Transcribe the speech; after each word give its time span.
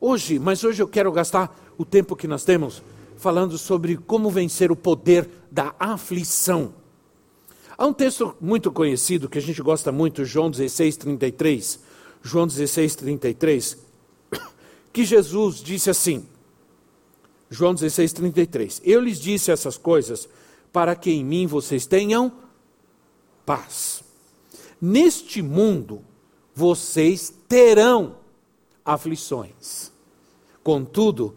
hoje, 0.00 0.38
mas 0.38 0.64
hoje 0.64 0.82
eu 0.82 0.88
quero 0.88 1.12
gastar 1.12 1.56
o 1.76 1.84
tempo 1.84 2.16
que 2.16 2.26
nós 2.26 2.44
temos 2.44 2.82
falando 3.16 3.58
sobre 3.58 3.96
como 3.96 4.30
vencer 4.30 4.72
o 4.72 4.76
poder 4.76 5.28
da 5.50 5.74
aflição. 5.78 6.74
Há 7.76 7.86
um 7.86 7.92
texto 7.92 8.34
muito 8.40 8.72
conhecido 8.72 9.28
que 9.28 9.38
a 9.38 9.42
gente 9.42 9.60
gosta 9.62 9.92
muito, 9.92 10.24
João 10.24 10.50
16, 10.50 10.96
33. 10.96 11.80
João 12.22 12.46
16, 12.46 12.94
33, 12.96 13.78
que 14.92 15.04
Jesus 15.04 15.56
disse 15.62 15.88
assim, 15.88 16.26
João 17.50 17.74
16, 17.74 18.12
33. 18.12 18.82
Eu 18.84 19.00
lhes 19.00 19.18
disse 19.18 19.50
essas 19.50 19.76
coisas 19.76 20.28
para 20.72 20.94
que 20.94 21.10
em 21.10 21.24
mim 21.24 21.46
vocês 21.46 21.84
tenham 21.84 22.32
paz. 23.44 24.04
Neste 24.80 25.42
mundo 25.42 26.02
vocês 26.54 27.34
terão 27.48 28.16
aflições. 28.84 29.89
Contudo, 30.62 31.34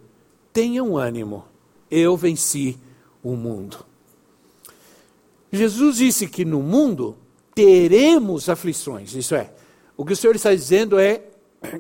tenham 0.52 0.98
ânimo, 0.98 1.46
eu 1.90 2.16
venci 2.18 2.78
o 3.24 3.36
mundo. 3.36 3.86
Jesus 5.52 5.98
disse 5.98 6.28
que 6.28 6.44
no 6.44 6.62
mundo 6.62 7.16
teremos 7.54 8.50
aflições, 8.50 9.14
isso 9.14 9.36
é, 9.36 9.54
o 9.96 10.04
que 10.04 10.14
o 10.14 10.16
Senhor 10.16 10.36
está 10.36 10.54
dizendo 10.54 11.00
é 11.00 11.22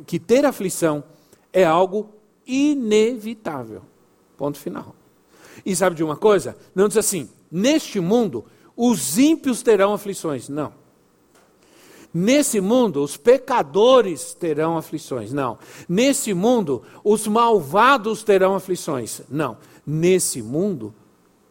que 0.05 0.19
ter 0.19 0.45
aflição 0.45 1.03
é 1.51 1.63
algo 1.63 2.09
inevitável. 2.45 3.81
Ponto 4.37 4.57
final. 4.57 4.95
E 5.65 5.75
sabe 5.75 5.95
de 5.95 6.03
uma 6.03 6.15
coisa? 6.15 6.57
Não 6.73 6.87
diz 6.87 6.97
assim: 6.97 7.29
neste 7.51 7.99
mundo 7.99 8.45
os 8.75 9.17
ímpios 9.17 9.61
terão 9.61 9.93
aflições. 9.93 10.49
Não. 10.49 10.73
Nesse 12.13 12.61
mundo, 12.61 13.01
os 13.01 13.17
pecadores 13.17 14.35
terão 14.35 14.77
aflições. 14.77 15.33
Não. 15.33 15.57
Nesse 15.89 16.31
mundo, 16.33 16.83
os 17.03 17.25
malvados 17.25 18.21
terão 18.21 18.53
aflições. 18.53 19.21
Não. 19.27 19.57
Nesse 19.85 20.41
mundo, 20.41 20.93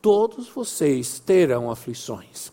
todos 0.01 0.49
vocês 0.49 1.19
terão 1.19 1.69
aflições. 1.69 2.53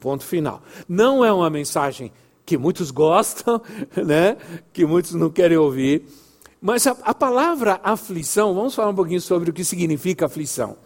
Ponto 0.00 0.24
final. 0.24 0.62
Não 0.88 1.22
é 1.22 1.30
uma 1.30 1.50
mensagem 1.50 2.10
que 2.46 2.56
muitos 2.56 2.90
gostam, 2.92 3.60
né? 3.94 4.38
que 4.72 4.86
muitos 4.86 5.12
não 5.12 5.28
querem 5.28 5.58
ouvir. 5.58 6.06
Mas 6.62 6.86
a, 6.86 6.96
a 7.02 7.12
palavra 7.12 7.78
aflição, 7.82 8.54
vamos 8.54 8.74
falar 8.74 8.88
um 8.88 8.94
pouquinho 8.94 9.20
sobre 9.20 9.50
o 9.50 9.52
que 9.52 9.64
significa 9.64 10.24
aflição. 10.24 10.78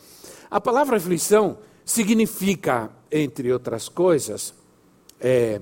A 0.51 0.61
palavra 0.61 0.97
aflição 0.97 1.59
significa, 1.85 2.91
entre 3.13 3.53
outras 3.53 3.89
coisas, 3.89 4.53
é, 5.21 5.61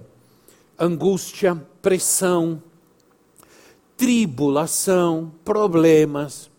angústia, 0.78 1.54
pressão, 1.80 2.62
tribulação, 3.96 5.32
problemas, 5.44 6.50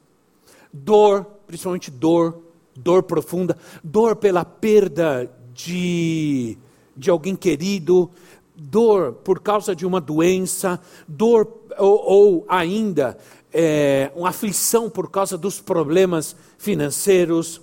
dor, 0.73 1.25
principalmente 1.45 1.91
dor, 1.91 2.41
dor 2.75 3.03
profunda, 3.03 3.57
dor 3.83 4.15
pela 4.15 4.43
perda 4.43 5.31
de, 5.53 6.57
de 6.95 7.09
alguém 7.09 7.35
querido, 7.35 8.09
dor 8.55 9.13
por 9.13 9.39
causa 9.39 9.75
de 9.75 9.85
uma 9.85 10.01
doença, 10.01 10.79
dor 11.07 11.61
ou, 11.77 12.03
ou 12.05 12.45
ainda 12.49 13.17
é, 13.53 14.11
uma 14.15 14.29
aflição 14.29 14.89
por 14.89 15.09
causa 15.09 15.37
dos 15.37 15.59
problemas 15.61 16.35
financeiros. 16.57 17.61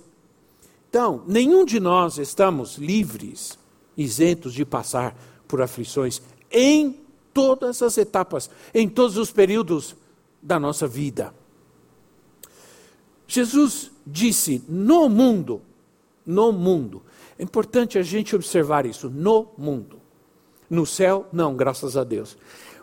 Então, 0.89 1.23
nenhum 1.27 1.65
de 1.65 1.79
nós 1.79 2.17
estamos 2.17 2.77
livres, 2.77 3.57
isentos 3.97 4.53
de 4.53 4.65
passar 4.65 5.15
por 5.47 5.61
aflições 5.61 6.21
em 6.51 6.99
todas 7.33 7.81
as 7.81 7.97
etapas, 7.97 8.49
em 8.73 8.87
todos 8.87 9.17
os 9.17 9.31
períodos 9.31 9.95
da 10.41 10.59
nossa 10.59 10.87
vida. 10.87 11.33
Jesus 13.27 13.91
disse: 14.05 14.63
no 14.67 15.09
mundo, 15.09 15.61
no 16.25 16.51
mundo. 16.51 17.01
É 17.37 17.43
importante 17.43 17.97
a 17.97 18.01
gente 18.01 18.35
observar 18.35 18.85
isso, 18.85 19.09
no 19.09 19.47
mundo. 19.57 19.99
No 20.69 20.85
céu, 20.85 21.27
não, 21.33 21.55
graças 21.55 21.97
a 21.97 22.03
Deus. 22.03 22.37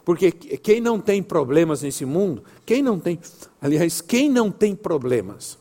Porque 0.05 0.31
quem 0.31 0.81
não 0.81 1.01
tem 1.01 1.23
problemas 1.23 1.83
nesse 1.83 2.05
mundo, 2.05 2.45
quem 2.67 2.83
não 2.83 2.99
tem, 2.99 3.19
aliás, 3.61 4.01
quem 4.01 4.29
não 4.29 4.51
tem 4.51 4.75
problemas, 4.75 5.57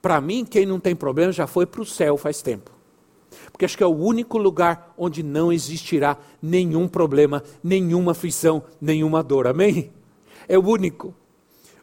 para 0.00 0.20
mim, 0.20 0.44
quem 0.44 0.66
não 0.66 0.78
tem 0.78 0.94
problemas 0.94 1.34
já 1.34 1.46
foi 1.46 1.64
para 1.64 1.80
o 1.80 1.86
céu 1.86 2.16
faz 2.16 2.42
tempo 2.42 2.73
porque 3.50 3.64
acho 3.64 3.76
que 3.76 3.82
é 3.82 3.86
o 3.86 3.96
único 3.96 4.38
lugar 4.38 4.94
onde 4.96 5.22
não 5.22 5.52
existirá 5.52 6.16
nenhum 6.42 6.88
problema, 6.88 7.42
nenhuma 7.62 8.12
aflição, 8.12 8.62
nenhuma 8.80 9.22
dor. 9.22 9.46
Amém? 9.46 9.90
É 10.48 10.58
o 10.58 10.66
único. 10.66 11.14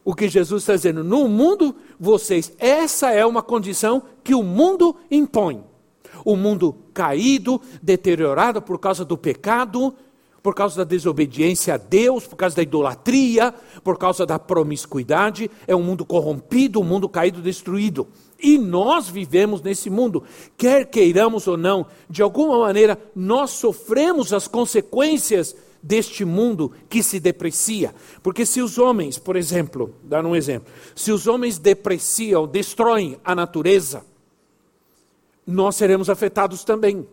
O 0.04 0.14
que 0.14 0.28
Jesus 0.28 0.62
está 0.62 0.74
dizendo, 0.74 1.04
no 1.04 1.28
mundo, 1.28 1.74
vocês, 1.98 2.52
essa 2.58 3.10
é 3.12 3.24
uma 3.24 3.42
condição 3.42 4.02
que 4.24 4.34
o 4.34 4.42
mundo 4.42 4.96
impõe. 5.10 5.64
O 6.24 6.36
mundo 6.36 6.76
caído, 6.92 7.60
deteriorado 7.82 8.60
por 8.60 8.78
causa 8.78 9.04
do 9.04 9.16
pecado, 9.16 9.94
por 10.42 10.54
causa 10.54 10.78
da 10.78 10.84
desobediência 10.84 11.74
a 11.74 11.76
Deus, 11.76 12.26
por 12.26 12.36
causa 12.36 12.56
da 12.56 12.62
idolatria, 12.62 13.54
por 13.84 13.96
causa 13.96 14.26
da 14.26 14.38
promiscuidade, 14.38 15.50
é 15.66 15.76
um 15.76 15.82
mundo 15.82 16.04
corrompido, 16.04 16.80
um 16.80 16.84
mundo 16.84 17.08
caído, 17.08 17.40
destruído. 17.40 18.08
E 18.40 18.58
nós 18.58 19.08
vivemos 19.08 19.62
nesse 19.62 19.88
mundo, 19.88 20.24
quer 20.56 20.86
queiramos 20.86 21.46
ou 21.46 21.56
não, 21.56 21.86
de 22.10 22.22
alguma 22.22 22.58
maneira 22.58 22.98
nós 23.14 23.50
sofremos 23.50 24.32
as 24.32 24.48
consequências 24.48 25.54
deste 25.80 26.24
mundo 26.24 26.72
que 26.88 27.04
se 27.04 27.20
deprecia. 27.20 27.94
Porque 28.20 28.44
se 28.44 28.60
os 28.60 28.78
homens, 28.78 29.18
por 29.18 29.36
exemplo, 29.36 29.94
dar 30.02 30.26
um 30.26 30.34
exemplo, 30.34 30.72
se 30.94 31.12
os 31.12 31.28
homens 31.28 31.58
depreciam, 31.58 32.48
destroem 32.48 33.16
a 33.24 33.34
natureza, 33.34 34.04
nós 35.46 35.76
seremos 35.76 36.10
afetados 36.10 36.64
também. 36.64 37.06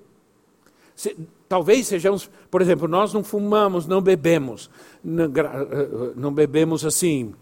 Talvez 1.50 1.88
sejamos, 1.88 2.30
por 2.52 2.62
exemplo, 2.62 2.88
nós 2.88 3.12
não 3.12 3.24
fumamos, 3.24 3.88
não 3.88 4.00
bebemos, 4.00 4.70
não, 5.04 5.26
eh, 5.26 6.14
não 6.16 6.32
bebemos 6.32 6.86
assim, 6.86 7.34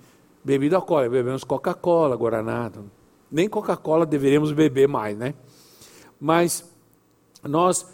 bebida 0.43 0.77
alcoólica, 0.77 1.11
bebemos 1.11 1.43
Coca-Cola, 1.43 2.15
Guaraná, 2.15 2.71
nem 3.29 3.49
Coca-Cola 3.49 4.05
deveríamos 4.05 4.53
beber 4.53 4.87
mais, 4.87 5.17
né? 5.17 5.33
Mas 6.19 6.63
nós, 7.43 7.85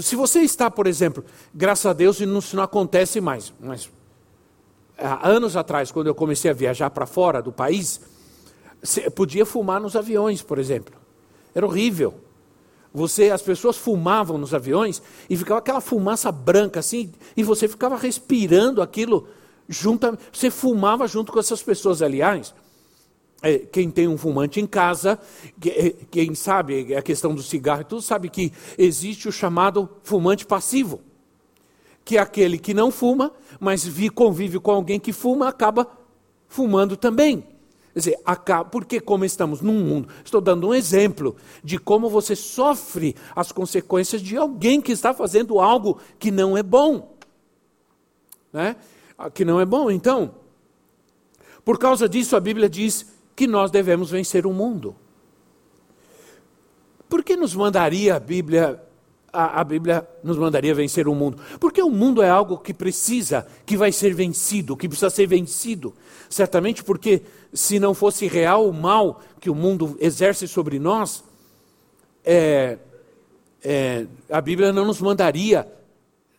se 0.00 0.14
você 0.14 0.40
está, 0.40 0.70
por 0.70 0.86
exemplo, 0.86 1.24
graças 1.52 1.86
a 1.86 1.92
Deus 1.92 2.20
isso 2.20 2.56
não 2.56 2.62
acontece 2.62 3.20
mais, 3.20 3.52
mas 3.60 3.90
há 4.96 5.28
anos 5.28 5.56
atrás, 5.56 5.90
quando 5.90 6.06
eu 6.06 6.14
comecei 6.14 6.52
a 6.52 6.54
viajar 6.54 6.90
para 6.90 7.06
fora 7.06 7.42
do 7.42 7.50
país, 7.50 8.00
podia 9.16 9.44
fumar 9.44 9.80
nos 9.80 9.96
aviões, 9.96 10.42
por 10.42 10.58
exemplo. 10.58 10.94
Era 11.52 11.66
horrível. 11.66 12.14
Você, 12.92 13.30
as 13.30 13.42
pessoas 13.42 13.76
fumavam 13.76 14.36
nos 14.36 14.52
aviões 14.52 15.00
e 15.28 15.36
ficava 15.36 15.60
aquela 15.60 15.80
fumaça 15.80 16.32
branca 16.32 16.80
assim, 16.80 17.12
e 17.36 17.42
você 17.42 17.68
ficava 17.68 17.96
respirando 17.96 18.82
aquilo 18.82 19.28
junto, 19.68 20.18
você 20.32 20.50
fumava 20.50 21.06
junto 21.06 21.32
com 21.32 21.38
essas 21.38 21.62
pessoas, 21.62 22.02
aliás. 22.02 22.52
É, 23.42 23.58
quem 23.58 23.90
tem 23.90 24.06
um 24.06 24.18
fumante 24.18 24.60
em 24.60 24.66
casa, 24.66 25.18
é, 25.64 25.94
quem 26.10 26.34
sabe 26.34 26.94
a 26.94 27.00
questão 27.00 27.34
do 27.34 27.42
cigarro, 27.42 27.84
tudo 27.84 28.02
sabe 28.02 28.28
que 28.28 28.52
existe 28.76 29.28
o 29.28 29.32
chamado 29.32 29.88
fumante 30.02 30.44
passivo, 30.44 31.00
que 32.04 32.18
é 32.18 32.20
aquele 32.20 32.58
que 32.58 32.74
não 32.74 32.90
fuma, 32.90 33.32
mas 33.58 33.88
convive 34.14 34.58
com 34.58 34.72
alguém 34.72 35.00
que 35.00 35.12
fuma, 35.12 35.48
acaba 35.48 35.90
fumando 36.48 36.98
também. 36.98 37.42
Quer 37.92 37.98
dizer, 37.98 38.18
porque 38.70 39.00
como 39.00 39.24
estamos 39.24 39.60
num 39.60 39.84
mundo, 39.84 40.08
estou 40.24 40.40
dando 40.40 40.68
um 40.68 40.74
exemplo 40.74 41.36
de 41.62 41.78
como 41.78 42.08
você 42.08 42.36
sofre 42.36 43.16
as 43.34 43.50
consequências 43.50 44.22
de 44.22 44.36
alguém 44.36 44.80
que 44.80 44.92
está 44.92 45.12
fazendo 45.12 45.60
algo 45.60 45.98
que 46.18 46.30
não 46.30 46.56
é 46.56 46.62
bom. 46.62 47.16
Né? 48.52 48.76
Que 49.34 49.44
não 49.44 49.60
é 49.60 49.64
bom. 49.64 49.90
Então, 49.90 50.34
por 51.64 51.78
causa 51.78 52.08
disso, 52.08 52.36
a 52.36 52.40
Bíblia 52.40 52.68
diz 52.68 53.06
que 53.34 53.46
nós 53.46 53.70
devemos 53.70 54.10
vencer 54.10 54.46
o 54.46 54.52
mundo. 54.52 54.94
Por 57.08 57.24
que 57.24 57.36
nos 57.36 57.56
mandaria 57.56 58.14
a 58.14 58.20
Bíblia 58.20 58.80
a, 59.32 59.60
a, 59.60 59.64
Bíblia 59.64 60.06
nos 60.22 60.36
mandaria 60.36 60.74
vencer 60.74 61.06
o 61.08 61.14
mundo? 61.14 61.42
Porque 61.58 61.82
o 61.82 61.90
mundo 61.90 62.22
é 62.22 62.28
algo 62.28 62.58
que 62.58 62.74
precisa, 62.74 63.46
que 63.64 63.76
vai 63.76 63.92
ser 63.92 64.14
vencido, 64.14 64.76
que 64.76 64.88
precisa 64.88 65.10
ser 65.10 65.26
vencido. 65.26 65.94
Certamente 66.28 66.82
porque 66.82 67.22
se 67.52 67.78
não 67.78 67.94
fosse 67.94 68.26
real 68.26 68.68
o 68.68 68.72
mal 68.72 69.20
que 69.40 69.50
o 69.50 69.54
mundo 69.54 69.96
exerce 70.00 70.46
sobre 70.46 70.78
nós, 70.78 71.24
é, 72.24 72.78
é, 73.62 74.06
a 74.30 74.40
Bíblia 74.40 74.72
não 74.72 74.84
nos 74.84 75.00
mandaria, 75.00 75.66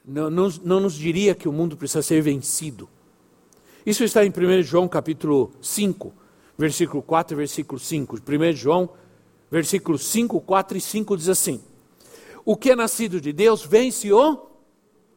não, 0.06 0.30
não, 0.30 0.50
não 0.64 0.80
nos 0.80 0.96
diria 0.96 1.36
que 1.36 1.48
o 1.48 1.54
mundo 1.54 1.78
precisa 1.78 2.02
ser 2.02 2.22
vencido. 2.22 2.90
Isso 3.86 4.04
está 4.04 4.26
em 4.26 4.30
1 4.30 4.64
João 4.64 4.88
capítulo 4.88 5.52
5, 5.62 6.14
versículo 6.58 7.02
4 7.02 7.36
e 7.36 7.38
versículo 7.38 7.80
5. 7.80 8.18
1 8.18 8.52
João, 8.54 8.90
versículo 9.50 9.98
5, 9.98 10.40
4 10.42 10.78
e 10.78 10.82
5 10.82 11.18
diz 11.18 11.30
assim: 11.30 11.62
O 12.44 12.56
que 12.56 12.72
é 12.72 12.76
nascido 12.76 13.22
de 13.22 13.32
Deus 13.32 13.64
vence 13.64 14.12
o 14.12 14.48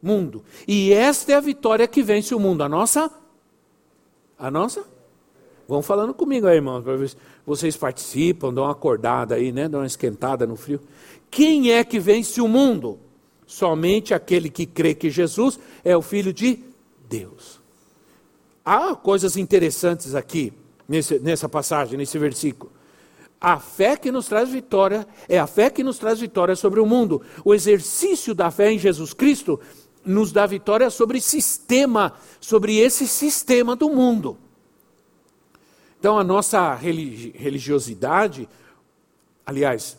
mundo. 0.03 0.45
E 0.69 0.93
esta 0.93 1.33
é 1.33 1.35
a 1.35 1.41
vitória 1.41 1.89
que 1.89 2.03
vence 2.03 2.35
o 2.35 2.41
mundo. 2.41 2.63
A 2.63 2.69
nossa? 2.69 3.11
A 4.39 4.51
nossa? 4.51 4.85
Vão 5.67 5.83
falando 5.83 6.13
comigo 6.13 6.47
aí, 6.47 6.57
irmãos, 6.57 6.85
para 6.85 6.97
ver 6.97 7.09
se 7.09 7.17
vocês 7.47 7.77
participam, 7.77 8.53
dão 8.53 8.65
uma 8.65 8.73
acordada 8.73 9.35
aí, 9.35 9.51
né? 9.51 9.67
Dão 9.69 9.81
uma 9.81 9.87
esquentada 9.87 10.47
no 10.47 10.57
frio. 10.57 10.81
Quem 11.31 11.73
é 11.73 11.83
que 11.83 11.99
vence 11.99 12.41
o 12.41 12.47
mundo? 12.47 12.99
Somente 13.47 14.13
aquele 14.13 14.51
que 14.51 14.67
crê 14.67 14.95
que 14.95 15.11
Jesus 15.11 15.59
é 15.83 15.97
o 15.97 16.03
Filho 16.03 16.33
de 16.33 16.63
Deus. 17.09 17.61
Há 18.65 18.95
coisas 18.95 19.37
interessantes 19.37 20.15
aqui, 20.15 20.53
nesse, 20.89 21.19
nessa 21.19 21.49
passagem, 21.49 21.97
nesse 21.97 22.19
versículo. 22.19 22.73
A 23.41 23.59
fé 23.59 23.97
que 23.97 24.11
nos 24.11 24.27
traz 24.27 24.49
vitória 24.49 25.07
é 25.29 25.39
a 25.39 25.47
fé 25.47 25.69
que 25.69 25.85
nos 25.85 25.99
traz 25.99 26.21
vitória 26.21 26.57
sobre 26.57 26.81
o 26.81 26.87
mundo. 26.87 27.21
O 27.45 27.55
exercício 27.55 28.35
da 28.35 28.51
fé 28.51 28.73
em 28.73 28.79
Jesus 28.79 29.13
Cristo 29.13 29.61
nos 30.05 30.33
dá 30.33 30.47
vitória 30.47 30.89
sobre 30.91 31.21
sistema, 31.21 32.15
sobre 32.41 32.79
esse 32.79 33.07
sistema 33.07 33.75
do 33.75 33.91
mundo. 33.91 34.39
Então 35.99 36.19
a 36.19 36.25
nossa 36.25 36.75
religiosidade, 36.75 38.49
aliás, 39.47 39.97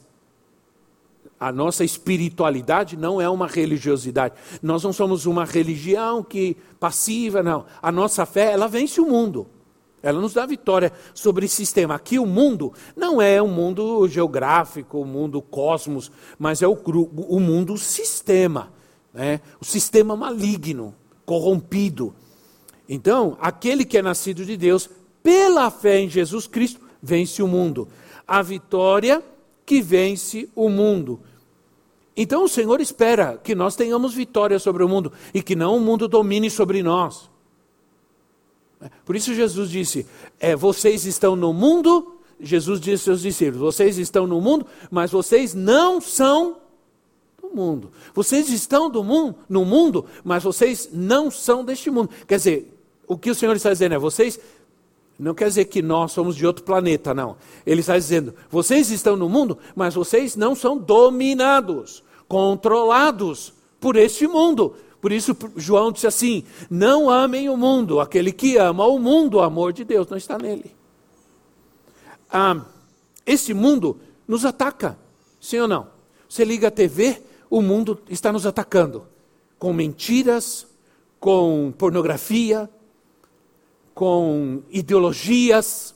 a 1.39 1.51
nossa 1.51 1.83
espiritualidade 1.83 2.95
não 2.95 3.19
é 3.19 3.29
uma 3.29 3.47
religiosidade. 3.47 4.35
Nós 4.61 4.83
não 4.83 4.93
somos 4.93 5.25
uma 5.25 5.45
religião 5.45 6.23
que 6.23 6.55
passiva, 6.79 7.43
não. 7.43 7.65
A 7.81 7.91
nossa 7.91 8.25
fé, 8.25 8.51
ela 8.53 8.67
vence 8.67 9.01
o 9.01 9.05
mundo. 9.05 9.47
Ela 10.05 10.21
nos 10.21 10.33
dá 10.33 10.45
vitória 10.45 10.93
sobre 11.15 11.47
esse 11.47 11.55
sistema. 11.55 11.95
Aqui 11.95 12.19
o 12.19 12.27
mundo 12.27 12.71
não 12.95 13.19
é 13.19 13.41
um 13.41 13.47
mundo 13.47 14.07
geográfico, 14.07 14.99
o 14.99 15.01
um 15.01 15.05
mundo 15.05 15.41
cosmos, 15.41 16.11
mas 16.37 16.61
é 16.61 16.67
o, 16.67 16.73
o 16.73 17.39
mundo 17.39 17.75
sistema, 17.75 18.71
né? 19.11 19.41
o 19.59 19.65
sistema 19.65 20.15
maligno, 20.15 20.93
corrompido. 21.25 22.13
Então, 22.87 23.35
aquele 23.41 23.83
que 23.83 23.97
é 23.97 24.01
nascido 24.03 24.45
de 24.45 24.55
Deus, 24.55 24.87
pela 25.23 25.71
fé 25.71 26.01
em 26.01 26.07
Jesus 26.07 26.45
Cristo, 26.45 26.79
vence 27.01 27.41
o 27.41 27.47
mundo. 27.47 27.87
A 28.27 28.43
vitória 28.43 29.23
que 29.65 29.81
vence 29.81 30.47
o 30.53 30.69
mundo. 30.69 31.19
Então 32.15 32.43
o 32.43 32.47
Senhor 32.47 32.79
espera 32.79 33.39
que 33.43 33.55
nós 33.55 33.75
tenhamos 33.75 34.13
vitória 34.13 34.59
sobre 34.59 34.83
o 34.83 34.87
mundo 34.87 35.11
e 35.33 35.41
que 35.41 35.55
não 35.55 35.77
o 35.77 35.81
mundo 35.81 36.07
domine 36.07 36.51
sobre 36.51 36.83
nós. 36.83 37.27
Por 39.05 39.15
isso 39.15 39.33
Jesus 39.33 39.69
disse: 39.69 40.05
é, 40.39 40.55
vocês 40.55 41.05
estão 41.05 41.35
no 41.35 41.53
mundo, 41.53 42.15
Jesus 42.39 42.79
disse 42.79 43.09
aos 43.09 43.21
seus 43.21 43.21
discípulos: 43.21 43.75
vocês 43.75 43.97
estão 43.97 44.27
no 44.27 44.41
mundo, 44.41 44.65
mas 44.91 45.11
vocês 45.11 45.53
não 45.53 46.01
são 46.01 46.57
do 47.41 47.55
mundo. 47.55 47.91
Vocês 48.13 48.49
estão 48.49 48.89
do 48.89 49.03
mundo, 49.03 49.35
no 49.47 49.65
mundo, 49.65 50.05
mas 50.23 50.43
vocês 50.43 50.89
não 50.91 51.31
são 51.31 51.63
deste 51.63 51.89
mundo. 51.89 52.09
Quer 52.27 52.37
dizer, 52.37 52.73
o 53.07 53.17
que 53.17 53.31
o 53.31 53.35
Senhor 53.35 53.55
está 53.55 53.71
dizendo 53.71 53.95
é: 53.95 53.99
vocês 53.99 54.39
não 55.17 55.33
quer 55.33 55.47
dizer 55.47 55.65
que 55.65 55.81
nós 55.81 56.11
somos 56.11 56.35
de 56.35 56.45
outro 56.45 56.63
planeta, 56.63 57.13
não. 57.13 57.37
Ele 57.65 57.79
está 57.79 57.97
dizendo: 57.97 58.33
vocês 58.49 58.91
estão 58.91 59.15
no 59.15 59.29
mundo, 59.29 59.57
mas 59.75 59.95
vocês 59.95 60.35
não 60.35 60.55
são 60.55 60.77
dominados, 60.77 62.03
controlados 62.27 63.53
por 63.79 63.95
este 63.95 64.27
mundo. 64.27 64.75
Por 65.05 65.11
isso, 65.11 65.37
João 65.55 65.91
disse 65.91 66.07
assim: 66.07 66.43
não 66.67 67.11
amem 67.11 67.47
o 67.47 67.55
mundo. 67.55 67.99
Aquele 67.99 68.31
que 68.31 68.57
ama 68.57 68.87
o 68.87 68.97
mundo, 68.97 69.35
o 69.35 69.41
amor 69.43 69.71
de 69.71 69.83
Deus 69.83 70.09
não 70.09 70.17
está 70.17 70.35
nele. 70.35 70.75
Ah, 72.27 72.65
esse 73.23 73.53
mundo 73.53 73.99
nos 74.27 74.43
ataca, 74.45 74.97
sim 75.39 75.59
ou 75.59 75.67
não? 75.67 75.89
Você 76.27 76.43
liga 76.43 76.69
a 76.69 76.71
TV, 76.71 77.21
o 77.51 77.61
mundo 77.61 78.01
está 78.09 78.31
nos 78.31 78.47
atacando 78.47 79.05
com 79.59 79.71
mentiras, 79.71 80.65
com 81.19 81.71
pornografia, 81.77 82.67
com 83.93 84.63
ideologias. 84.71 85.93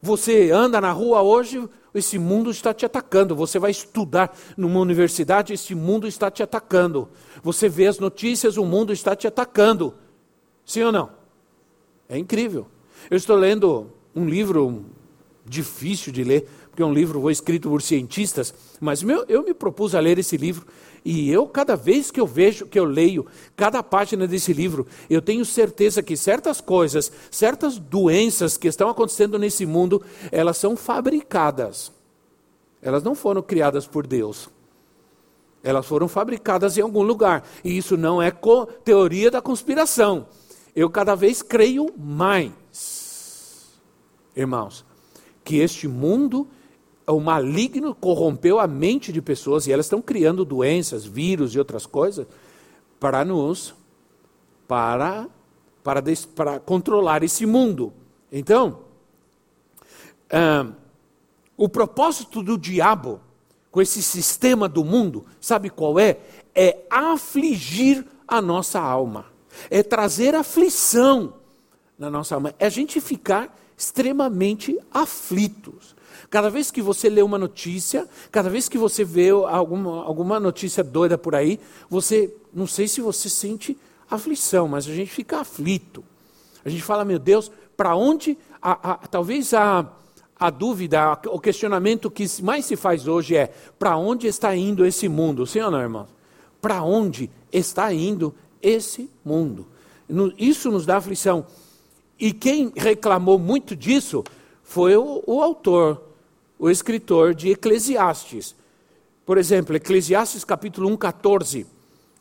Você 0.00 0.52
anda 0.52 0.80
na 0.80 0.92
rua 0.92 1.20
hoje, 1.20 1.68
esse 1.94 2.18
mundo 2.18 2.50
está 2.50 2.72
te 2.72 2.86
atacando. 2.86 3.34
Você 3.36 3.58
vai 3.58 3.70
estudar 3.70 4.36
numa 4.56 4.80
universidade, 4.80 5.52
esse 5.52 5.74
mundo 5.74 6.06
está 6.06 6.30
te 6.30 6.42
atacando. 6.42 7.08
Você 7.42 7.68
vê 7.68 7.86
as 7.86 7.98
notícias, 7.98 8.56
o 8.56 8.64
mundo 8.64 8.92
está 8.92 9.14
te 9.14 9.26
atacando. 9.26 9.94
Sim 10.64 10.84
ou 10.84 10.92
não? 10.92 11.10
É 12.08 12.18
incrível. 12.18 12.66
Eu 13.10 13.16
estou 13.16 13.36
lendo 13.36 13.90
um 14.14 14.26
livro 14.26 14.84
difícil 15.44 16.12
de 16.12 16.22
ler, 16.24 16.48
porque 16.70 16.82
é 16.82 16.86
um 16.86 16.92
livro 16.92 17.30
escrito 17.30 17.68
por 17.68 17.82
cientistas, 17.82 18.54
mas 18.80 19.02
meu, 19.02 19.24
eu 19.28 19.42
me 19.42 19.52
propus 19.52 19.94
a 19.94 20.00
ler 20.00 20.18
esse 20.18 20.36
livro 20.36 20.66
e 21.04 21.30
eu, 21.30 21.46
cada 21.46 21.74
vez 21.74 22.10
que 22.10 22.20
eu 22.20 22.26
vejo, 22.26 22.66
que 22.66 22.78
eu 22.78 22.84
leio 22.84 23.26
cada 23.56 23.82
página 23.82 24.26
desse 24.26 24.52
livro, 24.52 24.86
eu 25.10 25.20
tenho 25.20 25.44
certeza 25.44 26.02
que 26.02 26.16
certas 26.16 26.60
coisas, 26.60 27.10
certas 27.30 27.76
doenças 27.76 28.56
que 28.56 28.68
estão 28.68 28.88
acontecendo 28.88 29.38
nesse 29.38 29.66
mundo, 29.66 30.02
elas 30.30 30.56
são 30.56 30.76
fabricadas. 30.76 31.90
Elas 32.80 33.02
não 33.02 33.14
foram 33.14 33.42
criadas 33.42 33.86
por 33.86 34.06
Deus. 34.06 34.48
Elas 35.62 35.86
foram 35.86 36.06
fabricadas 36.06 36.78
em 36.78 36.82
algum 36.82 37.02
lugar. 37.02 37.44
E 37.64 37.76
isso 37.76 37.96
não 37.96 38.22
é 38.22 38.32
teoria 38.84 39.30
da 39.30 39.42
conspiração. 39.42 40.26
Eu 40.74 40.88
cada 40.88 41.14
vez 41.14 41.42
creio 41.42 41.92
mais, 41.96 42.52
irmãos, 44.34 44.84
que 45.44 45.58
este 45.58 45.86
mundo 45.86 46.46
o 47.06 47.20
maligno 47.20 47.94
corrompeu 47.94 48.58
a 48.58 48.66
mente 48.66 49.12
de 49.12 49.20
pessoas 49.20 49.66
e 49.66 49.72
elas 49.72 49.86
estão 49.86 50.00
criando 50.00 50.44
doenças, 50.44 51.04
vírus 51.04 51.54
e 51.54 51.58
outras 51.58 51.86
coisas 51.86 52.26
para 53.00 53.24
nos 53.24 53.74
para 54.68 55.28
para, 55.82 56.02
para 56.34 56.60
controlar 56.60 57.22
esse 57.24 57.44
mundo. 57.44 57.92
Então, 58.30 58.80
o 61.56 61.68
propósito 61.68 62.42
do 62.42 62.56
diabo 62.56 63.20
com 63.72 63.80
esse 63.80 64.02
sistema 64.02 64.68
do 64.68 64.84
mundo, 64.84 65.24
sabe 65.40 65.70
qual 65.70 65.98
é? 65.98 66.18
É 66.54 66.84
afligir 66.90 68.06
a 68.28 68.40
nossa 68.40 68.78
alma, 68.78 69.24
é 69.70 69.82
trazer 69.82 70.34
aflição 70.34 71.34
na 71.98 72.10
nossa 72.10 72.34
alma, 72.34 72.54
é 72.58 72.66
a 72.66 72.70
gente 72.70 73.00
ficar 73.00 73.58
extremamente 73.76 74.78
aflitos. 74.92 75.96
Cada 76.30 76.50
vez 76.50 76.70
que 76.70 76.82
você 76.82 77.08
lê 77.08 77.22
uma 77.22 77.38
notícia, 77.38 78.08
cada 78.30 78.48
vez 78.48 78.68
que 78.68 78.78
você 78.78 79.04
vê 79.04 79.30
alguma, 79.30 80.04
alguma 80.04 80.40
notícia 80.40 80.82
doida 80.82 81.16
por 81.16 81.34
aí, 81.34 81.58
você, 81.88 82.34
não 82.52 82.66
sei 82.66 82.88
se 82.88 83.00
você 83.00 83.28
sente 83.28 83.76
aflição, 84.10 84.68
mas 84.68 84.86
a 84.86 84.94
gente 84.94 85.10
fica 85.10 85.40
aflito. 85.40 86.04
A 86.64 86.68
gente 86.68 86.82
fala, 86.82 87.04
meu 87.04 87.18
Deus, 87.18 87.50
para 87.76 87.96
onde, 87.96 88.38
a, 88.60 88.92
a, 88.92 88.94
talvez 89.08 89.52
a, 89.54 89.86
a 90.38 90.50
dúvida, 90.50 91.18
o 91.26 91.38
questionamento 91.38 92.10
que 92.10 92.26
mais 92.42 92.64
se 92.64 92.76
faz 92.76 93.06
hoje 93.06 93.36
é: 93.36 93.52
para 93.78 93.96
onde 93.96 94.26
está 94.26 94.54
indo 94.54 94.84
esse 94.84 95.08
mundo? 95.08 95.46
Sim 95.46 95.60
ou 95.60 95.70
não, 95.70 95.80
irmão? 95.80 96.08
Para 96.60 96.82
onde 96.82 97.30
está 97.52 97.92
indo 97.92 98.34
esse 98.60 99.10
mundo? 99.24 99.66
Isso 100.36 100.70
nos 100.70 100.84
dá 100.84 100.96
aflição. 100.96 101.46
E 102.18 102.32
quem 102.32 102.72
reclamou 102.76 103.38
muito 103.38 103.74
disso 103.74 104.22
foi 104.72 104.96
o, 104.96 105.22
o 105.26 105.42
autor 105.42 106.00
o 106.58 106.70
escritor 106.70 107.34
de 107.34 107.50
Eclesiastes. 107.50 108.54
Por 109.26 109.36
exemplo, 109.36 109.76
Eclesiastes 109.76 110.44
capítulo 110.44 110.88
1, 110.90 110.96
14. 110.96 111.66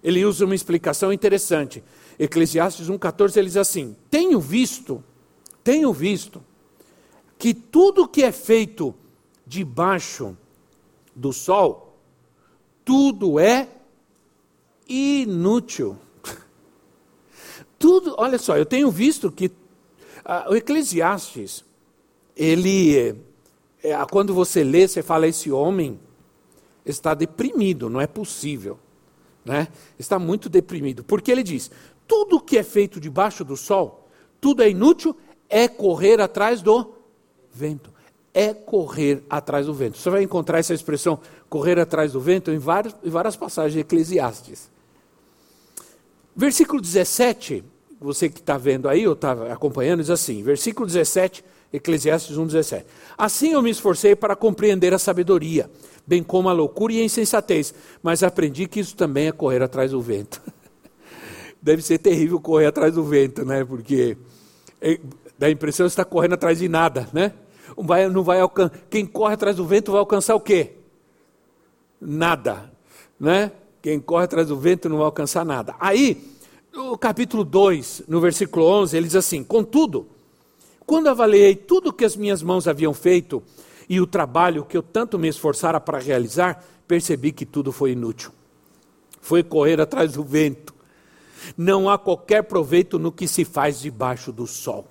Ele 0.04 0.26
usa 0.26 0.46
uma 0.46 0.56
explicação 0.56 1.14
interessante. 1.14 1.84
Eclesiastes 2.20 2.90
1,14 2.90 3.38
ele 3.38 3.48
diz 3.48 3.56
assim: 3.56 3.96
Tenho 4.10 4.40
visto, 4.40 5.04
tenho 5.64 5.94
visto, 5.94 6.44
que 7.38 7.54
tudo 7.54 8.08
que 8.08 8.24
é 8.24 8.32
feito 8.32 8.96
debaixo 9.46 10.36
do 11.16 11.32
sol, 11.32 11.96
tudo 12.84 13.40
é 13.40 13.70
inútil. 14.90 15.98
Tudo, 17.80 18.16
olha 18.18 18.38
só, 18.38 18.58
eu 18.58 18.66
tenho 18.66 18.92
visto 18.92 19.32
que 19.32 19.46
uh, 19.46 20.50
o 20.50 20.56
Eclesiastes, 20.56 21.64
ele 22.36 23.16
é, 23.84 24.06
quando 24.10 24.34
você 24.34 24.64
lê, 24.64 24.88
você 24.88 25.02
fala: 25.02 25.28
esse 25.28 25.52
homem, 25.52 26.00
está 26.86 27.14
deprimido, 27.14 27.90
não 27.90 28.00
é 28.00 28.08
possível. 28.08 28.80
Né? 29.44 29.68
Está 29.98 30.20
muito 30.20 30.50
deprimido. 30.50 31.04
Porque 31.04 31.32
ele 31.32 31.44
diz: 31.44 31.72
tudo 32.08 32.40
que 32.40 32.58
é 32.58 32.64
feito 32.64 33.00
debaixo 33.00 33.44
do 33.44 33.58
sol, 33.58 34.08
tudo 34.40 34.62
é 34.62 34.70
inútil, 34.70 35.16
é 35.50 35.68
correr 35.68 36.22
atrás 36.22 36.62
do 36.62 36.94
vento. 37.52 37.92
É 38.34 38.54
correr 38.54 39.24
atrás 39.30 39.66
do 39.66 39.74
vento. 39.74 39.98
Você 39.98 40.10
vai 40.10 40.24
encontrar 40.24 40.60
essa 40.60 40.74
expressão 40.74 41.20
correr 41.50 41.78
atrás 41.78 42.14
do 42.14 42.22
vento 42.22 42.50
em 42.50 42.58
várias, 42.58 42.96
em 43.04 43.10
várias 43.10 43.36
passagens 43.36 43.74
de 43.74 43.80
Eclesiastes. 43.80 44.72
Versículo 46.34 46.82
17, 46.82 47.62
você 48.00 48.30
que 48.30 48.40
está 48.40 48.58
vendo 48.58 48.88
aí, 48.88 49.06
ou 49.06 49.14
está 49.14 49.34
acompanhando, 49.52 50.00
diz 50.00 50.10
assim: 50.10 50.42
versículo 50.44 50.88
17, 50.88 51.44
Eclesiastes 51.74 52.38
1, 52.38 52.46
17. 52.48 52.86
Assim 53.18 53.54
eu 53.54 53.62
me 53.62 53.70
esforcei 53.70 54.16
para 54.16 54.36
compreender 54.36 54.94
a 54.94 55.00
sabedoria 55.00 55.70
bem 56.06 56.24
como 56.24 56.50
a 56.50 56.54
loucura 56.54 56.94
e 56.94 57.02
a 57.02 57.04
insensatez. 57.04 57.74
Mas 58.02 58.24
aprendi 58.24 58.68
que 58.68 58.80
isso 58.80 58.96
também 58.96 59.28
é 59.28 59.32
correr 59.32 59.62
atrás 59.62 59.92
do 59.92 60.02
vento. 60.02 60.42
Deve 61.62 61.82
ser 61.82 62.00
terrível 62.00 62.40
correr 62.40 62.66
atrás 62.66 62.96
do 62.96 63.04
vento, 63.04 63.46
né? 63.46 63.64
Porque 63.64 64.18
é, 64.82 65.00
dá 65.38 65.48
a 65.48 65.52
impressão 65.52 65.86
que 65.86 65.92
está 65.92 66.04
correndo 66.04 66.34
atrás 66.34 66.60
de 66.60 66.68
nada, 66.68 67.08
né? 67.14 67.34
Vai, 67.78 68.10
não 68.10 68.24
vai 68.24 68.40
alcan... 68.40 68.70
Quem 68.90 69.06
corre 69.06 69.36
atrás 69.36 69.56
do 69.56 69.66
vento 69.66 69.92
vai 69.92 70.00
alcançar 70.00 70.36
o 70.36 70.40
quê? 70.40 70.74
Nada, 72.00 72.72
né? 73.20 73.52
Quem 73.82 74.00
corre 74.00 74.26
atrás 74.26 74.48
do 74.48 74.58
vento 74.58 74.90
não 74.90 74.98
vai 74.98 75.06
alcançar 75.06 75.46
nada. 75.46 75.76
Aí, 75.80 76.36
no 76.74 76.98
capítulo 76.98 77.44
2, 77.44 78.04
no 78.08 78.20
versículo 78.20 78.66
11, 78.66 78.98
ele 78.98 79.06
diz 79.06 79.16
assim: 79.16 79.44
Contudo, 79.44 80.08
quando 80.86 81.08
avaliei 81.08 81.56
tudo 81.56 81.94
que 81.94 82.06
as 82.06 82.16
minhas 82.16 82.42
mãos 82.44 82.68
haviam 82.68 82.94
feito, 82.94 83.44
e 83.88 84.00
o 84.00 84.08
trabalho 84.08 84.66
que 84.66 84.78
eu 84.78 84.82
tanto 84.82 85.20
me 85.20 85.28
esforçara 85.28 85.80
para 85.80 86.00
realizar, 86.00 86.64
percebi 86.88 87.32
que 87.32 87.46
tudo 87.46 87.72
foi 87.72 87.92
inútil. 87.92 88.32
Foi 89.20 89.44
correr 89.44 89.80
atrás 89.82 90.14
do 90.14 90.24
vento. 90.24 90.74
Não 91.58 91.90
há 91.90 91.98
qualquer 91.98 92.44
proveito 92.44 92.98
no 92.98 93.12
que 93.12 93.28
se 93.28 93.44
faz 93.44 93.82
debaixo 93.82 94.32
do 94.32 94.48
sol. 94.48 94.88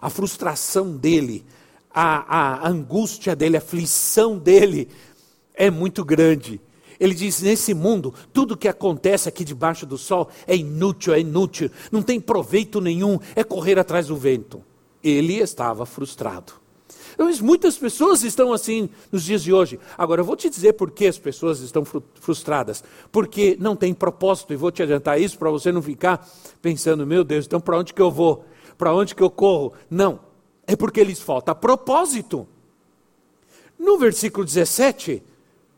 A 0.00 0.10
frustração 0.10 0.96
dele, 0.96 1.44
a, 1.90 2.64
a 2.66 2.68
angústia 2.68 3.34
dele, 3.36 3.56
a 3.56 3.60
aflição 3.60 4.38
dele 4.38 4.88
é 5.54 5.70
muito 5.70 6.04
grande. 6.04 6.60
Ele 6.98 7.14
diz: 7.14 7.40
nesse 7.42 7.74
mundo, 7.74 8.12
tudo 8.32 8.56
que 8.56 8.68
acontece 8.68 9.28
aqui 9.28 9.44
debaixo 9.44 9.86
do 9.86 9.98
sol 9.98 10.28
é 10.46 10.56
inútil, 10.56 11.14
é 11.14 11.20
inútil, 11.20 11.70
não 11.90 12.02
tem 12.02 12.20
proveito 12.20 12.80
nenhum, 12.80 13.18
é 13.34 13.44
correr 13.44 13.78
atrás 13.78 14.06
do 14.08 14.16
vento. 14.16 14.62
Ele 15.06 15.34
estava 15.34 15.86
frustrado. 15.86 16.52
Mas 17.18 17.40
muitas 17.40 17.78
pessoas 17.78 18.22
estão 18.22 18.52
assim 18.52 18.90
nos 19.10 19.24
dias 19.24 19.42
de 19.42 19.52
hoje. 19.52 19.80
Agora, 19.96 20.20
eu 20.20 20.24
vou 20.24 20.36
te 20.36 20.50
dizer 20.50 20.74
por 20.74 20.90
que 20.90 21.06
as 21.06 21.18
pessoas 21.18 21.60
estão 21.60 21.82
frustradas. 22.20 22.84
Porque 23.10 23.56
não 23.58 23.74
tem 23.74 23.94
propósito, 23.94 24.52
e 24.52 24.56
vou 24.56 24.70
te 24.70 24.82
adiantar 24.82 25.20
isso 25.20 25.38
para 25.38 25.50
você 25.50 25.72
não 25.72 25.80
ficar 25.80 26.28
pensando, 26.60 27.06
meu 27.06 27.24
Deus, 27.24 27.46
então 27.46 27.60
para 27.60 27.78
onde 27.78 27.94
que 27.94 28.02
eu 28.02 28.10
vou? 28.10 28.44
Para 28.76 28.94
onde 28.94 29.14
que 29.14 29.22
eu 29.22 29.30
corro? 29.30 29.72
Não. 29.88 30.20
É 30.66 30.76
porque 30.76 31.02
lhes 31.02 31.20
falta 31.20 31.54
propósito. 31.54 32.46
No 33.78 33.98
versículo 33.98 34.44
17 34.44 35.22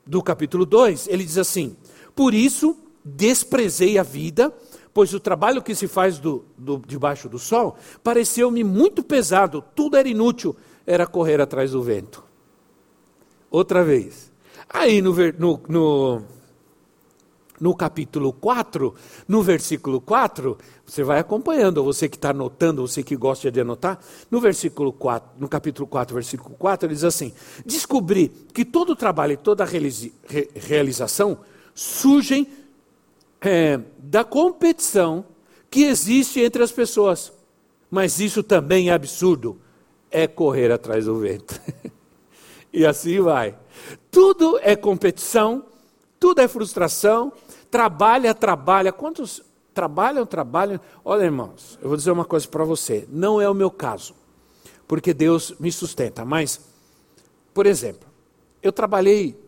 do 0.06 0.22
capítulo 0.22 0.64
2, 0.64 1.08
ele 1.08 1.24
diz 1.24 1.36
assim: 1.36 1.76
Por 2.14 2.32
isso 2.32 2.76
desprezei 3.04 3.98
a 3.98 4.02
vida, 4.02 4.52
pois 4.98 5.14
o 5.14 5.20
trabalho 5.20 5.62
que 5.62 5.76
se 5.76 5.86
faz 5.86 6.18
do, 6.18 6.44
do, 6.56 6.82
debaixo 6.84 7.28
do 7.28 7.38
sol 7.38 7.76
pareceu-me 8.02 8.64
muito 8.64 9.00
pesado, 9.00 9.62
tudo 9.72 9.96
era 9.96 10.08
inútil 10.08 10.56
era 10.84 11.06
correr 11.06 11.40
atrás 11.40 11.70
do 11.70 11.80
vento. 11.80 12.24
Outra 13.48 13.84
vez. 13.84 14.32
Aí 14.68 15.00
no, 15.00 15.14
no, 15.38 15.60
no, 15.68 16.22
no 17.60 17.76
capítulo 17.76 18.32
4, 18.32 18.92
no 19.28 19.40
versículo 19.40 20.00
4, 20.00 20.58
você 20.84 21.04
vai 21.04 21.20
acompanhando, 21.20 21.84
você 21.84 22.08
que 22.08 22.16
está 22.16 22.30
anotando, 22.30 22.84
você 22.84 23.00
que 23.00 23.14
gosta 23.14 23.52
de 23.52 23.60
anotar, 23.60 24.00
no 24.28 24.40
versículo 24.40 24.92
4, 24.92 25.30
no 25.38 25.48
capítulo 25.48 25.86
4, 25.86 26.12
versículo 26.12 26.56
4, 26.56 26.88
ele 26.88 26.94
diz 26.94 27.04
assim: 27.04 27.32
Descobri 27.64 28.30
que 28.52 28.64
todo 28.64 28.96
trabalho 28.96 29.34
e 29.34 29.36
toda 29.36 29.64
realização 29.64 31.38
surgem 31.72 32.48
é, 33.40 33.80
da 33.98 34.24
competição 34.24 35.24
que 35.70 35.84
existe 35.84 36.40
entre 36.40 36.62
as 36.62 36.72
pessoas. 36.72 37.32
Mas 37.90 38.20
isso 38.20 38.42
também 38.42 38.90
é 38.90 38.92
absurdo 38.92 39.60
é 40.10 40.26
correr 40.26 40.70
atrás 40.72 41.04
do 41.04 41.18
vento. 41.18 41.60
e 42.72 42.84
assim 42.86 43.20
vai. 43.20 43.56
Tudo 44.10 44.58
é 44.62 44.74
competição, 44.74 45.64
tudo 46.18 46.40
é 46.40 46.48
frustração, 46.48 47.32
trabalha, 47.70 48.34
trabalha. 48.34 48.92
Quantos 48.92 49.42
trabalham, 49.72 50.26
trabalham? 50.26 50.80
Olha, 51.04 51.24
irmãos, 51.24 51.78
eu 51.82 51.88
vou 51.88 51.96
dizer 51.96 52.10
uma 52.10 52.24
coisa 52.24 52.48
para 52.48 52.64
você. 52.64 53.06
Não 53.10 53.40
é 53.40 53.48
o 53.48 53.54
meu 53.54 53.70
caso, 53.70 54.14
porque 54.86 55.14
Deus 55.14 55.54
me 55.58 55.70
sustenta. 55.70 56.24
Mas, 56.24 56.60
por 57.54 57.66
exemplo, 57.66 58.08
eu 58.62 58.72
trabalhei, 58.72 59.38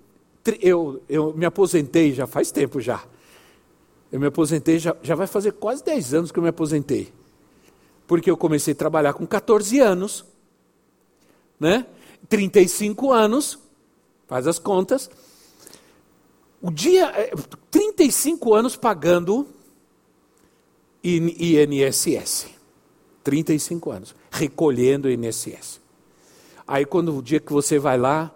eu, 0.60 1.02
eu 1.08 1.32
me 1.34 1.44
aposentei 1.44 2.12
já 2.12 2.26
faz 2.26 2.50
tempo 2.50 2.80
já. 2.80 3.02
Eu 4.10 4.18
me 4.18 4.26
aposentei, 4.26 4.78
já, 4.78 4.96
já 5.02 5.14
vai 5.14 5.26
fazer 5.26 5.52
quase 5.52 5.84
10 5.84 6.14
anos 6.14 6.32
que 6.32 6.38
eu 6.38 6.42
me 6.42 6.48
aposentei. 6.48 7.12
Porque 8.06 8.30
eu 8.30 8.36
comecei 8.36 8.72
a 8.72 8.76
trabalhar 8.76 9.12
com 9.12 9.26
14 9.26 9.78
anos 9.78 10.24
né? 11.60 11.86
35 12.28 13.12
anos, 13.12 13.58
faz 14.26 14.46
as 14.46 14.58
contas. 14.58 15.10
O 16.62 16.70
dia, 16.70 17.12
35 17.70 18.54
é, 18.54 18.58
anos 18.58 18.76
pagando 18.76 19.46
INSS. 21.04 22.48
35 23.22 23.90
anos, 23.90 24.14
recolhendo 24.30 25.10
INSS. 25.10 25.80
Aí 26.66 26.86
quando 26.86 27.16
o 27.16 27.22
dia 27.22 27.38
que 27.38 27.52
você 27.52 27.78
vai 27.78 27.98
lá, 27.98 28.34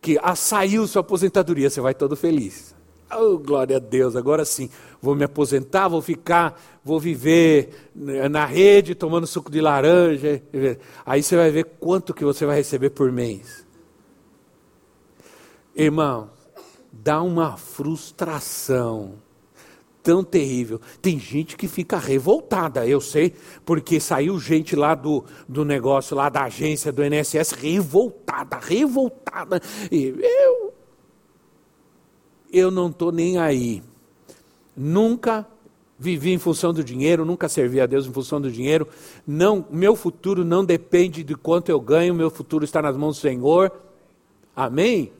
que 0.00 0.18
ah, 0.22 0.34
saiu 0.34 0.86
sua 0.88 1.00
aposentadoria, 1.00 1.70
você 1.70 1.80
vai 1.80 1.94
todo 1.94 2.16
feliz. 2.16 2.74
Oh, 3.14 3.38
glória 3.38 3.76
a 3.76 3.80
Deus, 3.80 4.16
agora 4.16 4.44
sim, 4.44 4.70
vou 5.00 5.14
me 5.14 5.24
aposentar, 5.24 5.88
vou 5.88 6.00
ficar, 6.00 6.58
vou 6.82 6.98
viver 6.98 7.90
na 7.94 8.46
rede 8.46 8.94
tomando 8.94 9.26
suco 9.26 9.50
de 9.50 9.60
laranja. 9.60 10.42
Aí 11.04 11.22
você 11.22 11.36
vai 11.36 11.50
ver 11.50 11.64
quanto 11.78 12.14
que 12.14 12.24
você 12.24 12.46
vai 12.46 12.56
receber 12.56 12.90
por 12.90 13.12
mês. 13.12 13.66
Irmão, 15.74 16.30
dá 16.90 17.22
uma 17.22 17.56
frustração 17.56 19.14
tão 20.02 20.24
terrível. 20.24 20.80
Tem 21.00 21.18
gente 21.18 21.56
que 21.56 21.68
fica 21.68 21.96
revoltada, 21.96 22.86
eu 22.86 23.00
sei, 23.00 23.34
porque 23.64 24.00
saiu 24.00 24.38
gente 24.38 24.74
lá 24.74 24.94
do, 24.94 25.24
do 25.48 25.64
negócio, 25.64 26.16
lá 26.16 26.28
da 26.28 26.44
agência 26.44 26.92
do 26.92 27.02
NSS, 27.02 27.54
revoltada, 27.54 28.58
revoltada. 28.58 29.60
E 29.90 30.14
eu, 30.18 30.71
eu 32.52 32.70
não 32.70 32.88
estou 32.88 33.10
nem 33.10 33.38
aí. 33.38 33.82
Nunca 34.76 35.46
vivi 35.98 36.32
em 36.32 36.38
função 36.38 36.72
do 36.72 36.82
dinheiro, 36.82 37.24
nunca 37.24 37.48
servi 37.48 37.80
a 37.80 37.86
Deus 37.86 38.06
em 38.06 38.12
função 38.12 38.40
do 38.40 38.50
dinheiro. 38.50 38.88
Não, 39.26 39.64
meu 39.70 39.94
futuro 39.94 40.44
não 40.44 40.64
depende 40.64 41.22
de 41.22 41.34
quanto 41.34 41.68
eu 41.68 41.80
ganho, 41.80 42.14
meu 42.14 42.30
futuro 42.30 42.64
está 42.64 42.82
nas 42.82 42.96
mãos 42.96 43.16
do 43.16 43.20
Senhor. 43.20 43.72
Amém? 44.54 45.12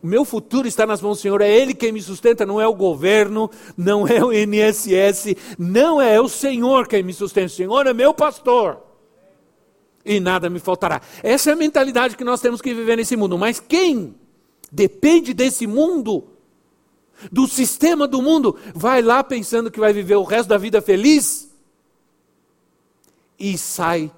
O 0.00 0.06
meu 0.06 0.24
futuro 0.24 0.68
está 0.68 0.86
nas 0.86 1.02
mãos 1.02 1.18
do 1.18 1.22
Senhor, 1.22 1.40
é 1.40 1.50
Ele 1.50 1.74
quem 1.74 1.90
me 1.90 2.00
sustenta, 2.00 2.46
não 2.46 2.60
é 2.60 2.66
o 2.68 2.74
governo, 2.74 3.50
não 3.76 4.06
é 4.06 4.24
o 4.24 4.32
INSS, 4.32 5.34
não 5.58 6.00
é 6.00 6.20
o 6.20 6.28
Senhor 6.28 6.86
quem 6.86 7.02
me 7.02 7.12
sustenta, 7.12 7.46
o 7.46 7.50
Senhor 7.50 7.86
é 7.86 7.92
meu 7.92 8.14
pastor. 8.14 8.78
E 10.04 10.20
nada 10.20 10.48
me 10.48 10.60
faltará. 10.60 11.02
Essa 11.22 11.50
é 11.50 11.52
a 11.52 11.56
mentalidade 11.56 12.16
que 12.16 12.24
nós 12.24 12.40
temos 12.40 12.62
que 12.62 12.72
viver 12.72 12.96
nesse 12.96 13.16
mundo. 13.16 13.36
Mas 13.36 13.60
quem 13.60 14.14
depende 14.70 15.34
desse 15.34 15.66
mundo, 15.66 16.24
do 17.30 17.46
sistema 17.46 18.06
do 18.06 18.22
mundo, 18.22 18.56
vai 18.74 19.02
lá 19.02 19.24
pensando 19.24 19.70
que 19.70 19.80
vai 19.80 19.92
viver 19.92 20.16
o 20.16 20.24
resto 20.24 20.48
da 20.48 20.58
vida 20.58 20.80
feliz 20.80 21.50
e 23.38 23.56
sai. 23.56 24.10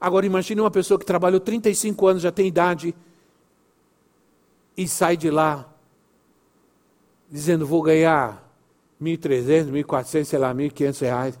Agora 0.00 0.26
imagine 0.26 0.60
uma 0.60 0.70
pessoa 0.70 0.98
que 0.98 1.06
trabalhou 1.06 1.40
35 1.40 2.06
anos, 2.06 2.22
já 2.22 2.30
tem 2.30 2.46
idade, 2.46 2.94
e 4.76 4.88
sai 4.88 5.16
de 5.16 5.30
lá 5.30 5.68
dizendo: 7.30 7.66
vou 7.66 7.82
ganhar 7.82 8.42
1.300, 9.02 9.70
1.400, 9.70 10.24
sei 10.24 10.38
lá, 10.38 10.54
1.500 10.54 11.00
reais. 11.00 11.38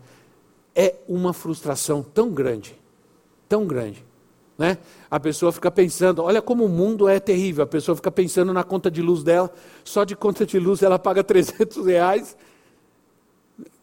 É 0.74 0.96
uma 1.06 1.32
frustração 1.32 2.02
tão 2.02 2.30
grande, 2.30 2.76
tão 3.48 3.66
grande. 3.66 4.04
Né? 4.56 4.78
A 5.10 5.18
pessoa 5.18 5.50
fica 5.50 5.70
pensando, 5.70 6.22
olha 6.22 6.40
como 6.40 6.64
o 6.64 6.68
mundo 6.68 7.08
é 7.08 7.18
terrível. 7.18 7.64
A 7.64 7.66
pessoa 7.66 7.96
fica 7.96 8.10
pensando 8.10 8.52
na 8.52 8.62
conta 8.62 8.90
de 8.90 9.02
luz 9.02 9.22
dela, 9.22 9.52
só 9.82 10.04
de 10.04 10.14
conta 10.14 10.46
de 10.46 10.58
luz 10.58 10.82
ela 10.82 10.98
paga 10.98 11.22
300 11.24 11.84
reais. 11.86 12.36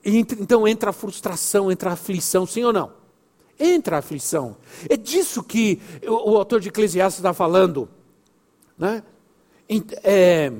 E, 0.03 0.17
então 0.17 0.67
entra 0.67 0.89
a 0.89 0.93
frustração, 0.93 1.71
entra 1.71 1.91
a 1.91 1.93
aflição, 1.93 2.45
sim 2.45 2.63
ou 2.63 2.73
não? 2.73 2.91
Entra 3.59 3.97
a 3.97 3.99
aflição. 3.99 4.57
É 4.89 4.97
disso 4.97 5.43
que 5.43 5.79
o, 6.07 6.31
o 6.31 6.37
autor 6.37 6.59
de 6.59 6.69
Eclesiastes 6.69 7.19
está 7.19 7.33
falando. 7.33 7.87
Né? 8.77 9.03
É, 10.03 10.51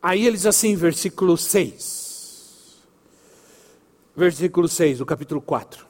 Aí 0.00 0.26
eles 0.26 0.46
assim, 0.46 0.76
versículo 0.76 1.36
6. 1.36 2.78
Versículo 4.16 4.68
6 4.68 4.98
do 4.98 5.06
capítulo 5.06 5.40
4. 5.40 5.87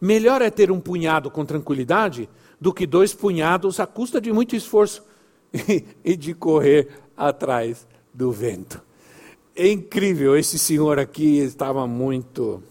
Melhor 0.00 0.42
é 0.42 0.50
ter 0.50 0.70
um 0.70 0.80
punhado 0.80 1.30
com 1.30 1.44
tranquilidade 1.44 2.28
do 2.60 2.72
que 2.72 2.86
dois 2.86 3.14
punhados 3.14 3.80
à 3.80 3.86
custa 3.86 4.20
de 4.20 4.32
muito 4.32 4.54
esforço 4.54 5.02
e 6.04 6.16
de 6.16 6.34
correr 6.34 6.88
atrás 7.16 7.86
do 8.12 8.30
vento. 8.30 8.80
É 9.54 9.68
incrível, 9.68 10.36
esse 10.36 10.58
senhor 10.58 10.98
aqui 10.98 11.38
estava 11.38 11.86
muito, 11.86 12.62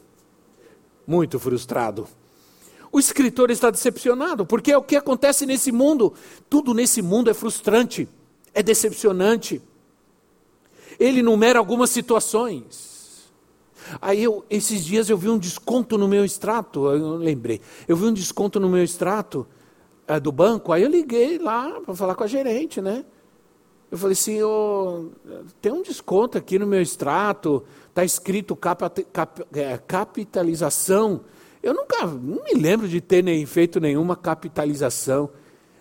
muito 1.05 1.37
frustrado. 1.37 2.07
O 2.91 2.99
escritor 2.99 3.51
está 3.51 3.69
decepcionado, 3.69 4.45
porque 4.45 4.71
é 4.71 4.77
o 4.77 4.81
que 4.81 4.95
acontece 4.95 5.45
nesse 5.45 5.71
mundo. 5.71 6.13
Tudo 6.49 6.73
nesse 6.73 7.01
mundo 7.01 7.29
é 7.29 7.33
frustrante, 7.33 8.07
é 8.53 8.63
decepcionante. 8.63 9.61
Ele 10.97 11.19
enumera 11.19 11.59
algumas 11.59 11.89
situações. 11.89 12.96
Aí 14.01 14.23
eu, 14.23 14.45
esses 14.49 14.83
dias 14.83 15.09
eu 15.09 15.17
vi 15.17 15.29
um 15.29 15.37
desconto 15.37 15.97
no 15.97 16.07
meu 16.07 16.25
extrato, 16.25 16.87
eu 16.87 17.15
lembrei. 17.15 17.61
Eu 17.87 17.95
vi 17.95 18.05
um 18.05 18.13
desconto 18.13 18.59
no 18.59 18.69
meu 18.69 18.83
extrato 18.83 19.47
é, 20.07 20.19
do 20.19 20.31
banco, 20.31 20.71
aí 20.71 20.83
eu 20.83 20.89
liguei 20.89 21.37
lá 21.37 21.79
para 21.81 21.95
falar 21.95 22.15
com 22.15 22.23
a 22.23 22.27
gerente, 22.27 22.81
né? 22.81 23.05
Eu 23.89 23.97
falei 23.97 24.13
assim, 24.13 24.41
oh, 24.41 25.05
tem 25.61 25.71
um 25.71 25.81
desconto 25.81 26.37
aqui 26.37 26.59
no 26.59 26.67
meu 26.67 26.81
extrato, 26.81 27.63
está 27.87 28.03
escrito 28.03 28.55
cap, 28.55 28.83
é, 29.53 29.77
capitalização. 29.77 31.21
Eu 31.63 31.73
nunca, 31.73 32.05
não 32.05 32.43
me 32.43 32.53
lembro 32.53 32.87
de 32.87 32.99
ter 32.99 33.23
nem 33.23 33.45
feito 33.45 33.79
nenhuma 33.79 34.15
capitalização. 34.15 35.29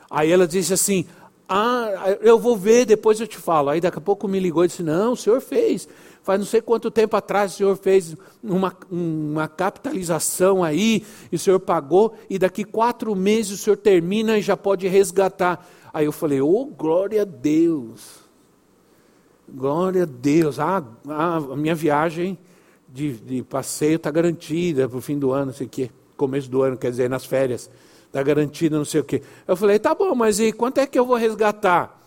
Aí 0.08 0.30
ela 0.30 0.46
disse 0.46 0.72
assim, 0.72 1.04
ah, 1.48 2.16
eu 2.20 2.38
vou 2.38 2.56
ver, 2.56 2.86
depois 2.86 3.20
eu 3.20 3.26
te 3.26 3.36
falo. 3.36 3.70
Aí 3.70 3.80
daqui 3.80 3.98
a 3.98 4.00
pouco 4.00 4.28
me 4.28 4.38
ligou 4.38 4.64
e 4.64 4.68
disse, 4.68 4.82
não, 4.82 5.12
o 5.12 5.16
senhor 5.16 5.40
fez. 5.40 5.88
Faz 6.26 6.40
não 6.40 6.46
sei 6.46 6.60
quanto 6.60 6.90
tempo 6.90 7.16
atrás 7.16 7.52
o 7.52 7.56
senhor 7.56 7.76
fez 7.76 8.16
uma, 8.42 8.76
uma 8.90 9.46
capitalização 9.46 10.64
aí, 10.64 11.06
e 11.30 11.36
o 11.36 11.38
senhor 11.38 11.60
pagou, 11.60 12.16
e 12.28 12.36
daqui 12.36 12.64
quatro 12.64 13.14
meses 13.14 13.52
o 13.52 13.62
senhor 13.62 13.76
termina 13.76 14.36
e 14.36 14.42
já 14.42 14.56
pode 14.56 14.88
resgatar. 14.88 15.64
Aí 15.94 16.04
eu 16.04 16.10
falei, 16.10 16.40
oh, 16.40 16.64
glória 16.64 17.22
a 17.22 17.24
Deus. 17.24 18.24
Glória 19.48 20.02
a 20.02 20.04
Deus. 20.04 20.58
Ah, 20.58 20.82
ah 21.08 21.36
a 21.36 21.56
minha 21.56 21.76
viagem 21.76 22.36
de, 22.88 23.12
de 23.12 23.44
passeio 23.44 23.94
está 23.94 24.10
garantida 24.10 24.88
para 24.88 24.98
o 24.98 25.00
fim 25.00 25.16
do 25.16 25.30
ano, 25.30 25.46
não 25.46 25.54
sei 25.54 25.68
o 25.68 25.70
quê. 25.70 25.90
Começo 26.16 26.50
do 26.50 26.60
ano, 26.60 26.76
quer 26.76 26.90
dizer, 26.90 27.08
nas 27.08 27.24
férias. 27.24 27.70
Está 28.04 28.20
garantida, 28.20 28.76
não 28.76 28.84
sei 28.84 29.00
o 29.00 29.04
quê. 29.04 29.22
Eu 29.46 29.56
falei, 29.56 29.78
tá 29.78 29.94
bom, 29.94 30.12
mas 30.12 30.40
e 30.40 30.50
quanto 30.50 30.78
é 30.78 30.88
que 30.88 30.98
eu 30.98 31.06
vou 31.06 31.16
resgatar? 31.16 32.02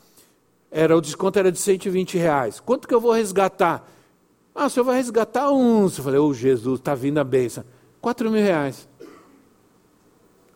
Era, 0.69 0.97
o 0.97 0.99
desconto 0.99 1.39
era 1.39 1.49
de 1.49 1.57
120 1.57 2.17
reais. 2.17 2.59
Quanto 2.59 2.85
que 2.85 2.93
eu 2.93 2.99
vou 2.99 3.13
resgatar? 3.13 3.89
Ah, 4.59 4.65
o 4.65 4.69
senhor 4.69 4.83
vai 4.83 4.97
resgatar 4.97 5.49
uns. 5.53 5.97
Eu 5.97 6.03
falei, 6.03 6.19
ô 6.19 6.25
oh, 6.27 6.33
Jesus, 6.33 6.79
está 6.79 6.93
vindo 6.93 7.17
a 7.17 7.23
bênção. 7.23 7.63
Quatro 8.01 8.29
mil 8.29 8.41
reais. 8.41 8.89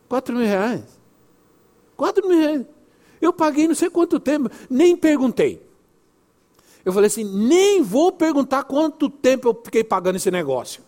Quatro 0.09 0.35
mil 0.35 0.45
reais. 0.45 0.99
Quatro 1.95 2.27
mil 2.27 2.37
reais. 2.37 2.65
Eu 3.21 3.31
paguei 3.31 3.65
não 3.65 3.73
sei 3.73 3.89
quanto 3.89 4.19
tempo, 4.19 4.49
nem 4.69 4.93
perguntei. 4.97 5.65
Eu 6.83 6.91
falei 6.91 7.07
assim, 7.07 7.23
nem 7.23 7.81
vou 7.81 8.11
perguntar 8.11 8.65
quanto 8.65 9.09
tempo 9.09 9.47
eu 9.47 9.61
fiquei 9.63 9.85
pagando 9.85 10.17
esse 10.17 10.29
negócio. 10.29 10.83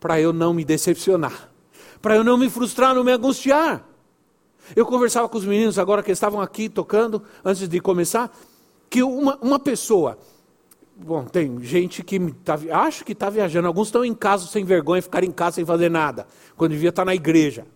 Para 0.00 0.20
eu 0.20 0.32
não 0.32 0.52
me 0.52 0.64
decepcionar. 0.64 1.52
Para 2.02 2.16
eu 2.16 2.24
não 2.24 2.36
me 2.36 2.50
frustrar, 2.50 2.96
não 2.96 3.04
me 3.04 3.12
angustiar. 3.12 3.86
Eu 4.74 4.84
conversava 4.84 5.28
com 5.28 5.38
os 5.38 5.44
meninos 5.44 5.78
agora 5.78 6.02
que 6.02 6.10
estavam 6.10 6.40
aqui 6.40 6.68
tocando, 6.68 7.22
antes 7.44 7.68
de 7.68 7.80
começar, 7.80 8.36
que 8.90 9.04
uma, 9.04 9.38
uma 9.40 9.60
pessoa 9.60 10.18
Bom, 10.98 11.24
tem 11.24 11.60
gente 11.62 12.02
que 12.02 12.18
tá, 12.42 12.58
acho 12.72 13.04
que 13.04 13.12
está 13.12 13.28
viajando. 13.28 13.68
Alguns 13.68 13.88
estão 13.88 14.02
em 14.02 14.14
casa 14.14 14.46
sem 14.46 14.64
vergonha, 14.64 15.02
ficaram 15.02 15.26
em 15.26 15.32
casa 15.32 15.56
sem 15.56 15.64
fazer 15.64 15.90
nada, 15.90 16.26
quando 16.56 16.72
devia 16.72 16.88
estar 16.88 17.02
tá 17.02 17.06
na 17.06 17.14
igreja. 17.14 17.66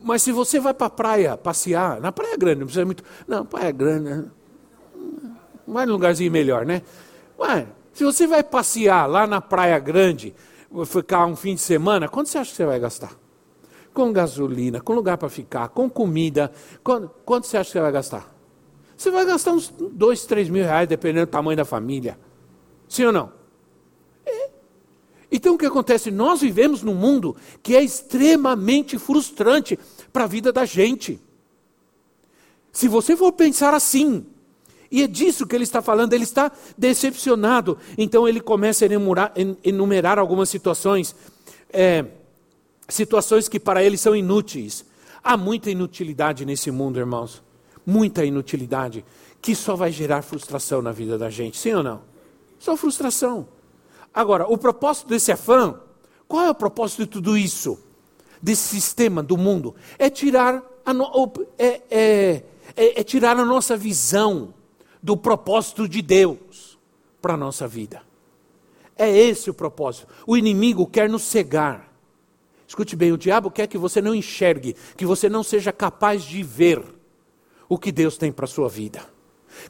Mas 0.00 0.22
se 0.22 0.30
você 0.30 0.60
vai 0.60 0.72
para 0.72 0.86
a 0.86 0.90
praia 0.90 1.36
passear, 1.36 2.00
na 2.00 2.12
praia 2.12 2.36
grande, 2.36 2.60
não 2.60 2.66
precisa 2.66 2.84
muito. 2.84 3.02
Não, 3.26 3.44
praia 3.44 3.72
grande. 3.72 4.04
Né? 4.04 4.24
Vai 5.66 5.86
num 5.86 5.92
lugarzinho 5.92 6.30
melhor, 6.30 6.64
né? 6.64 6.82
Mas, 7.38 7.66
se 7.92 8.04
você 8.04 8.26
vai 8.26 8.44
passear 8.44 9.08
lá 9.08 9.26
na 9.26 9.40
praia 9.40 9.78
grande, 9.78 10.34
ficar 10.86 11.26
um 11.26 11.34
fim 11.34 11.54
de 11.54 11.62
semana, 11.62 12.08
quanto 12.08 12.28
você 12.28 12.38
acha 12.38 12.50
que 12.50 12.56
você 12.56 12.66
vai 12.66 12.78
gastar? 12.78 13.12
Com 13.92 14.12
gasolina, 14.12 14.80
com 14.80 14.92
lugar 14.92 15.16
para 15.16 15.28
ficar, 15.28 15.68
com 15.68 15.88
comida, 15.88 16.52
quanto, 16.82 17.08
quanto 17.24 17.46
você 17.46 17.56
acha 17.56 17.70
que 17.70 17.72
você 17.72 17.80
vai 17.80 17.92
gastar? 17.92 18.33
Você 18.96 19.10
vai 19.10 19.24
gastar 19.24 19.52
uns 19.52 19.68
dois, 19.68 20.24
três 20.24 20.48
mil 20.48 20.62
reais, 20.64 20.88
dependendo 20.88 21.26
do 21.26 21.30
tamanho 21.30 21.56
da 21.56 21.64
família. 21.64 22.18
Sim 22.88 23.06
ou 23.06 23.12
não? 23.12 23.32
É. 24.24 24.50
Então 25.30 25.54
o 25.54 25.58
que 25.58 25.66
acontece? 25.66 26.10
Nós 26.10 26.40
vivemos 26.40 26.82
num 26.82 26.94
mundo 26.94 27.36
que 27.62 27.74
é 27.74 27.82
extremamente 27.82 28.98
frustrante 28.98 29.78
para 30.12 30.24
a 30.24 30.28
vida 30.28 30.52
da 30.52 30.64
gente. 30.64 31.20
Se 32.72 32.88
você 32.88 33.16
for 33.16 33.32
pensar 33.32 33.74
assim, 33.74 34.26
e 34.90 35.02
é 35.02 35.06
disso 35.06 35.46
que 35.46 35.54
ele 35.54 35.64
está 35.64 35.82
falando, 35.82 36.12
ele 36.12 36.24
está 36.24 36.52
decepcionado. 36.78 37.78
Então 37.98 38.28
ele 38.28 38.40
começa 38.40 38.84
a 38.84 38.86
enumerar, 38.86 39.32
enumerar 39.62 40.18
algumas 40.18 40.48
situações, 40.48 41.14
é, 41.72 42.04
situações 42.88 43.48
que 43.48 43.58
para 43.58 43.82
ele 43.82 43.96
são 43.96 44.14
inúteis. 44.14 44.84
Há 45.22 45.36
muita 45.36 45.70
inutilidade 45.70 46.44
nesse 46.44 46.70
mundo, 46.70 46.98
irmãos 46.98 47.43
muita 47.84 48.24
inutilidade, 48.24 49.04
que 49.40 49.54
só 49.54 49.76
vai 49.76 49.92
gerar 49.92 50.22
frustração 50.22 50.80
na 50.80 50.92
vida 50.92 51.18
da 51.18 51.28
gente, 51.28 51.58
sim 51.58 51.72
ou 51.74 51.82
não? 51.82 52.02
Só 52.58 52.76
frustração. 52.76 53.46
Agora, 54.12 54.46
o 54.46 54.56
propósito 54.56 55.08
desse 55.08 55.30
afã, 55.32 55.78
qual 56.26 56.44
é 56.46 56.50
o 56.50 56.54
propósito 56.54 57.04
de 57.04 57.10
tudo 57.10 57.36
isso? 57.36 57.78
Desse 58.40 58.68
sistema 58.68 59.22
do 59.22 59.36
mundo? 59.36 59.74
É 59.98 60.08
tirar 60.08 60.62
a, 60.84 60.94
no, 60.94 61.32
é, 61.58 61.82
é, 61.90 62.42
é, 62.76 63.00
é 63.00 63.04
tirar 63.04 63.36
a 63.38 63.44
nossa 63.44 63.76
visão 63.76 64.54
do 65.02 65.16
propósito 65.16 65.88
de 65.88 66.00
Deus 66.00 66.78
para 67.20 67.34
a 67.34 67.36
nossa 67.36 67.66
vida. 67.66 68.02
É 68.96 69.10
esse 69.10 69.50
o 69.50 69.54
propósito. 69.54 70.06
O 70.26 70.36
inimigo 70.36 70.86
quer 70.86 71.08
nos 71.08 71.22
cegar. 71.22 71.92
Escute 72.66 72.96
bem, 72.96 73.12
o 73.12 73.18
diabo 73.18 73.50
quer 73.50 73.66
que 73.66 73.76
você 73.76 74.00
não 74.00 74.14
enxergue, 74.14 74.74
que 74.96 75.04
você 75.04 75.28
não 75.28 75.42
seja 75.42 75.72
capaz 75.72 76.22
de 76.22 76.42
ver 76.42 76.82
o 77.74 77.78
que 77.78 77.92
Deus 77.92 78.16
tem 78.16 78.30
para 78.32 78.44
a 78.44 78.48
sua 78.48 78.68
vida 78.68 79.14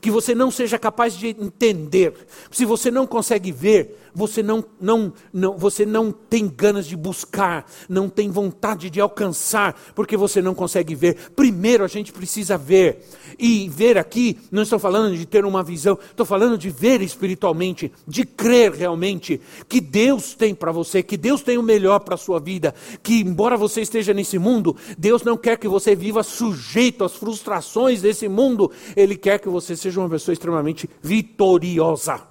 que 0.01 0.11
você 0.11 0.35
não 0.35 0.51
seja 0.51 0.79
capaz 0.79 1.17
de 1.17 1.29
entender. 1.29 2.15
Se 2.51 2.65
você 2.65 2.91
não 2.91 3.07
consegue 3.07 3.53
ver, 3.53 3.99
você 4.15 4.43
não, 4.43 4.65
não, 4.81 5.13
não, 5.33 5.57
você 5.57 5.85
não 5.85 6.13
tem 6.13 6.49
ganas 6.49 6.87
de 6.87 6.97
buscar, 6.97 7.67
não 7.89 8.09
tem 8.09 8.31
vontade 8.31 8.91
de 8.91 9.01
alcançar, 9.01 9.75
porque 9.95 10.17
você 10.17 10.41
não 10.41 10.55
consegue 10.55 10.95
ver. 10.95 11.31
Primeiro 11.35 11.85
a 11.85 11.89
gente 11.89 12.13
precisa 12.13 12.57
ver. 12.57 13.05
E 13.39 13.69
ver 13.69 13.99
aqui, 13.99 14.39
não 14.51 14.63
estou 14.63 14.79
falando 14.79 15.17
de 15.17 15.27
ter 15.27 15.45
uma 15.45 15.63
visão, 15.63 15.99
estou 16.11 16.25
falando 16.25 16.57
de 16.57 16.71
ver 16.71 17.03
espiritualmente, 17.03 17.93
de 18.07 18.25
crer 18.25 18.73
realmente 18.73 19.41
que 19.69 19.81
Deus 19.81 20.35
tem 20.35 20.55
para 20.55 20.73
você, 20.73 21.03
que 21.03 21.17
Deus 21.17 21.43
tem 21.43 21.59
o 21.59 21.63
melhor 21.63 22.01
para 22.01 22.15
a 22.15 22.19
sua 22.19 22.39
vida, 22.39 22.75
que 23.03 23.21
embora 23.21 23.57
você 23.57 23.81
esteja 23.81 24.15
nesse 24.15 24.39
mundo, 24.39 24.77
Deus 24.97 25.23
não 25.23 25.37
quer 25.37 25.59
que 25.59 25.69
você 25.69 25.95
viva 25.95 26.23
sujeito 26.23 27.05
às 27.05 27.15
frustrações 27.15 28.01
desse 28.03 28.29
mundo, 28.29 28.71
Ele 28.97 29.17
quer 29.17 29.39
que 29.39 29.49
você 29.49 29.77
seja 29.77 30.01
uma 30.01 30.09
pessoa 30.09 30.33
extremamente 30.33 30.89
vitoriosa. 31.03 32.23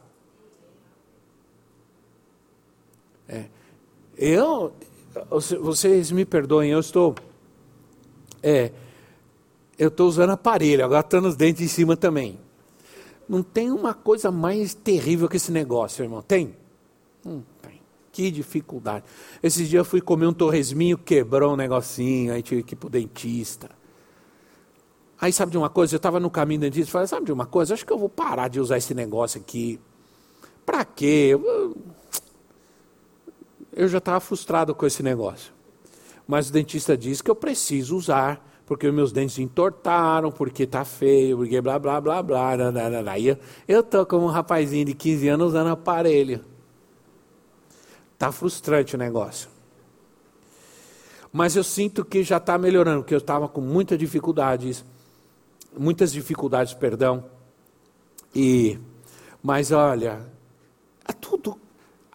É. 3.27 3.45
Eu, 4.17 4.73
vocês 5.61 6.11
me 6.11 6.25
perdoem, 6.25 6.71
eu 6.71 6.79
estou, 6.79 7.15
é, 8.41 8.71
eu 9.77 9.87
estou 9.87 10.07
usando 10.07 10.31
aparelho, 10.31 10.85
agora 10.85 11.01
estou 11.01 11.21
nos 11.21 11.35
dentes 11.35 11.61
em 11.61 11.67
cima 11.67 11.95
também. 11.97 12.39
Não 13.27 13.41
tem 13.41 13.71
uma 13.71 13.93
coisa 13.93 14.31
mais 14.31 14.73
terrível 14.73 15.29
que 15.29 15.37
esse 15.37 15.51
negócio, 15.51 16.03
irmão. 16.03 16.21
Tem? 16.21 16.55
Não 17.23 17.43
tem. 17.61 17.81
Que 18.11 18.29
dificuldade. 18.29 19.05
Esses 19.41 19.67
dias 19.67 19.79
eu 19.79 19.85
fui 19.85 20.01
comer 20.01 20.27
um 20.27 20.33
torresminho, 20.33 20.97
quebrou 20.97 21.53
um 21.53 21.55
negocinho, 21.55 22.33
aí 22.33 22.43
tive 22.43 22.63
que 22.63 22.73
ir 22.73 22.77
para 22.77 22.87
o 22.87 22.89
dentista. 22.89 23.69
Aí 25.19 25.31
sabe 25.31 25.51
de 25.53 25.57
uma 25.57 25.69
coisa? 25.69 25.95
Eu 25.95 25.97
estava 25.97 26.19
no 26.19 26.29
caminho 26.29 26.59
do 26.59 26.63
dentista 26.63 26.89
e 26.89 26.91
falei, 26.91 27.07
sabe 27.07 27.25
de 27.25 27.31
uma 27.31 27.45
coisa? 27.45 27.73
Acho 27.73 27.85
que 27.85 27.93
eu 27.93 27.97
vou 27.97 28.09
parar 28.09 28.49
de 28.49 28.59
usar 28.59 28.77
esse 28.77 28.93
negócio 28.93 29.39
aqui. 29.39 29.79
Para 30.65 30.83
quê? 30.83 31.31
Eu 33.71 33.87
já 33.87 33.99
estava 33.99 34.19
frustrado 34.19 34.75
com 34.75 34.85
esse 34.85 35.01
negócio. 35.01 35.53
Mas 36.27 36.49
o 36.49 36.53
dentista 36.53 36.97
disse 36.97 37.23
que 37.23 37.31
eu 37.31 37.35
preciso 37.35 37.95
usar, 37.95 38.45
porque 38.65 38.91
meus 38.91 39.11
dentes 39.11 39.37
entortaram, 39.39 40.31
porque 40.31 40.63
está 40.63 40.85
feio, 40.85 41.37
porque 41.37 41.59
blá 41.61 41.77
blá 41.79 41.99
blá 41.99 42.23
blá. 42.23 42.55
blá, 42.57 42.71
blá, 42.71 43.01
blá. 43.01 43.19
E 43.19 43.37
eu 43.67 43.79
estou 43.81 44.05
como 44.05 44.25
um 44.25 44.29
rapazinho 44.29 44.85
de 44.85 44.93
15 44.93 45.27
anos 45.27 45.47
usando 45.49 45.69
aparelho. 45.69 46.43
Está 48.13 48.31
frustrante 48.31 48.95
o 48.95 48.97
negócio. 48.97 49.49
Mas 51.31 51.55
eu 51.55 51.63
sinto 51.63 52.05
que 52.05 52.23
já 52.23 52.37
está 52.37 52.57
melhorando, 52.57 53.01
porque 53.01 53.13
eu 53.13 53.19
estava 53.19 53.47
com 53.47 53.59
muitas 53.59 53.97
dificuldades 53.97 54.85
muitas 55.77 56.11
dificuldades, 56.11 56.73
perdão, 56.73 57.25
E, 58.35 58.79
mas 59.43 59.71
olha, 59.71 60.25
é 61.07 61.13
tudo. 61.13 61.59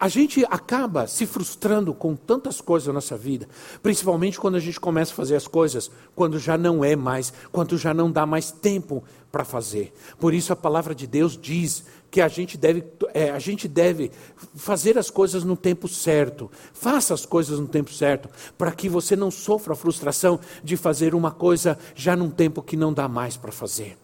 A 0.00 0.06
gente 0.06 0.44
acaba 0.48 1.08
se 1.08 1.26
frustrando 1.26 1.92
com 1.92 2.14
tantas 2.14 2.60
coisas 2.60 2.86
na 2.86 2.94
nossa 2.94 3.16
vida, 3.16 3.48
principalmente 3.82 4.38
quando 4.38 4.54
a 4.54 4.60
gente 4.60 4.78
começa 4.78 5.12
a 5.12 5.16
fazer 5.16 5.34
as 5.34 5.48
coisas 5.48 5.90
quando 6.14 6.38
já 6.38 6.56
não 6.56 6.84
é 6.84 6.94
mais, 6.94 7.32
quando 7.50 7.76
já 7.76 7.92
não 7.92 8.10
dá 8.10 8.24
mais 8.24 8.52
tempo 8.52 9.02
para 9.32 9.44
fazer. 9.44 9.92
Por 10.18 10.32
isso 10.32 10.52
a 10.52 10.56
palavra 10.56 10.94
de 10.94 11.06
Deus 11.06 11.36
diz 11.36 11.84
que 12.12 12.20
a 12.20 12.28
gente 12.28 12.56
deve, 12.56 12.84
é, 13.12 13.30
a 13.30 13.40
gente 13.40 13.66
deve 13.66 14.12
fazer 14.54 14.96
as 14.96 15.10
coisas 15.10 15.42
no 15.42 15.56
tempo 15.56 15.88
certo. 15.88 16.48
Faça 16.72 17.12
as 17.12 17.26
coisas 17.26 17.58
no 17.58 17.66
tempo 17.66 17.92
certo, 17.92 18.28
para 18.56 18.70
que 18.70 18.88
você 18.88 19.16
não 19.16 19.32
sofra 19.32 19.72
a 19.72 19.76
frustração 19.76 20.38
de 20.62 20.76
fazer 20.76 21.12
uma 21.12 21.32
coisa 21.32 21.76
já 21.94 22.14
num 22.14 22.30
tempo 22.30 22.62
que 22.62 22.76
não 22.76 22.92
dá 22.92 23.08
mais 23.08 23.36
para 23.36 23.50
fazer. 23.50 23.98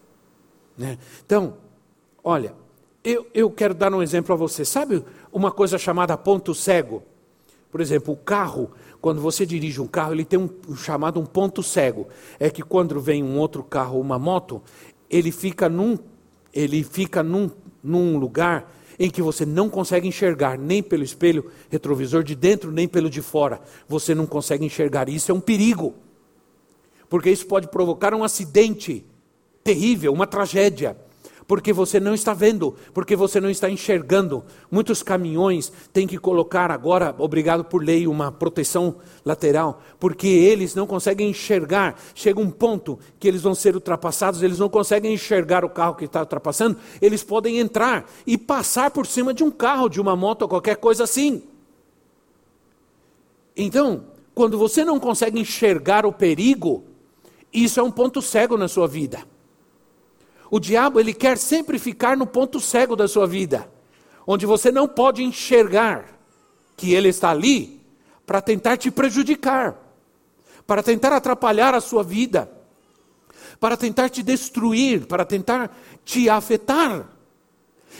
Né? 0.76 0.98
Então, 1.24 1.57
olha, 2.22 2.52
eu, 3.05 3.27
eu 3.35 3.51
quero 3.51 3.75
dar 3.75 3.93
um 3.93 4.03
exemplo 4.03 4.33
a 4.33 4.37
você. 4.37 4.64
Sabe 4.64 5.05
uma 5.31 5.53
coisa 5.53 5.77
chamada 5.77 6.17
ponto 6.17 6.55
cego? 6.55 7.03
Por 7.71 7.81
exemplo, 7.81 8.14
o 8.14 8.17
carro, 8.17 8.71
quando 9.01 9.21
você 9.21 9.45
dirige 9.45 9.81
um 9.81 9.87
carro, 9.87 10.14
ele 10.14 10.25
tem 10.25 10.38
um, 10.38 10.49
um 10.69 10.75
chamado 10.75 11.21
um 11.21 11.27
ponto 11.27 11.62
cego. 11.62 12.09
É 12.40 12.49
que 12.49 12.62
quando 12.62 12.99
vem 12.99 13.23
um 13.23 13.38
outro 13.38 13.62
carro, 13.62 14.01
uma 14.01 14.19
moto, 14.19 14.62
ele 15.11 15.31
fica 15.31 15.69
num, 15.69 15.99
ele 16.53 16.83
fica 16.83 17.23
num, 17.23 17.51
num 17.83 18.17
lugar 18.17 18.73
em 18.99 19.11
que 19.11 19.21
você 19.21 19.45
não 19.45 19.69
consegue 19.69 20.09
enxergar 20.09 20.57
nem 20.57 20.83
pelo 20.83 21.03
espelho 21.03 21.51
retrovisor 21.69 22.23
de 22.23 22.35
dentro, 22.35 22.71
nem 22.71 22.88
pelo 22.88 23.11
de 23.11 23.21
fora. 23.21 23.61
Você 23.87 24.14
não 24.14 24.25
consegue 24.25 24.64
enxergar. 24.64 25.09
Isso 25.11 25.31
é 25.31 25.35
um 25.35 25.40
perigo. 25.40 25.95
Porque 27.11 27.31
isso 27.31 27.47
pode 27.47 27.69
provocar 27.69 28.14
um 28.14 28.25
acidente 28.25 29.05
terrível, 29.62 30.12
uma 30.12 30.27
tragédia 30.27 30.97
porque 31.46 31.72
você 31.72 32.00
não 32.00 32.14
está 32.14 32.33
vendo, 32.33 32.74
porque 32.92 33.14
você 33.14 33.40
não 33.40 33.50
está 33.50 33.68
enxergando. 33.68 34.44
Muitos 34.70 35.02
caminhões 35.02 35.72
têm 35.92 36.07
que 36.07 36.18
colocar 36.18 36.70
agora, 36.70 37.14
obrigado 37.18 37.64
por 37.64 37.83
lei, 37.83 38.07
uma 38.07 38.33
proteção 38.33 38.96
lateral, 39.24 39.83
porque 39.98 40.26
eles 40.26 40.74
não 40.74 40.87
conseguem 40.87 41.30
enxergar. 41.30 42.00
Chega 42.14 42.40
um 42.40 42.50
ponto 42.50 42.98
que 43.18 43.28
eles 43.28 43.42
vão 43.42 43.54
ser 43.54 43.74
ultrapassados, 43.74 44.42
eles 44.42 44.59
não 44.59 44.68
conseguem 44.68 45.12
enxergar 45.12 45.64
o 45.64 45.70
carro 45.70 45.94
que 45.94 46.04
está 46.04 46.20
ultrapassando, 46.20 46.78
eles 47.00 47.22
podem 47.22 47.59
entrar 47.59 48.11
e 48.26 48.38
passar 48.38 48.90
por 48.90 49.07
cima 49.07 49.35
de 49.35 49.44
um 49.44 49.50
carro, 49.50 49.88
de 49.88 50.00
uma 50.00 50.16
moto 50.16 50.48
qualquer 50.48 50.76
coisa 50.76 51.04
assim. 51.04 51.42
Então, 53.57 54.07
quando 54.35 54.59
você 54.59 54.85
não 54.85 54.98
consegue 54.98 55.38
enxergar 55.38 56.04
o 56.04 56.12
perigo, 56.12 56.85
isso 57.52 57.78
é 57.78 57.83
um 57.83 57.90
ponto 57.90 58.20
cego 58.20 58.57
na 58.57 58.66
sua 58.66 58.88
vida. 58.88 59.34
O 60.50 60.61
diabo, 60.61 61.00
ele 61.00 61.14
quer 61.14 61.38
sempre 61.38 61.78
ficar 61.78 62.16
no 62.16 62.26
ponto 62.26 62.61
cego 62.61 62.94
da 62.94 63.09
sua 63.09 63.26
vida, 63.26 63.68
onde 64.26 64.46
você 64.46 64.70
não 64.70 64.87
pode 64.87 65.22
enxergar 65.22 66.07
que 66.76 66.92
ele 66.92 67.09
está 67.09 67.30
ali 67.30 67.80
para 68.26 68.40
tentar 68.40 68.76
te 68.76 68.90
prejudicar, 68.90 69.76
para 70.66 70.83
tentar 70.83 71.12
atrapalhar 71.12 71.74
a 71.74 71.80
sua 71.80 72.02
vida, 72.02 72.50
para 73.61 73.76
tentar 73.76 74.09
te 74.09 74.22
destruir, 74.22 75.07
para 75.07 75.24
tentar 75.24 75.76
te 76.04 76.28
afetar. 76.28 77.09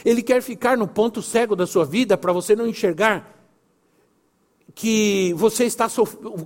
Ele 0.03 0.21
quer 0.21 0.41
ficar 0.41 0.77
no 0.77 0.87
ponto 0.87 1.21
cego 1.21 1.55
da 1.55 1.65
sua 1.65 1.85
vida 1.85 2.17
para 2.17 2.33
você 2.33 2.55
não 2.55 2.67
enxergar 2.67 3.34
que 4.73 5.33
você 5.33 5.65
está 5.65 5.87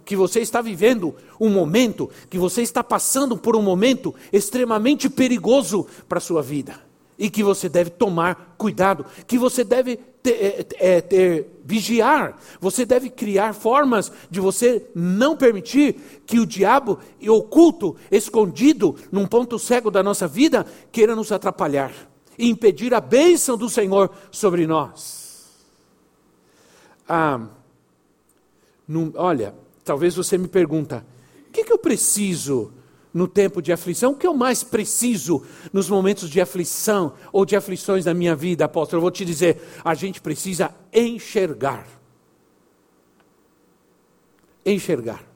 que 0.05 0.15
você 0.15 0.39
está 0.41 0.61
vivendo 0.61 1.15
um 1.39 1.49
momento, 1.49 2.09
que 2.29 2.37
você 2.37 2.61
está 2.61 2.83
passando 2.83 3.37
por 3.37 3.55
um 3.55 3.61
momento 3.61 4.13
extremamente 4.31 5.09
perigoso 5.09 5.87
para 6.07 6.17
a 6.17 6.21
sua 6.21 6.41
vida 6.41 6.89
e 7.17 7.29
que 7.29 7.43
você 7.43 7.67
deve 7.67 7.89
tomar 7.89 8.55
cuidado, 8.57 9.05
que 9.27 9.37
você 9.37 9.63
deve 9.65 9.97
ter, 9.97 10.67
é, 10.79 11.01
ter, 11.01 11.61
vigiar, 11.65 12.39
você 12.61 12.85
deve 12.85 13.09
criar 13.09 13.53
formas 13.53 14.09
de 14.29 14.39
você 14.39 14.87
não 14.95 15.35
permitir 15.35 16.21
que 16.25 16.39
o 16.39 16.45
diabo 16.45 16.97
oculto, 17.27 17.97
escondido 18.09 18.95
num 19.11 19.27
ponto 19.27 19.59
cego 19.59 19.91
da 19.91 20.01
nossa 20.01 20.27
vida, 20.27 20.65
queira 20.93 21.13
nos 21.13 21.31
atrapalhar 21.31 21.91
e 22.37 22.47
impedir 22.49 22.93
a 22.93 23.01
bênção 23.01 23.57
do 23.57 23.69
Senhor 23.69 24.09
sobre 24.31 24.65
nós. 24.65 25.49
Ah, 27.07 27.41
olha, 29.15 29.53
talvez 29.83 30.15
você 30.15 30.37
me 30.37 30.47
pergunta, 30.47 31.05
o 31.47 31.51
que, 31.51 31.63
que 31.63 31.71
eu 31.71 31.77
preciso 31.77 32.71
no 33.13 33.27
tempo 33.27 33.61
de 33.61 33.71
aflição? 33.71 34.11
O 34.11 34.15
que 34.15 34.27
eu 34.27 34.33
mais 34.33 34.63
preciso 34.63 35.43
nos 35.71 35.89
momentos 35.89 36.29
de 36.29 36.41
aflição 36.41 37.13
ou 37.31 37.45
de 37.45 37.55
aflições 37.55 38.05
na 38.05 38.13
minha 38.13 38.35
vida, 38.35 38.65
apóstolo? 38.65 38.97
Eu 38.97 39.01
vou 39.01 39.11
te 39.11 39.25
dizer, 39.25 39.61
a 39.83 39.93
gente 39.93 40.21
precisa 40.21 40.73
enxergar. 40.93 41.87
Enxergar. 44.65 45.28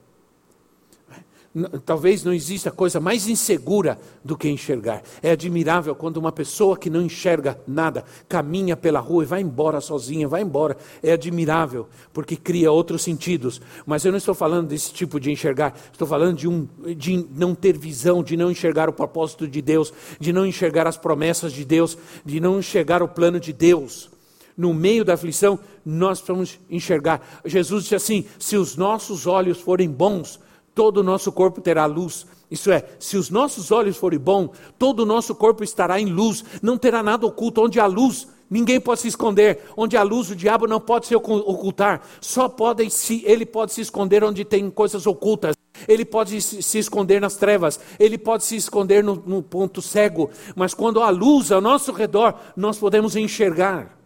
Talvez 1.86 2.24
não 2.24 2.34
exista 2.34 2.72
coisa 2.72 3.00
mais 3.00 3.28
insegura 3.28 4.00
do 4.24 4.36
que 4.36 4.50
enxergar. 4.50 5.04
É 5.22 5.32
admirável 5.32 5.94
quando 5.94 6.18
uma 6.18 6.32
pessoa 6.32 6.76
que 6.76 6.90
não 6.90 7.04
enxerga 7.04 7.60
nada 7.68 8.04
caminha 8.28 8.76
pela 8.76 9.00
rua 9.00 9.24
e 9.24 9.28
vai 9.28 9.42
embora 9.42 9.80
sozinha, 9.80 10.28
vai 10.28 10.42
embora. 10.42 10.76
É 11.04 11.12
admirável, 11.12 11.88
porque 12.12 12.36
cria 12.36 12.72
outros 12.72 13.04
sentidos. 13.04 13.62
Mas 13.86 14.04
eu 14.04 14.12
não 14.12 14.18
estou 14.18 14.34
falando 14.34 14.70
desse 14.70 14.92
tipo 14.92 15.20
de 15.20 15.32
enxergar, 15.32 15.76
estou 15.92 16.08
falando 16.08 16.38
de, 16.38 16.48
um, 16.48 16.68
de 16.98 17.24
não 17.36 17.54
ter 17.54 17.78
visão, 17.78 18.24
de 18.24 18.36
não 18.36 18.50
enxergar 18.50 18.90
o 18.90 18.94
propósito 18.94 19.48
de 19.48 19.62
Deus, 19.62 19.94
de 20.20 20.34
não 20.34 20.48
enxergar 20.48 20.88
as 20.88 20.98
promessas 20.98 21.54
de 21.54 21.64
Deus, 21.64 21.96
de 22.26 22.40
não 22.40 22.58
enxergar 22.58 23.04
o 23.04 23.08
plano 23.08 23.40
de 23.40 23.54
Deus 23.54 24.10
no 24.56 24.74
meio 24.74 25.04
da 25.04 25.16
aflição, 25.16 25.60
nós 25.86 26.20
precisamos 26.20 26.60
enxergar. 26.70 27.42
Jesus 27.46 27.84
disse 27.84 27.96
assim: 27.96 28.26
se 28.40 28.56
os 28.56 28.76
nossos 28.76 29.26
olhos 29.28 29.60
forem 29.60 29.90
bons, 29.90 30.40
todo 30.74 30.98
o 30.98 31.04
nosso 31.04 31.32
corpo 31.32 31.62
terá 31.62 31.86
luz. 31.86 32.26
Isso 32.50 32.72
é, 32.72 32.86
se 33.00 33.18
os 33.18 33.30
nossos 33.30 33.72
olhos 33.72 33.98
forem 33.98 34.20
bons, 34.20 34.52
todo 34.78 35.02
o 35.02 35.06
nosso 35.06 35.34
corpo 35.34 35.64
estará 35.64 36.00
em 36.00 36.06
luz, 36.06 36.44
não 36.62 36.78
terá 36.78 37.02
nada 37.02 37.26
oculto. 37.26 37.62
Onde 37.62 37.80
há 37.80 37.86
luz, 37.86 38.28
ninguém 38.50 38.80
pode 38.80 39.02
se 39.02 39.08
esconder. 39.08 39.62
Onde 39.76 39.98
há 39.98 40.04
luz, 40.04 40.30
o 40.30 40.36
diabo 40.36 40.68
não 40.68 40.80
pode 40.80 41.08
se 41.08 41.16
ocultar. 41.16 42.02
Só 42.22 42.48
pode 42.48 42.90
se, 42.90 43.24
ele 43.26 43.46
pode 43.46 43.74
se 43.74 43.82
esconder 43.82 44.24
onde 44.24 44.46
tem 44.46 44.70
coisas 44.70 45.08
ocultas. 45.08 45.56
Ele 45.88 46.06
pode 46.06 46.40
se 46.42 46.78
esconder 46.78 47.20
nas 47.20 47.36
trevas, 47.36 47.80
ele 48.00 48.18
pode 48.18 48.46
se 48.46 48.56
esconder 48.56 49.04
no, 49.04 49.16
no 49.16 49.42
ponto 49.42 49.82
cego, 49.82 50.30
mas 50.56 50.74
quando 50.74 51.02
há 51.02 51.10
luz 51.10 51.52
ao 51.52 51.60
nosso 51.60 51.92
redor, 51.92 52.36
nós 52.56 52.78
podemos 52.78 53.16
enxergar. 53.16 53.98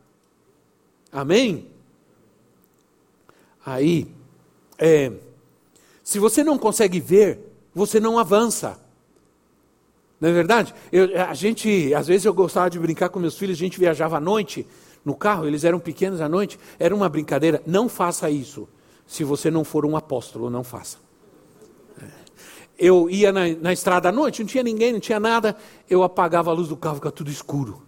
Amém? 1.12 1.67
Aí, 3.65 4.08
é, 4.80 5.12
se 6.07 6.19
você 6.19 6.41
não 6.41 6.57
consegue 6.57 7.01
ver, 7.01 7.37
você 7.75 7.99
não 7.99 8.17
avança. 8.17 8.79
Não 10.21 10.29
é 10.29 10.31
verdade? 10.31 10.73
Eu, 10.89 11.09
a 11.21 11.33
gente, 11.33 11.93
às 11.93 12.07
vezes 12.07 12.23
eu 12.23 12.33
gostava 12.33 12.69
de 12.69 12.79
brincar 12.79 13.09
com 13.09 13.19
meus 13.19 13.37
filhos, 13.37 13.57
a 13.57 13.59
gente 13.59 13.77
viajava 13.77 14.15
à 14.15 14.19
noite 14.21 14.65
no 15.03 15.13
carro, 15.13 15.45
eles 15.45 15.65
eram 15.65 15.81
pequenos 15.81 16.21
à 16.21 16.29
noite, 16.29 16.57
era 16.79 16.95
uma 16.95 17.09
brincadeira. 17.09 17.61
Não 17.67 17.89
faça 17.89 18.29
isso. 18.29 18.69
Se 19.05 19.25
você 19.25 19.51
não 19.51 19.65
for 19.65 19.85
um 19.85 19.97
apóstolo, 19.97 20.49
não 20.49 20.63
faça. 20.63 20.97
Eu 22.79 23.09
ia 23.09 23.33
na, 23.33 23.41
na 23.59 23.73
estrada 23.73 24.07
à 24.07 24.11
noite, 24.13 24.39
não 24.41 24.47
tinha 24.47 24.63
ninguém, 24.63 24.93
não 24.93 25.01
tinha 25.01 25.19
nada, 25.19 25.57
eu 25.89 26.03
apagava 26.03 26.51
a 26.51 26.53
luz 26.53 26.69
do 26.69 26.77
carro, 26.77 26.95
ficava 26.95 27.11
tudo 27.11 27.29
escuro. 27.29 27.83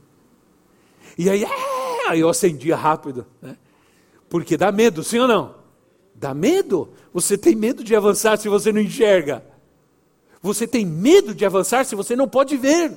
E 1.18 1.30
aí, 1.30 1.46
é, 1.46 2.18
eu 2.18 2.28
acendia 2.28 2.76
rápido, 2.76 3.26
né? 3.42 3.56
porque 4.28 4.58
dá 4.58 4.74
medo, 4.74 5.06
sim 5.06 5.20
ou 5.20 5.28
não? 5.28 5.59
Dá 6.20 6.34
medo? 6.34 6.90
Você 7.14 7.38
tem 7.38 7.56
medo 7.56 7.82
de 7.82 7.96
avançar 7.96 8.38
se 8.38 8.50
você 8.50 8.74
não 8.74 8.82
enxerga. 8.82 9.42
Você 10.42 10.68
tem 10.68 10.86
medo 10.86 11.34
de 11.34 11.46
avançar 11.46 11.86
se 11.86 11.96
você 11.96 12.14
não 12.14 12.28
pode 12.28 12.58
ver. 12.58 12.92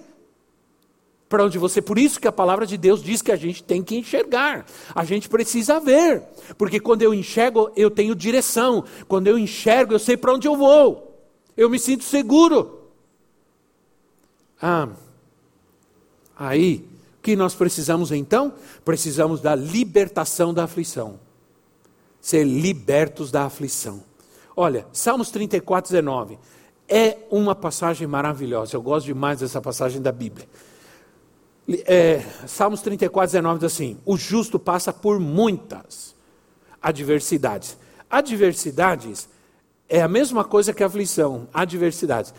Para 1.29 1.45
onde 1.45 1.57
você, 1.57 1.81
por 1.81 1.99
isso 1.99 2.21
que 2.21 2.27
a 2.27 2.33
palavra 2.33 2.67
de 2.67 2.77
Deus 2.77 3.01
diz 3.03 3.23
que 3.23 3.31
a 3.31 3.37
gente 3.37 3.63
tem 3.63 3.81
que 3.81 3.97
enxergar. 3.97 4.67
A 4.93 5.05
gente 5.05 5.29
precisa 5.29 5.79
ver, 5.79 6.21
porque 6.59 6.81
quando 6.81 7.03
eu 7.03 7.15
enxergo, 7.15 7.71
eu 7.77 7.91
tenho 7.91 8.15
direção. 8.15 8.85
Quando 9.07 9.29
eu 9.29 9.39
enxergo, 9.39 9.95
eu 9.95 10.01
sei 10.01 10.17
para 10.17 10.35
onde 10.35 10.49
eu 10.49 10.57
vou. 10.57 11.17
Eu 11.57 11.71
me 11.71 11.79
sinto 11.79 12.03
seguro. 12.03 12.91
Ah, 14.61 14.89
aí, 16.37 16.85
o 17.19 17.23
que 17.23 17.37
nós 17.37 17.55
precisamos 17.55 18.11
então? 18.11 18.53
Precisamos 18.85 19.41
da 19.41 19.55
libertação 19.55 20.53
da 20.53 20.65
aflição 20.65 21.21
ser 22.23 22.45
libertos 22.45 23.33
da 23.33 23.45
aflição. 23.45 24.05
Olha, 24.57 24.87
Salmos 24.93 25.31
34, 25.33 25.91
19. 25.91 26.39
É 26.89 27.19
uma 27.31 27.55
passagem 27.55 28.07
maravilhosa. 28.07 28.77
Eu 28.77 28.83
gosto 28.83 29.07
demais 29.07 29.41
dessa 29.41 29.61
passagem 29.61 30.01
da 30.01 30.13
Bíblia. 30.13 30.49
É, 31.85 32.23
Salmos 32.47 32.81
34, 32.81 33.33
19 33.33 33.59
diz 33.59 33.73
assim: 33.73 33.99
O 34.05 34.17
justo 34.17 34.59
passa 34.59 34.93
por 34.93 35.19
muitas 35.19 36.15
adversidades. 36.81 37.77
Adversidades 38.09 39.29
é 39.89 40.01
a 40.01 40.09
mesma 40.09 40.45
coisa 40.45 40.73
que 40.73 40.85
aflição, 40.85 41.49
adversidades. 41.53 42.33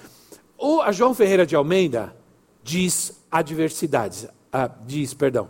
O, 0.57 0.81
a 0.81 0.91
João 0.91 1.13
Ferreira 1.13 1.45
de 1.45 1.55
Almeida 1.55 2.15
diz 2.63 3.21
adversidades. 3.29 4.27
ah, 4.51 4.69
diz, 4.85 5.13
perdão, 5.13 5.49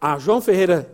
a 0.00 0.18
João 0.18 0.40
Ferreira 0.40 0.92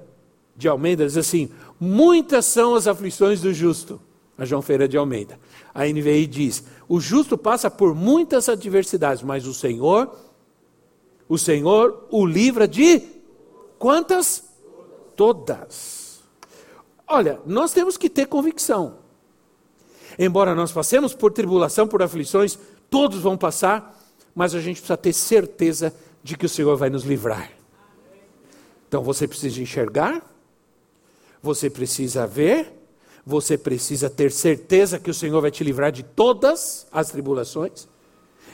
de 0.56 0.68
Almeida 0.68 1.06
diz 1.06 1.16
assim: 1.16 1.50
muitas 1.80 2.44
são 2.46 2.74
as 2.74 2.86
aflições 2.86 3.40
do 3.40 3.52
justo. 3.52 4.00
A 4.36 4.44
João 4.44 4.62
Ferreira 4.62 4.86
de 4.86 4.96
Almeida. 4.96 5.38
A 5.74 5.84
NVI 5.84 6.26
diz: 6.26 6.64
o 6.88 7.00
justo 7.00 7.36
passa 7.36 7.68
por 7.68 7.94
muitas 7.94 8.48
adversidades, 8.48 9.22
mas 9.22 9.46
o 9.46 9.52
Senhor, 9.52 10.14
o 11.28 11.36
Senhor 11.36 12.06
o 12.10 12.24
livra 12.24 12.68
de 12.68 13.02
quantas? 13.78 14.44
Todas. 15.16 16.20
Olha, 17.06 17.40
nós 17.44 17.72
temos 17.72 17.96
que 17.96 18.08
ter 18.08 18.26
convicção. 18.26 18.98
Embora 20.18 20.54
nós 20.54 20.70
passemos 20.70 21.14
por 21.14 21.32
tribulação, 21.32 21.88
por 21.88 22.02
aflições, 22.02 22.58
todos 22.90 23.20
vão 23.20 23.36
passar, 23.36 23.98
mas 24.34 24.54
a 24.54 24.60
gente 24.60 24.76
precisa 24.76 24.96
ter 24.96 25.12
certeza 25.12 25.94
de 26.22 26.36
que 26.36 26.46
o 26.46 26.48
Senhor 26.48 26.76
vai 26.76 26.90
nos 26.90 27.04
livrar. 27.04 27.50
Então 28.88 29.02
você 29.02 29.26
precisa 29.26 29.60
enxergar, 29.60 30.22
você 31.42 31.70
precisa 31.70 32.26
ver, 32.26 32.72
você 33.24 33.58
precisa 33.58 34.08
ter 34.08 34.32
certeza 34.32 34.98
que 34.98 35.10
o 35.10 35.14
Senhor 35.14 35.40
vai 35.40 35.50
te 35.50 35.62
livrar 35.62 35.92
de 35.92 36.02
todas 36.02 36.86
as 36.90 37.10
tribulações. 37.10 37.86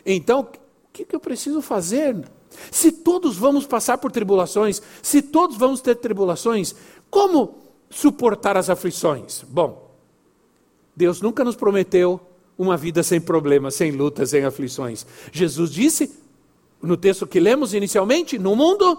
Então, 0.05 0.41
o 0.41 0.47
que, 0.93 1.07
eu 1.13 1.21
preciso 1.21 1.63
fazer? 1.63 2.17
Se 2.71 2.91
todos 2.93 3.37
vamos 3.37 3.67
passar 3.67 3.99
por 3.99 4.11
tribulações, 4.11 4.83
se 5.03 5.23
todos 5.23 5.57
vamos 5.57 5.81
ter 5.81 5.97
tribulações, 5.97 6.75
como 7.11 7.59
suportar 7.89 8.57
as 8.57 8.69
aflições? 8.69 9.45
Bom, 9.49 9.91
Deus 10.95 11.21
nunca 11.21 11.45
nos 11.45 11.57
prometeu 11.57 12.21
uma 12.59 12.77
vida 12.77 13.03
sem 13.03 13.21
problemas, 13.21 13.75
sem 13.75 13.91
lutas, 13.91 14.31
sem 14.31 14.45
aflições. 14.45 15.07
Jesus 15.33 15.71
disse, 15.71 16.13
no 16.83 16.97
texto 16.97 17.27
que 17.27 17.41
lemos 17.41 17.75
inicialmente, 17.75 18.39
no 18.39 18.55
mundo 18.55 18.99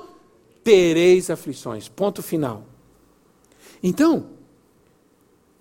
tereis 0.64 1.30
aflições. 1.30 1.88
Ponto 1.88 2.24
final. 2.24 2.64
Então, 3.88 4.26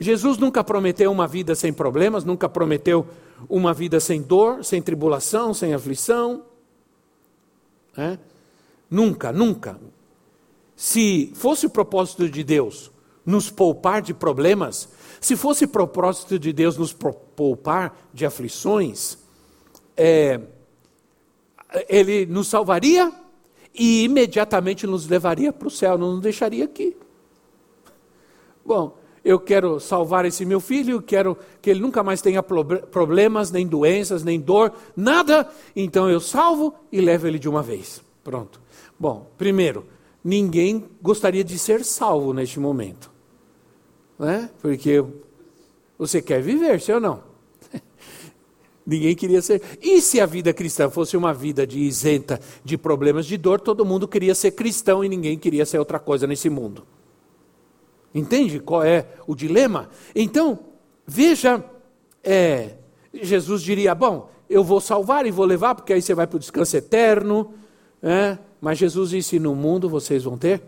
Jesus 0.00 0.38
nunca 0.38 0.64
prometeu 0.64 1.12
uma 1.12 1.28
vida 1.28 1.54
sem 1.54 1.74
problemas, 1.74 2.24
nunca 2.24 2.48
prometeu 2.48 3.06
uma 3.50 3.74
vida 3.74 4.00
sem 4.00 4.22
dor, 4.22 4.64
sem 4.64 4.80
tribulação, 4.80 5.52
sem 5.52 5.74
aflição. 5.74 6.42
É? 7.94 8.18
Nunca, 8.90 9.30
nunca. 9.30 9.78
Se 10.74 11.32
fosse 11.34 11.66
o 11.66 11.70
propósito 11.70 12.26
de 12.26 12.42
Deus 12.42 12.90
nos 13.26 13.50
poupar 13.50 14.00
de 14.00 14.14
problemas, 14.14 14.88
se 15.20 15.36
fosse 15.36 15.66
o 15.66 15.68
propósito 15.68 16.38
de 16.38 16.50
Deus 16.50 16.78
nos 16.78 16.94
poupar 16.94 17.94
de 18.10 18.24
aflições, 18.24 19.18
é, 19.94 20.40
Ele 21.90 22.24
nos 22.24 22.48
salvaria 22.48 23.12
e 23.74 24.02
imediatamente 24.04 24.86
nos 24.86 25.06
levaria 25.06 25.52
para 25.52 25.68
o 25.68 25.70
céu, 25.70 25.98
não 25.98 26.12
nos 26.12 26.22
deixaria 26.22 26.64
aqui. 26.64 26.96
Bom, 28.64 28.96
eu 29.24 29.40
quero 29.40 29.80
salvar 29.80 30.26
esse 30.26 30.44
meu 30.44 30.60
filho, 30.60 31.00
quero 31.00 31.36
que 31.62 31.70
ele 31.70 31.80
nunca 31.80 32.02
mais 32.02 32.20
tenha 32.20 32.42
problemas, 32.42 33.50
nem 33.50 33.66
doenças, 33.66 34.22
nem 34.22 34.38
dor, 34.38 34.72
nada, 34.94 35.48
então 35.74 36.10
eu 36.10 36.20
salvo 36.20 36.74
e 36.92 37.00
levo 37.00 37.26
ele 37.26 37.38
de 37.38 37.48
uma 37.48 37.62
vez. 37.62 38.02
Pronto. 38.22 38.60
Bom, 38.98 39.30
primeiro, 39.38 39.86
ninguém 40.22 40.84
gostaria 41.00 41.42
de 41.42 41.58
ser 41.58 41.84
salvo 41.84 42.32
neste 42.34 42.60
momento. 42.60 43.10
Né? 44.18 44.50
Porque 44.60 45.02
você 45.98 46.20
quer 46.20 46.42
viver, 46.42 46.80
sim 46.80 46.92
ou 46.92 47.00
não? 47.00 47.22
Ninguém 48.86 49.14
queria 49.16 49.40
ser. 49.40 49.60
E 49.80 50.00
se 50.00 50.20
a 50.20 50.26
vida 50.26 50.52
cristã 50.52 50.88
fosse 50.90 51.16
uma 51.16 51.32
vida 51.32 51.66
de 51.66 51.80
isenta 51.80 52.38
de 52.62 52.76
problemas 52.76 53.26
de 53.26 53.36
dor, 53.36 53.60
todo 53.60 53.84
mundo 53.84 54.06
queria 54.06 54.34
ser 54.34 54.52
cristão 54.52 55.02
e 55.02 55.08
ninguém 55.08 55.38
queria 55.38 55.64
ser 55.64 55.78
outra 55.78 55.98
coisa 55.98 56.26
nesse 56.26 56.50
mundo. 56.50 56.86
Entende 58.14 58.60
qual 58.60 58.84
é 58.84 59.06
o 59.26 59.34
dilema? 59.34 59.88
Então, 60.14 60.58
veja, 61.06 61.64
é, 62.22 62.76
Jesus 63.12 63.62
diria: 63.62 63.94
Bom, 63.94 64.30
eu 64.48 64.62
vou 64.62 64.80
salvar 64.80 65.26
e 65.26 65.30
vou 65.30 65.44
levar, 65.44 65.74
porque 65.74 65.92
aí 65.92 66.00
você 66.00 66.14
vai 66.14 66.26
para 66.26 66.36
o 66.36 66.40
descanso 66.40 66.76
eterno. 66.76 67.52
É, 68.02 68.38
mas 68.60 68.78
Jesus 68.78 69.10
disse: 69.10 69.38
No 69.38 69.54
mundo 69.54 69.88
vocês 69.88 70.24
vão 70.24 70.38
ter 70.38 70.62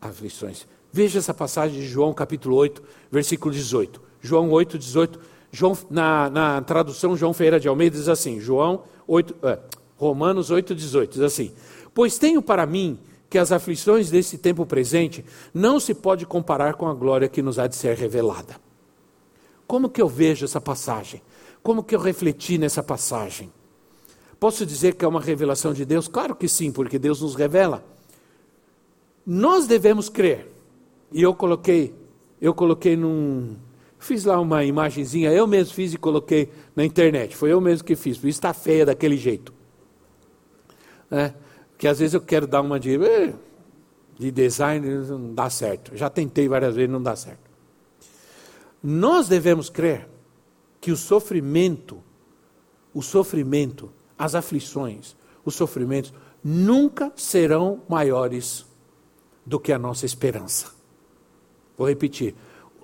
aflições. 0.00 0.66
Veja 0.90 1.18
essa 1.18 1.34
passagem 1.34 1.80
de 1.80 1.86
João 1.86 2.12
capítulo 2.12 2.56
8, 2.56 2.82
versículo 3.10 3.54
18. 3.54 4.00
João 4.20 4.50
8, 4.50 4.78
18 4.78 5.32
João, 5.52 5.76
na, 5.90 6.30
na 6.30 6.62
tradução 6.62 7.14
João 7.14 7.34
Ferreira 7.34 7.60
de 7.60 7.68
Almeida 7.68 7.96
diz 7.96 8.08
assim, 8.08 8.40
João 8.40 8.84
8, 9.06 9.36
é, 9.42 9.58
Romanos 9.98 10.50
8, 10.50 10.74
18, 10.74 11.12
diz 11.12 11.20
assim, 11.20 11.52
Pois 11.92 12.16
tenho 12.16 12.40
para 12.40 12.64
mim 12.64 12.98
que 13.32 13.38
as 13.38 13.50
aflições 13.50 14.10
desse 14.10 14.36
tempo 14.36 14.66
presente 14.66 15.24
não 15.54 15.80
se 15.80 15.94
pode 15.94 16.26
comparar 16.26 16.74
com 16.74 16.86
a 16.86 16.92
glória 16.92 17.30
que 17.30 17.40
nos 17.40 17.58
há 17.58 17.66
de 17.66 17.74
ser 17.74 17.96
revelada. 17.96 18.56
Como 19.66 19.88
que 19.88 20.02
eu 20.02 20.06
vejo 20.06 20.44
essa 20.44 20.60
passagem? 20.60 21.22
Como 21.62 21.82
que 21.82 21.96
eu 21.96 21.98
refleti 21.98 22.58
nessa 22.58 22.82
passagem? 22.82 23.50
Posso 24.38 24.66
dizer 24.66 24.96
que 24.96 25.04
é 25.06 25.08
uma 25.08 25.18
revelação 25.18 25.72
de 25.72 25.86
Deus? 25.86 26.06
Claro 26.06 26.36
que 26.36 26.46
sim, 26.46 26.70
porque 26.70 26.98
Deus 26.98 27.22
nos 27.22 27.34
revela. 27.34 27.82
Nós 29.24 29.66
devemos 29.66 30.10
crer. 30.10 30.52
E 31.10 31.22
eu 31.22 31.34
coloquei, 31.34 31.94
eu 32.38 32.52
coloquei 32.52 32.98
num, 32.98 33.56
Fiz 33.98 34.26
lá 34.26 34.38
uma 34.38 34.62
imagenzinha, 34.62 35.30
eu 35.30 35.46
mesmo 35.46 35.72
fiz 35.72 35.94
e 35.94 35.96
coloquei 35.96 36.50
na 36.76 36.84
internet. 36.84 37.34
Foi 37.34 37.50
eu 37.50 37.62
mesmo 37.62 37.82
que 37.86 37.96
fiz, 37.96 38.18
por 38.18 38.28
isso 38.28 38.36
está 38.40 38.52
feia 38.52 38.84
daquele 38.84 39.16
jeito. 39.16 39.54
É, 41.10 41.32
que 41.82 41.88
às 41.88 41.98
vezes 41.98 42.14
eu 42.14 42.20
quero 42.20 42.46
dar 42.46 42.60
uma 42.60 42.78
de, 42.78 42.94
eh, 42.94 43.34
de 44.16 44.30
design, 44.30 44.88
não 44.88 45.34
dá 45.34 45.50
certo. 45.50 45.96
Já 45.96 46.08
tentei 46.08 46.46
várias 46.46 46.76
vezes, 46.76 46.88
não 46.88 47.02
dá 47.02 47.16
certo. 47.16 47.50
Nós 48.80 49.26
devemos 49.26 49.68
crer 49.68 50.08
que 50.80 50.92
o 50.92 50.96
sofrimento, 50.96 52.00
o 52.94 53.02
sofrimento, 53.02 53.90
as 54.16 54.36
aflições, 54.36 55.16
os 55.44 55.56
sofrimentos 55.56 56.14
nunca 56.44 57.12
serão 57.16 57.82
maiores 57.88 58.64
do 59.44 59.58
que 59.58 59.72
a 59.72 59.78
nossa 59.78 60.06
esperança. 60.06 60.70
Vou 61.76 61.88
repetir 61.88 62.36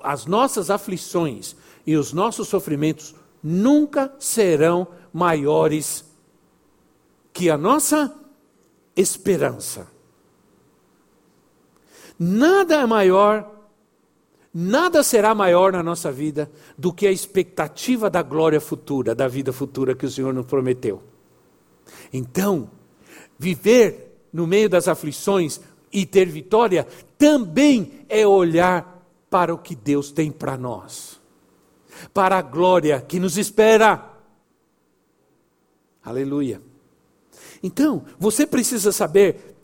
as 0.02 0.26
nossas 0.26 0.70
aflições 0.70 1.54
e 1.86 1.96
os 1.96 2.12
nossos 2.12 2.48
sofrimentos 2.48 3.14
nunca 3.40 4.12
serão 4.18 4.88
maiores 5.12 6.04
que 7.32 7.48
a 7.48 7.56
nossa 7.56 7.96
esperança. 8.06 8.27
Nada 12.18 12.74
é 12.74 12.86
maior, 12.86 13.48
nada 14.52 15.04
será 15.04 15.36
maior 15.36 15.72
na 15.72 15.84
nossa 15.84 16.10
vida 16.10 16.50
do 16.76 16.92
que 16.92 17.06
a 17.06 17.12
expectativa 17.12 18.10
da 18.10 18.22
glória 18.22 18.60
futura, 18.60 19.14
da 19.14 19.28
vida 19.28 19.52
futura 19.52 19.94
que 19.94 20.04
o 20.04 20.10
Senhor 20.10 20.34
nos 20.34 20.46
prometeu. 20.46 21.00
Então, 22.12 22.68
viver 23.38 24.26
no 24.32 24.46
meio 24.48 24.68
das 24.68 24.88
aflições 24.88 25.60
e 25.92 26.04
ter 26.04 26.26
vitória 26.26 26.86
também 27.16 28.04
é 28.08 28.26
olhar 28.26 28.98
para 29.30 29.54
o 29.54 29.58
que 29.58 29.76
Deus 29.76 30.10
tem 30.10 30.30
para 30.30 30.56
nós, 30.56 31.20
para 32.12 32.38
a 32.38 32.42
glória 32.42 33.00
que 33.00 33.20
nos 33.20 33.38
espera. 33.38 34.10
Aleluia. 36.02 36.67
Então, 37.62 38.04
você 38.18 38.46
precisa 38.46 38.92
saber 38.92 39.56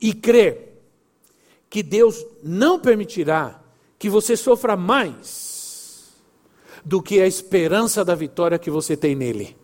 e 0.00 0.12
crer 0.12 0.80
que 1.68 1.82
Deus 1.82 2.24
não 2.42 2.78
permitirá 2.78 3.60
que 3.98 4.08
você 4.08 4.36
sofra 4.36 4.76
mais 4.76 6.14
do 6.84 7.02
que 7.02 7.20
a 7.20 7.26
esperança 7.26 8.04
da 8.04 8.14
vitória 8.14 8.58
que 8.58 8.70
você 8.70 8.96
tem 8.96 9.14
nele. 9.14 9.56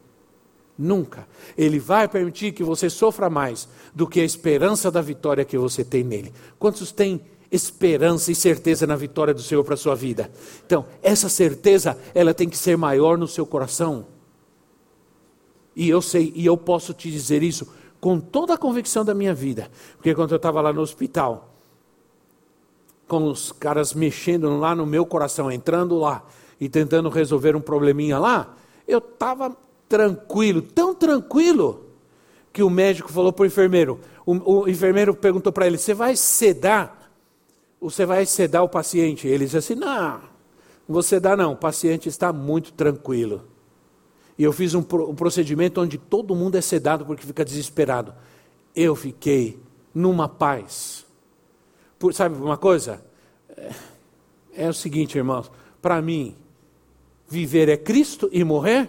Nunca. 0.76 1.28
Ele 1.56 1.78
vai 1.78 2.08
permitir 2.08 2.52
que 2.52 2.64
você 2.64 2.90
sofra 2.90 3.30
mais 3.30 3.68
do 3.94 4.06
que 4.06 4.20
a 4.20 4.24
esperança 4.24 4.90
da 4.90 5.00
vitória 5.00 5.44
que 5.44 5.56
você 5.56 5.84
tem 5.84 6.02
nele. 6.02 6.32
Quantos 6.58 6.90
têm 6.90 7.20
esperança 7.52 8.32
e 8.32 8.34
certeza 8.34 8.86
na 8.86 8.96
vitória 8.96 9.34
do 9.34 9.42
Senhor 9.42 9.62
para 9.62 9.74
a 9.74 9.76
sua 9.76 9.94
vida. 9.94 10.30
Então, 10.66 10.86
essa 11.02 11.28
certeza, 11.28 11.98
ela 12.14 12.32
tem 12.32 12.48
que 12.48 12.56
ser 12.56 12.78
maior 12.78 13.18
no 13.18 13.28
seu 13.28 13.44
coração. 13.44 14.06
E 15.74 15.88
eu 15.88 16.02
sei, 16.02 16.32
e 16.34 16.44
eu 16.44 16.56
posso 16.56 16.92
te 16.92 17.10
dizer 17.10 17.42
isso 17.42 17.72
com 18.00 18.18
toda 18.18 18.54
a 18.54 18.58
convicção 18.58 19.04
da 19.04 19.14
minha 19.14 19.34
vida. 19.34 19.70
Porque 19.96 20.14
quando 20.14 20.32
eu 20.32 20.36
estava 20.36 20.60
lá 20.60 20.72
no 20.72 20.80
hospital, 20.80 21.54
com 23.06 23.28
os 23.28 23.52
caras 23.52 23.94
mexendo 23.94 24.56
lá 24.58 24.74
no 24.74 24.86
meu 24.86 25.06
coração, 25.06 25.50
entrando 25.50 25.98
lá 25.98 26.24
e 26.60 26.68
tentando 26.68 27.08
resolver 27.08 27.54
um 27.56 27.60
probleminha 27.60 28.18
lá, 28.18 28.54
eu 28.86 28.98
estava 28.98 29.56
tranquilo, 29.88 30.62
tão 30.62 30.94
tranquilo, 30.94 31.86
que 32.52 32.62
o 32.62 32.68
médico 32.68 33.10
falou 33.10 33.32
para 33.32 33.44
o 33.44 33.46
enfermeiro. 33.46 33.98
O, 34.26 34.68
enfermeiro 34.68 35.14
perguntou 35.14 35.52
para 35.52 35.66
ele: 35.66 35.78
Você 35.78 35.94
vai 35.94 36.16
sedar 36.16 37.02
você 37.82 38.06
vai 38.06 38.24
sedar 38.24 38.62
o 38.62 38.68
paciente. 38.68 39.26
Ele 39.26 39.44
diz 39.44 39.56
assim: 39.56 39.74
não, 39.74 40.12
não 40.12 40.20
vou 40.88 41.02
sedar 41.02 41.36
não, 41.36 41.52
o 41.52 41.56
paciente 41.56 42.08
está 42.08 42.32
muito 42.32 42.72
tranquilo. 42.72 43.42
E 44.38 44.44
eu 44.44 44.52
fiz 44.52 44.74
um, 44.74 44.80
um 44.80 45.14
procedimento 45.14 45.80
onde 45.80 45.98
todo 45.98 46.34
mundo 46.34 46.56
é 46.56 46.60
sedado 46.60 47.04
porque 47.04 47.26
fica 47.26 47.44
desesperado. 47.44 48.14
Eu 48.74 48.96
fiquei 48.96 49.60
numa 49.94 50.28
paz. 50.28 51.04
Por, 51.98 52.14
sabe 52.14 52.36
uma 52.36 52.56
coisa? 52.56 53.04
É, 53.56 53.72
é 54.54 54.68
o 54.68 54.74
seguinte, 54.74 55.16
irmãos, 55.16 55.50
para 55.80 56.00
mim, 56.00 56.34
viver 57.28 57.68
é 57.68 57.76
Cristo 57.76 58.28
e 58.32 58.42
morrer 58.44 58.88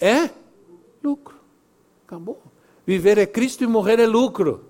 é 0.00 0.30
lucro. 1.02 1.36
Acabou. 2.06 2.42
Viver 2.86 3.18
é 3.18 3.26
Cristo 3.26 3.64
e 3.64 3.66
morrer 3.66 3.98
é 3.98 4.06
lucro. 4.06 4.64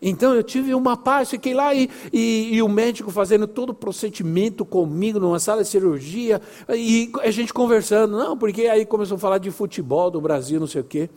Então 0.00 0.34
eu 0.34 0.42
tive 0.42 0.74
uma 0.74 0.96
paz, 0.96 1.30
fiquei 1.30 1.54
lá 1.54 1.74
e, 1.74 1.90
e, 2.12 2.54
e, 2.54 2.62
o 2.62 2.68
médico 2.68 3.10
fazendo 3.10 3.46
todo 3.46 3.70
o 3.70 3.74
procedimento 3.74 4.64
comigo 4.64 5.18
numa 5.18 5.40
sala 5.40 5.62
de 5.62 5.68
cirurgia 5.68 6.40
e 6.68 7.10
a 7.20 7.30
gente 7.30 7.52
conversando. 7.52 8.16
Não, 8.16 8.36
porque 8.36 8.62
aí 8.62 8.86
começou 8.86 9.16
a 9.16 9.18
falar 9.18 9.38
de 9.38 9.50
futebol 9.50 10.10
do 10.10 10.20
Brasil, 10.20 10.60
não 10.60 10.66
sei 10.66 10.80
o 10.80 10.84
quê. 10.84 11.10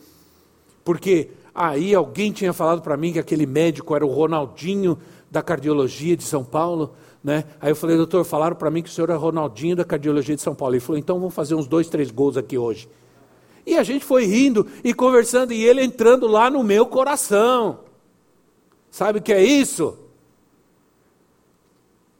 Porque 0.84 1.30
aí 1.54 1.94
alguém 1.94 2.32
tinha 2.32 2.52
falado 2.52 2.82
para 2.82 2.96
mim 2.96 3.12
que 3.12 3.18
aquele 3.18 3.46
médico 3.46 3.94
era 3.94 4.04
o 4.04 4.10
Ronaldinho 4.10 4.98
da 5.30 5.42
cardiologia 5.42 6.16
de 6.16 6.24
São 6.24 6.44
Paulo. 6.44 6.92
Né? 7.22 7.44
Aí 7.60 7.70
eu 7.70 7.76
falei, 7.76 7.96
doutor, 7.96 8.24
falaram 8.24 8.56
para 8.56 8.70
mim 8.70 8.82
que 8.82 8.88
o 8.88 8.92
senhor 8.92 9.08
é 9.10 9.14
Ronaldinho 9.14 9.76
da 9.76 9.84
cardiologia 9.84 10.34
de 10.34 10.42
São 10.42 10.54
Paulo. 10.54 10.74
Ele 10.74 10.80
falou, 10.80 10.98
então 10.98 11.18
vamos 11.20 11.34
fazer 11.34 11.54
uns 11.54 11.68
dois, 11.68 11.88
três 11.88 12.10
gols 12.10 12.36
aqui 12.36 12.58
hoje. 12.58 12.88
E 13.64 13.76
a 13.76 13.84
gente 13.84 14.04
foi 14.04 14.24
rindo 14.24 14.66
e 14.82 14.92
conversando, 14.92 15.52
e 15.52 15.62
ele 15.62 15.84
entrando 15.84 16.26
lá 16.26 16.50
no 16.50 16.64
meu 16.64 16.84
coração. 16.84 17.78
Sabe 18.92 19.20
o 19.20 19.22
que 19.22 19.32
é 19.32 19.42
isso? 19.42 19.98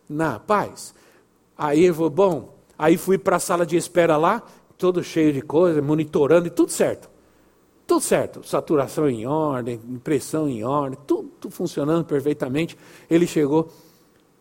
Na 0.09 0.41
paz. 0.41 0.95
Aí 1.57 1.85
eu 1.85 1.93
vou, 1.93 2.09
bom, 2.09 2.55
aí 2.79 2.97
fui 2.97 3.19
para 3.19 3.37
a 3.37 3.39
sala 3.39 3.67
de 3.67 3.77
espera 3.77 4.17
lá, 4.17 4.43
todo 4.79 5.05
cheio 5.05 5.35
de 5.35 5.43
coisa, 5.43 5.83
monitorando 5.83 6.47
e 6.47 6.51
tudo 6.51 6.73
certo. 6.73 7.11
Tudo 7.87 8.01
certo, 8.01 8.43
saturação 8.43 9.07
em 9.07 9.27
ordem, 9.27 9.79
impressão 9.87 10.49
em 10.49 10.65
ordem, 10.65 10.99
tudo 11.07 11.51
funcionando 11.51 12.07
perfeitamente. 12.07 12.79
Ele 13.11 13.27
chegou, 13.27 13.71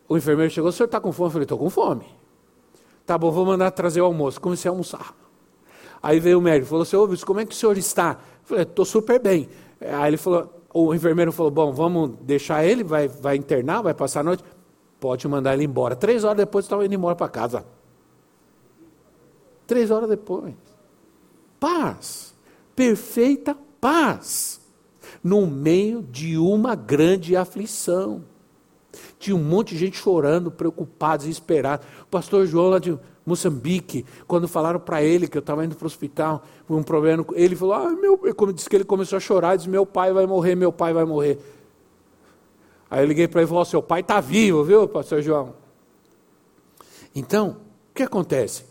o 0.08 0.16
enfermeiro 0.16 0.50
chegou, 0.50 0.70
o 0.70 0.72
senhor 0.72 0.86
está 0.86 1.02
com 1.02 1.12
fome? 1.12 1.28
Eu 1.28 1.32
falei, 1.32 1.44
estou 1.44 1.58
com 1.58 1.70
fome. 1.70 2.06
Tá 3.06 3.18
bom, 3.18 3.30
vou 3.30 3.46
mandar 3.46 3.72
trazer 3.72 4.00
o 4.00 4.06
almoço. 4.06 4.40
Comecei 4.40 4.70
a 4.70 4.72
almoçar. 4.72 5.14
Aí 6.02 6.18
veio 6.22 6.40
o 6.40 6.42
médico, 6.42 6.68
falou, 6.68 6.86
senhor 6.86 7.26
como 7.26 7.42
é 7.42 7.46
que 7.46 7.54
o 7.54 7.58
senhor 7.58 7.78
está? 7.78 8.12
Eu 8.14 8.46
falei, 8.46 8.64
estou 8.64 8.86
super 8.86 9.20
bem. 9.20 9.50
Aí 9.82 10.12
ele 10.12 10.18
falou, 10.18 10.61
o 10.74 10.94
enfermeiro 10.94 11.32
falou, 11.32 11.52
bom, 11.52 11.72
vamos 11.72 12.12
deixar 12.22 12.64
ele, 12.66 12.84
vai, 12.84 13.08
vai 13.08 13.36
internar, 13.36 13.82
vai 13.82 13.94
passar 13.94 14.22
a 14.22 14.24
noite? 14.24 14.44
Pode 15.00 15.28
mandar 15.28 15.54
ele 15.54 15.66
embora. 15.66 15.96
Três 15.96 16.24
horas 16.24 16.38
depois 16.38 16.66
estava 16.66 16.86
indo 16.86 16.94
embora 16.94 17.16
para 17.16 17.28
casa. 17.28 17.66
Três 19.66 19.90
horas 19.90 20.10
depois. 20.10 20.54
Paz. 21.60 22.36
Perfeita 22.76 23.58
paz. 23.80 24.62
No 25.24 25.48
meio 25.48 26.02
de 26.04 26.38
uma 26.38 26.76
grande 26.76 27.36
aflição. 27.36 28.24
Tinha 29.18 29.36
um 29.36 29.44
monte 29.44 29.74
de 29.74 29.78
gente 29.78 29.98
chorando, 29.98 30.52
preocupado, 30.52 31.24
desesperado. 31.24 31.86
O 32.04 32.08
pastor 32.08 32.46
João 32.46 32.70
lá 32.70 32.80
de 32.80 32.98
Moçambique, 33.32 34.06
quando 34.28 34.46
falaram 34.46 34.80
para 34.80 35.02
ele 35.02 35.26
que 35.26 35.38
eu 35.38 35.40
estava 35.40 35.64
indo 35.64 35.76
para 35.76 35.86
o 35.86 35.88
hospital, 35.88 36.44
um 36.70 36.84
problema, 36.84 37.26
ele 37.34 37.56
falou, 37.56 37.76
ah, 37.76 37.90
meu, 37.90 38.18
como 38.36 38.52
disse 38.52 38.70
que 38.70 38.76
ele 38.76 38.84
começou 38.84 39.16
a 39.16 39.20
chorar, 39.22 39.56
disse, 39.56 39.70
meu 39.70 39.86
pai 39.86 40.12
vai 40.12 40.26
morrer, 40.26 40.54
meu 40.54 40.72
pai 40.72 40.94
vai 40.94 41.06
morrer. 41.06 41.40
Aí 42.90 43.02
eu 43.04 43.08
liguei 43.08 43.30
para 43.30 43.40
ele 43.40 43.48
e 43.48 43.50
falei, 43.50 43.66
seu 43.66 43.82
pai 43.82 44.02
está 44.02 44.20
vivo, 44.20 44.66
viu, 44.66 44.86
pastor 44.86 45.22
João? 45.22 45.54
Então, 47.16 47.58
o 47.92 47.94
que 47.96 48.04
acontece? 48.04 48.66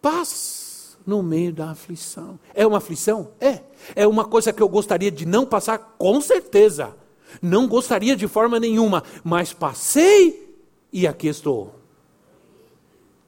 Paz 0.00 0.96
no 1.06 1.22
meio 1.22 1.52
da 1.52 1.70
aflição. 1.70 2.38
É 2.54 2.66
uma 2.66 2.78
aflição? 2.78 3.32
É. 3.38 3.60
É 3.94 4.06
uma 4.06 4.24
coisa 4.24 4.50
que 4.50 4.62
eu 4.62 4.68
gostaria 4.68 5.10
de 5.10 5.26
não 5.26 5.44
passar, 5.44 5.96
com 5.98 6.22
certeza. 6.22 6.96
Não 7.42 7.68
gostaria 7.68 8.16
de 8.16 8.26
forma 8.26 8.58
nenhuma, 8.58 9.02
mas 9.22 9.52
passei 9.52 10.56
e 10.90 11.06
aqui 11.06 11.28
estou 11.28 11.83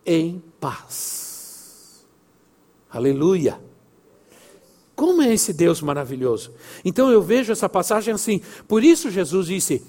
em 0.06 0.42
paz. 0.60 2.06
Aleluia. 2.88 3.60
Como 4.94 5.20
é 5.20 5.34
esse 5.34 5.52
Deus 5.52 5.82
maravilhoso? 5.82 6.54
Então 6.84 7.10
eu 7.10 7.20
vejo 7.20 7.52
essa 7.52 7.68
passagem 7.68 8.14
assim. 8.14 8.40
Por 8.66 8.82
isso 8.84 9.10
Jesus 9.10 9.48
disse: 9.48 9.82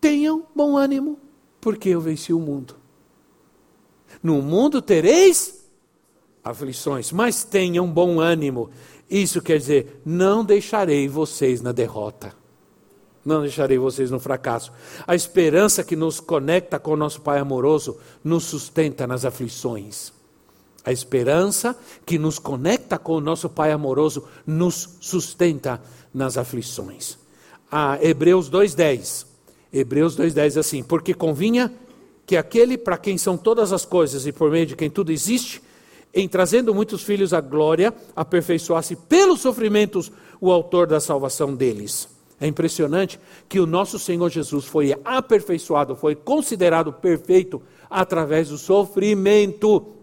Tenham 0.00 0.44
bom 0.54 0.76
ânimo, 0.76 1.18
porque 1.60 1.90
eu 1.90 2.00
venci 2.00 2.32
o 2.32 2.40
mundo. 2.40 2.74
No 4.22 4.40
mundo 4.42 4.80
tereis 4.80 5.68
aflições, 6.42 7.12
mas 7.12 7.44
tenham 7.44 7.86
bom 7.86 8.18
ânimo. 8.18 8.70
Isso 9.08 9.40
quer 9.40 9.58
dizer, 9.58 10.00
não 10.04 10.44
deixarei 10.44 11.08
vocês 11.08 11.60
na 11.60 11.72
derrota 11.72 12.37
não 13.24 13.42
deixarei 13.42 13.78
vocês 13.78 14.10
no 14.10 14.20
fracasso. 14.20 14.72
A 15.06 15.14
esperança 15.14 15.84
que 15.84 15.96
nos 15.96 16.20
conecta 16.20 16.78
com 16.78 16.92
o 16.92 16.96
nosso 16.96 17.20
Pai 17.20 17.38
amoroso 17.38 17.98
nos 18.22 18.44
sustenta 18.44 19.06
nas 19.06 19.24
aflições. 19.24 20.12
A 20.84 20.92
esperança 20.92 21.76
que 22.06 22.18
nos 22.18 22.38
conecta 22.38 22.98
com 22.98 23.16
o 23.16 23.20
nosso 23.20 23.48
Pai 23.48 23.72
amoroso 23.72 24.24
nos 24.46 24.96
sustenta 25.00 25.82
nas 26.14 26.38
aflições. 26.38 27.18
Ah, 27.70 27.98
Hebreus 28.00 28.50
2,10. 28.50 29.26
Hebreus 29.72 30.16
2,10 30.16 30.58
assim: 30.58 30.82
Porque 30.82 31.12
convinha 31.12 31.72
que 32.26 32.36
aquele 32.36 32.78
para 32.78 32.96
quem 32.96 33.18
são 33.18 33.36
todas 33.36 33.72
as 33.72 33.84
coisas 33.84 34.26
e 34.26 34.32
por 34.32 34.50
meio 34.50 34.66
de 34.66 34.76
quem 34.76 34.88
tudo 34.88 35.12
existe, 35.12 35.62
em 36.14 36.28
trazendo 36.28 36.74
muitos 36.74 37.02
filhos 37.02 37.34
à 37.34 37.40
glória, 37.40 37.92
aperfeiçoasse 38.16 38.96
pelos 38.96 39.40
sofrimentos 39.40 40.10
o 40.40 40.50
autor 40.50 40.86
da 40.86 41.00
salvação 41.00 41.54
deles. 41.54 42.08
É 42.40 42.46
impressionante 42.46 43.18
que 43.48 43.58
o 43.58 43.66
nosso 43.66 43.98
Senhor 43.98 44.30
Jesus 44.30 44.64
foi 44.64 44.94
aperfeiçoado, 45.04 45.96
foi 45.96 46.14
considerado 46.14 46.92
perfeito 46.92 47.60
através 47.90 48.48
do 48.48 48.58
sofrimento. 48.58 49.94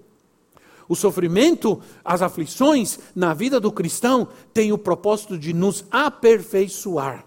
O 0.88 0.95
sofrimento, 0.95 1.82
as 2.04 2.21
aflições 2.21 3.00
na 3.15 3.34
vida 3.34 3.60
do 3.60 3.71
cristão 3.71 4.28
têm 4.54 4.71
o 4.71 4.78
propósito 4.78 5.38
de 5.38 5.54
nos 5.54 5.86
aperfeiçoar. 5.89 7.26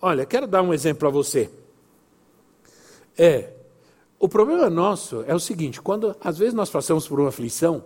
Olha, 0.00 0.26
quero 0.26 0.46
dar 0.46 0.62
um 0.62 0.74
exemplo 0.74 1.00
para 1.00 1.10
você. 1.10 1.50
É, 3.16 3.50
o 4.18 4.28
problema 4.28 4.68
nosso 4.68 5.22
é 5.26 5.34
o 5.34 5.38
seguinte: 5.38 5.80
quando 5.80 6.16
às 6.20 6.38
vezes 6.38 6.54
nós 6.54 6.70
passamos 6.70 7.06
por 7.06 7.20
uma 7.20 7.28
aflição 7.28 7.84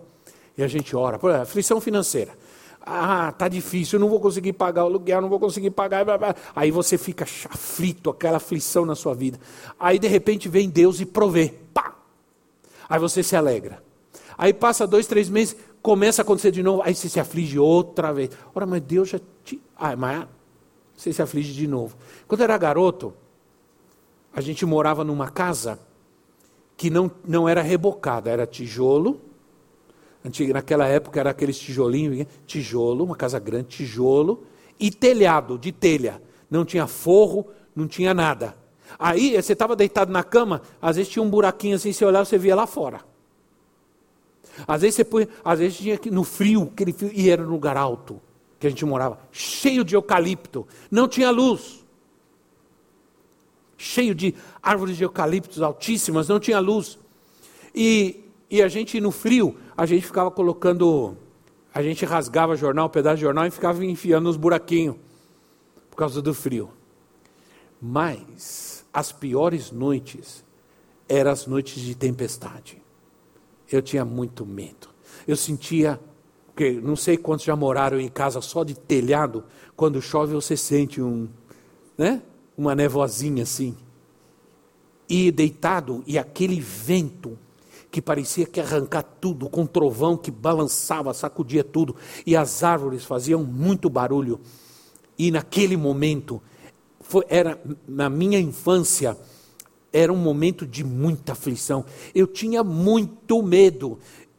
e 0.57 0.63
a 0.63 0.67
gente 0.67 0.95
ora, 0.95 1.19
por 1.19 1.31
aflição 1.31 1.79
financeira. 1.79 2.33
Ah, 2.81 3.31
tá 3.31 3.47
difícil, 3.47 3.97
eu 3.97 4.01
não 4.01 4.09
vou 4.09 4.19
conseguir 4.19 4.53
pagar 4.53 4.83
o 4.83 4.87
aluguel, 4.87 5.21
não 5.21 5.29
vou 5.29 5.39
conseguir 5.39 5.71
pagar. 5.71 6.03
Blá, 6.05 6.17
blá. 6.17 6.35
Aí 6.55 6.71
você 6.71 6.97
fica 6.97 7.23
aflito, 7.23 8.09
aquela 8.09 8.37
aflição 8.37 8.85
na 8.85 8.95
sua 8.95 9.13
vida. 9.13 9.39
Aí 9.79 9.99
de 9.99 10.07
repente 10.07 10.47
vem 10.49 10.69
Deus 10.69 10.99
e 10.99 11.05
provê. 11.05 11.53
Pá! 11.73 11.95
Aí 12.87 12.99
você 12.99 13.21
se 13.21 13.35
alegra. 13.35 13.83
Aí 14.37 14.53
passa 14.53 14.87
dois, 14.87 15.05
três 15.05 15.29
meses, 15.29 15.55
começa 15.81 16.21
a 16.21 16.23
acontecer 16.23 16.51
de 16.51 16.63
novo, 16.63 16.81
aí 16.83 16.95
você 16.95 17.09
se 17.09 17.19
aflige 17.19 17.59
outra 17.59 18.13
vez. 18.13 18.29
Ora, 18.55 18.65
mas 18.65 18.81
Deus 18.81 19.09
já 19.09 19.19
te. 19.43 19.61
Ah, 19.75 19.95
mas 19.95 20.25
você 20.95 21.13
se 21.13 21.21
aflige 21.21 21.53
de 21.53 21.67
novo. 21.67 21.95
Quando 22.27 22.41
eu 22.41 22.45
era 22.45 22.57
garoto, 22.57 23.13
a 24.33 24.41
gente 24.41 24.65
morava 24.65 25.03
numa 25.03 25.29
casa 25.29 25.79
que 26.77 26.89
não, 26.89 27.11
não 27.27 27.47
era 27.47 27.61
rebocada, 27.61 28.29
era 28.29 28.47
tijolo 28.47 29.19
Antiga, 30.23 30.53
naquela 30.53 30.85
época 30.87 31.19
era 31.19 31.29
aqueles 31.29 31.57
tijolinhos, 31.57 32.27
tijolo, 32.45 33.05
uma 33.05 33.15
casa 33.15 33.39
grande, 33.39 33.67
tijolo 33.67 34.43
e 34.79 34.91
telhado 34.91 35.57
de 35.57 35.71
telha. 35.71 36.21
Não 36.49 36.65
tinha 36.65 36.87
forro, 36.87 37.47
não 37.75 37.87
tinha 37.87 38.13
nada. 38.13 38.57
Aí 38.97 39.41
você 39.41 39.53
estava 39.53 39.75
deitado 39.75 40.11
na 40.11 40.23
cama, 40.23 40.61
às 40.81 40.95
vezes 40.95 41.11
tinha 41.11 41.23
um 41.23 41.29
buraquinho 41.29 41.75
assim, 41.75 41.93
você 41.93 42.03
olhava, 42.03 42.25
você 42.25 42.37
via 42.37 42.55
lá 42.55 42.65
fora. 42.65 43.01
Às 44.67 44.81
vezes 44.81 44.95
você 44.95 45.05
põe, 45.05 45.27
às 45.43 45.59
vezes 45.59 45.77
tinha 45.77 45.99
no 46.11 46.23
frio, 46.23 46.69
aquele 46.73 46.91
frio, 46.91 47.11
e 47.13 47.29
era 47.29 47.43
no 47.43 47.49
lugar 47.49 47.77
alto 47.77 48.19
que 48.59 48.67
a 48.67 48.69
gente 48.69 48.85
morava, 48.85 49.19
cheio 49.31 49.85
de 49.85 49.95
eucalipto, 49.95 50.67
não 50.91 51.07
tinha 51.07 51.31
luz. 51.31 51.85
Cheio 53.77 54.13
de 54.13 54.35
árvores 54.61 54.97
de 54.97 55.03
eucaliptos 55.05 55.61
altíssimas, 55.61 56.27
não 56.27 56.41
tinha 56.41 56.59
luz. 56.59 56.99
E, 57.73 58.25
e 58.49 58.61
a 58.61 58.67
gente 58.67 58.99
no 58.99 59.11
frio, 59.11 59.55
a 59.79 59.85
gente 59.85 60.05
ficava 60.05 60.29
colocando, 60.29 61.15
a 61.73 61.81
gente 61.81 62.03
rasgava 62.03 62.53
jornal, 62.57 62.87
um 62.87 62.89
pedaço 62.89 63.15
de 63.15 63.21
jornal 63.21 63.45
e 63.45 63.49
ficava 63.49 63.85
enfiando 63.85 64.25
nos 64.25 64.35
buraquinhos, 64.35 64.97
por 65.89 65.95
causa 65.95 66.21
do 66.21 66.33
frio. 66.33 66.69
Mas 67.81 68.85
as 68.93 69.13
piores 69.13 69.71
noites 69.71 70.43
eram 71.07 71.31
as 71.31 71.47
noites 71.47 71.81
de 71.81 71.95
tempestade. 71.95 72.81
Eu 73.71 73.81
tinha 73.81 74.03
muito 74.03 74.45
medo. 74.45 74.89
Eu 75.25 75.37
sentia, 75.37 75.97
que 76.57 76.71
não 76.71 76.97
sei 76.97 77.15
quantos 77.15 77.45
já 77.45 77.55
moraram 77.55 78.01
em 78.01 78.09
casa 78.09 78.41
só 78.41 78.65
de 78.65 78.73
telhado, 78.77 79.45
quando 79.77 80.01
chove 80.01 80.33
você 80.33 80.57
sente 80.57 81.01
um, 81.01 81.29
né? 81.97 82.21
Uma 82.57 82.75
nevoazinha 82.75 83.43
assim. 83.43 83.77
E 85.07 85.31
deitado 85.31 86.03
e 86.05 86.17
aquele 86.17 86.59
vento 86.59 87.39
que 87.91 88.01
parecia 88.01 88.45
que 88.45 88.59
arrancar 88.59 89.03
tudo, 89.03 89.49
com 89.49 89.61
um 89.61 89.67
trovão 89.67 90.15
que 90.15 90.29
balançava, 90.29 91.13
sacudia 91.13 91.63
tudo, 91.63 91.95
e 92.25 92.35
as 92.35 92.63
árvores 92.63 93.03
faziam 93.03 93.43
muito 93.43 93.89
barulho. 93.89 94.39
E 95.17 95.31
naquele 95.31 95.75
momento, 95.75 96.41
foi, 97.01 97.25
era 97.27 97.59
na 97.87 98.09
minha 98.09 98.39
infância, 98.39 99.17
era 99.91 100.13
um 100.13 100.17
momento 100.17 100.67
de 100.67 100.83
muita 100.83 101.31
aflição. 101.31 101.83
Eu 102.13 102.27
tinha 102.27 102.63
muito 102.63 103.41
medo. 103.41 103.97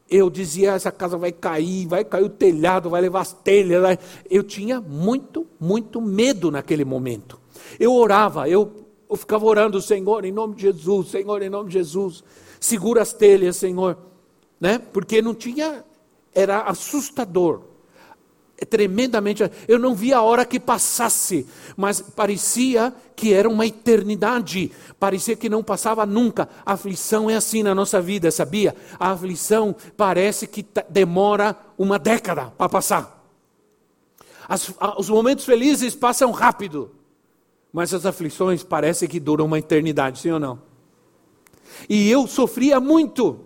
Eu 0.08 0.30
dizia: 0.30 0.72
essa 0.72 0.92
casa 0.92 1.18
vai 1.18 1.32
cair, 1.32 1.86
vai 1.86 2.04
cair 2.04 2.24
o 2.24 2.28
telhado, 2.28 2.88
vai 2.88 3.00
levar 3.00 3.20
as 3.20 3.32
telhas. 3.32 3.98
Eu 4.30 4.44
tinha 4.44 4.80
muito, 4.80 5.46
muito 5.58 6.00
medo 6.00 6.50
naquele 6.50 6.84
momento. 6.84 7.40
Eu 7.78 7.92
orava, 7.92 8.48
eu, 8.48 8.86
eu 9.08 9.16
ficava 9.16 9.44
orando, 9.44 9.82
Senhor, 9.82 10.24
em 10.24 10.32
nome 10.32 10.54
de 10.54 10.62
Jesus, 10.62 11.08
Senhor, 11.08 11.42
em 11.42 11.50
nome 11.50 11.68
de 11.68 11.74
Jesus, 11.74 12.22
segura 12.60 13.02
as 13.02 13.12
telhas, 13.12 13.56
Senhor, 13.56 13.98
né? 14.60 14.78
Porque 14.78 15.20
não 15.20 15.34
tinha, 15.34 15.84
era 16.32 16.60
assustador 16.62 17.70
tremendamente. 18.66 19.50
Eu 19.66 19.78
não 19.78 19.94
via 19.94 20.18
a 20.18 20.22
hora 20.22 20.44
que 20.44 20.60
passasse, 20.60 21.46
mas 21.76 22.00
parecia 22.00 22.92
que 23.16 23.32
era 23.32 23.48
uma 23.48 23.66
eternidade, 23.66 24.70
parecia 24.98 25.36
que 25.36 25.48
não 25.48 25.62
passava 25.62 26.06
nunca. 26.06 26.48
A 26.64 26.72
aflição 26.72 27.30
é 27.30 27.36
assim 27.36 27.62
na 27.62 27.74
nossa 27.74 28.00
vida, 28.00 28.30
sabia? 28.30 28.74
A 28.98 29.10
aflição 29.10 29.74
parece 29.96 30.46
que 30.46 30.66
demora 30.88 31.56
uma 31.78 31.98
década 31.98 32.46
para 32.56 32.68
passar. 32.68 33.18
As, 34.48 34.72
os 34.98 35.08
momentos 35.08 35.44
felizes 35.44 35.94
passam 35.94 36.30
rápido, 36.32 36.90
mas 37.72 37.94
as 37.94 38.04
aflições 38.04 38.62
parecem 38.62 39.08
que 39.08 39.20
duram 39.20 39.44
uma 39.44 39.58
eternidade, 39.58 40.18
sim 40.18 40.30
ou 40.30 40.40
não? 40.40 40.69
E 41.88 42.10
eu 42.10 42.26
sofria 42.26 42.80
muito. 42.80 43.40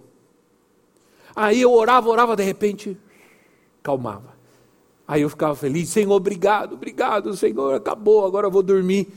Aí 1.35 1.61
eu 1.61 1.73
orava, 1.73 2.09
orava, 2.09 2.37
de 2.37 2.43
repente, 2.43 2.97
calmava. 3.83 4.35
Aí 5.07 5.23
eu 5.23 5.29
ficava 5.29 5.55
feliz, 5.55 5.89
Senhor, 5.91 6.13
obrigado, 6.13 6.75
obrigado, 6.75 7.37
Senhor, 7.37 7.75
acabou, 7.75 8.25
agora 8.25 8.47
eu 8.47 8.51
vou 8.51 8.63
dormir. 8.63 9.09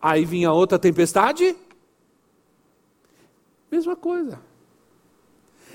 Aí 0.00 0.24
vinha 0.24 0.50
outra 0.50 0.78
tempestade, 0.78 1.54
mesma 3.70 3.94
coisa. 3.94 4.40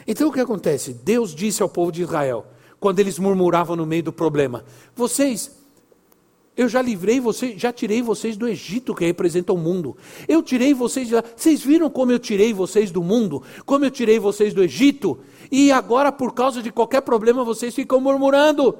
Então 0.07 0.27
o 0.27 0.31
que 0.31 0.39
acontece? 0.39 0.93
Deus 0.93 1.33
disse 1.33 1.63
ao 1.63 1.69
povo 1.69 1.91
de 1.91 2.01
Israel, 2.01 2.45
quando 2.79 2.99
eles 2.99 3.17
murmuravam 3.17 3.75
no 3.75 3.85
meio 3.85 4.03
do 4.03 4.11
problema: 4.11 4.65
Vocês, 4.95 5.54
eu 6.57 6.69
já 6.69 6.81
livrei 6.81 7.19
vocês, 7.19 7.59
já 7.59 7.71
tirei 7.73 8.01
vocês 8.01 8.37
do 8.37 8.47
Egito, 8.47 8.95
que 8.95 9.05
representa 9.05 9.51
o 9.51 9.57
mundo. 9.57 9.97
Eu 10.27 10.41
tirei 10.41 10.73
vocês 10.73 11.07
de 11.07 11.15
lá. 11.15 11.23
Vocês 11.35 11.61
viram 11.61 11.89
como 11.89 12.11
eu 12.11 12.19
tirei 12.19 12.53
vocês 12.53 12.91
do 12.91 13.03
mundo? 13.03 13.43
Como 13.65 13.83
eu 13.83 13.91
tirei 13.91 14.19
vocês 14.19 14.53
do 14.53 14.63
Egito? 14.63 15.19
E 15.51 15.71
agora, 15.71 16.11
por 16.11 16.33
causa 16.33 16.61
de 16.63 16.71
qualquer 16.71 17.01
problema, 17.01 17.43
vocês 17.43 17.75
ficam 17.75 17.99
murmurando 17.99 18.77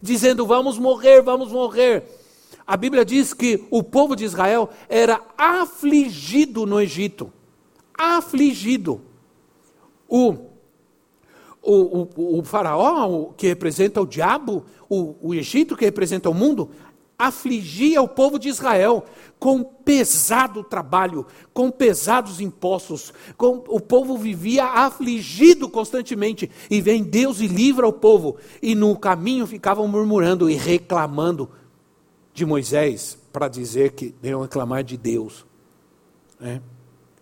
dizendo: 0.00 0.46
vamos 0.46 0.78
morrer, 0.78 1.20
vamos 1.20 1.52
morrer. 1.52 2.04
A 2.66 2.76
Bíblia 2.76 3.04
diz 3.04 3.34
que 3.34 3.66
o 3.70 3.82
povo 3.82 4.14
de 4.16 4.24
Israel 4.24 4.70
era 4.88 5.20
afligido 5.36 6.64
no 6.64 6.80
Egito. 6.80 7.32
Afligido. 7.96 9.00
O, 10.08 10.49
o, 11.62 12.08
o, 12.16 12.38
o 12.38 12.44
faraó, 12.44 13.32
que 13.36 13.46
representa 13.46 14.00
o 14.00 14.06
diabo, 14.06 14.64
o, 14.88 15.16
o 15.20 15.34
Egito, 15.34 15.76
que 15.76 15.84
representa 15.84 16.30
o 16.30 16.34
mundo, 16.34 16.70
afligia 17.20 18.00
o 18.00 18.08
povo 18.08 18.38
de 18.38 18.48
Israel 18.48 19.04
com 19.38 19.62
pesado 19.62 20.64
trabalho, 20.64 21.26
com 21.52 21.70
pesados 21.70 22.40
impostos. 22.40 23.12
Com, 23.36 23.62
o 23.68 23.78
povo 23.78 24.16
vivia 24.16 24.64
afligido 24.64 25.68
constantemente. 25.68 26.50
E 26.70 26.80
vem 26.80 27.02
Deus 27.02 27.40
e 27.40 27.46
livra 27.46 27.86
o 27.86 27.92
povo. 27.92 28.36
E 28.62 28.74
no 28.74 28.96
caminho 28.96 29.46
ficavam 29.46 29.86
murmurando 29.86 30.48
e 30.48 30.54
reclamando 30.54 31.50
de 32.32 32.46
Moisés 32.46 33.18
para 33.30 33.48
dizer 33.48 33.92
que 33.92 34.14
deviam 34.20 34.42
reclamar 34.42 34.82
de 34.82 34.96
Deus. 34.96 35.44
É. 36.40 36.60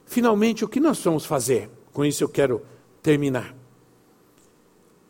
Finalmente, 0.06 0.64
o 0.64 0.68
que 0.68 0.78
nós 0.78 1.02
vamos 1.02 1.24
fazer? 1.24 1.68
Com 1.92 2.04
isso 2.04 2.22
eu 2.22 2.28
quero 2.28 2.62
terminar. 3.02 3.57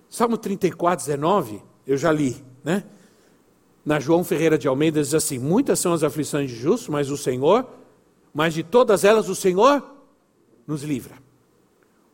Salmo 0.09 0.38
34, 0.38 1.06
19, 1.06 1.62
eu 1.86 1.96
já 1.96 2.11
li, 2.11 2.42
né? 2.64 2.84
na 3.88 3.98
João 3.98 4.22
Ferreira 4.22 4.59
de 4.59 4.68
Almeida 4.68 5.00
diz 5.00 5.14
assim: 5.14 5.38
Muitas 5.38 5.78
são 5.78 5.94
as 5.94 6.02
aflições 6.02 6.50
de 6.50 6.56
justos, 6.56 6.90
mas 6.90 7.11
o 7.11 7.16
Senhor, 7.16 7.66
mas 8.34 8.52
de 8.52 8.62
todas 8.62 9.02
elas 9.02 9.30
o 9.30 9.34
Senhor 9.34 9.82
nos 10.66 10.82
livra. 10.82 11.14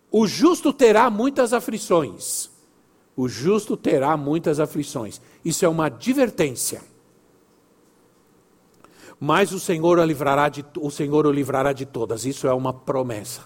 O 0.09 0.25
justo 0.25 0.73
terá 0.73 1.11
muitas 1.11 1.53
aflições. 1.53 2.49
O 3.17 3.29
justo 3.29 3.77
terá 3.77 4.17
muitas 4.17 4.61
aflições. 4.61 5.21
Isso 5.45 5.65
é 5.65 5.69
uma 5.69 5.87
advertência. 5.87 6.81
Mas 9.19 9.51
o 9.51 9.59
Senhor 9.59 9.99
o 9.99 10.05
livrará 10.05 10.49
de, 10.49 10.65
o 10.79 10.93
Senhor 10.93 11.27
o 11.27 11.33
livrará 11.33 11.73
de 11.73 11.87
todas. 11.87 12.25
Isso 12.25 12.47
é 12.47 12.53
uma 12.55 12.73
promessa. 12.73 13.43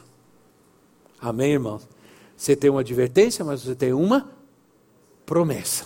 Amém, 1.19 1.53
irmãos? 1.53 1.89
Você 2.37 2.55
tem 2.55 2.69
uma 2.69 2.81
advertência, 2.81 3.43
mas 3.43 3.63
você 3.63 3.75
tem 3.75 3.95
uma 3.95 4.31
promessa. 5.29 5.85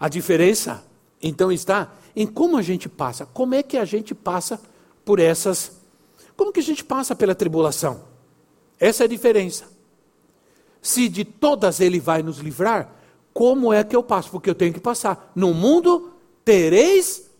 A 0.00 0.08
diferença 0.08 0.82
então 1.22 1.52
está 1.52 1.92
em 2.16 2.26
como 2.26 2.56
a 2.56 2.62
gente 2.62 2.88
passa, 2.88 3.26
como 3.26 3.54
é 3.54 3.62
que 3.62 3.76
a 3.76 3.84
gente 3.84 4.14
passa 4.14 4.58
por 5.04 5.20
essas, 5.20 5.72
como 6.34 6.50
que 6.50 6.60
a 6.60 6.62
gente 6.62 6.82
passa 6.82 7.14
pela 7.14 7.34
tribulação? 7.34 8.04
Essa 8.80 9.04
é 9.04 9.06
a 9.06 9.08
diferença. 9.08 9.66
Se 10.80 11.06
de 11.06 11.22
todas 11.22 11.80
ele 11.80 12.00
vai 12.00 12.22
nos 12.22 12.38
livrar, 12.38 12.90
como 13.34 13.72
é 13.72 13.84
que 13.84 13.94
eu 13.94 14.02
passo? 14.02 14.30
Porque 14.30 14.48
eu 14.48 14.54
tenho 14.54 14.72
que 14.72 14.80
passar. 14.80 15.30
No 15.34 15.52
mundo 15.52 16.10
tereis 16.44 17.30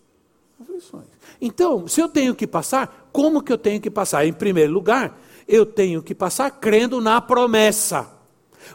aflições. 0.61 1.07
Então, 1.41 1.87
se 1.87 1.99
eu 1.99 2.07
tenho 2.07 2.33
que 2.33 2.47
passar, 2.47 3.09
como 3.11 3.41
que 3.41 3.51
eu 3.51 3.57
tenho 3.57 3.81
que 3.81 3.89
passar? 3.89 4.25
Em 4.25 4.31
primeiro 4.31 4.71
lugar, 4.71 5.19
eu 5.47 5.65
tenho 5.65 6.01
que 6.01 6.15
passar 6.15 6.49
crendo 6.51 7.01
na 7.01 7.19
promessa. 7.19 8.22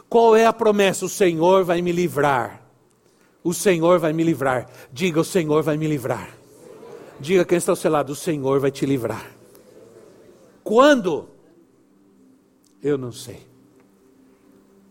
Qual 0.07 0.35
é 0.35 0.45
a 0.45 0.53
promessa? 0.53 1.05
O 1.05 1.09
Senhor 1.09 1.63
vai 1.63 1.81
me 1.81 1.91
livrar. 1.91 2.61
O 3.43 3.53
Senhor 3.53 3.99
vai 3.99 4.13
me 4.13 4.23
livrar. 4.23 4.69
Diga, 4.91 5.19
o 5.19 5.25
Senhor 5.25 5.63
vai 5.63 5.77
me 5.77 5.87
livrar. 5.87 6.29
Diga 7.19 7.45
quem 7.45 7.57
está 7.57 7.71
ao 7.71 7.75
seu 7.75 7.91
lado, 7.91 8.11
o 8.11 8.15
Senhor 8.15 8.59
vai 8.59 8.71
te 8.71 8.85
livrar. 8.85 9.25
Quando? 10.63 11.27
Eu 12.81 12.97
não 12.97 13.11
sei. 13.11 13.47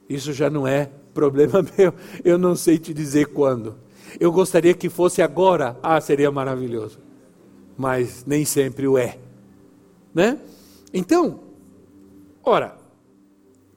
Isso 0.08 0.32
já 0.32 0.48
não 0.48 0.66
é 0.66 0.90
problema 1.14 1.64
meu. 1.76 1.92
Eu 2.24 2.38
não 2.38 2.54
sei 2.54 2.78
te 2.78 2.94
dizer 2.94 3.26
quando. 3.28 3.76
Eu 4.18 4.32
gostaria 4.32 4.74
que 4.74 4.88
fosse 4.88 5.20
agora. 5.20 5.76
Ah, 5.82 6.00
seria 6.00 6.30
maravilhoso. 6.30 6.98
Mas 7.76 8.24
nem 8.26 8.44
sempre 8.44 8.88
o 8.88 8.96
é. 8.96 9.18
Né? 10.14 10.38
Então, 10.92 11.40
ora, 12.42 12.77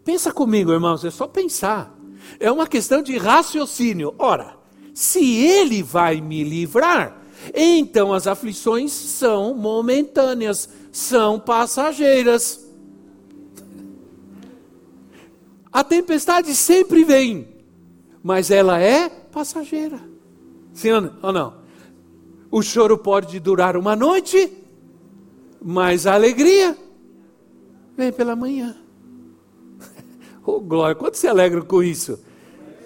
pensa 0.04 0.32
comigo, 0.32 0.72
irmãos, 0.72 1.04
é 1.06 1.12
só 1.12 1.28
pensar. 1.28 1.96
É 2.40 2.52
uma 2.52 2.68
questão 2.68 3.02
de 3.02 3.18
raciocínio. 3.18 4.14
Ora, 4.18 4.56
se 4.94 5.36
ele 5.36 5.82
vai 5.82 6.22
me 6.22 6.44
livrar, 6.44 7.22
então 7.54 8.14
as 8.14 8.28
aflições 8.28 8.92
são 8.92 9.54
momentâneas, 9.56 10.70
são 10.92 11.40
passageiras. 11.40 12.68
A 15.72 15.84
tempestade 15.84 16.54
sempre 16.54 17.04
vem, 17.04 17.48
mas 18.22 18.52
ela 18.52 18.80
é 18.80 19.10
passageira. 19.10 20.00
Sim 20.74 20.92
ou 21.22 21.32
não? 21.32 21.62
O 22.50 22.62
choro 22.62 22.98
pode 22.98 23.40
durar 23.40 23.78
uma 23.78 23.96
noite, 23.96 24.52
mas 25.62 26.06
a 26.06 26.14
alegria 26.14 26.78
vem 27.96 28.12
pela 28.12 28.36
manhã. 28.36 28.81
Oh, 30.46 30.60
glória, 30.60 30.96
quanto 30.96 31.18
se 31.18 31.28
alegra 31.28 31.62
com 31.62 31.84
isso? 31.84 32.20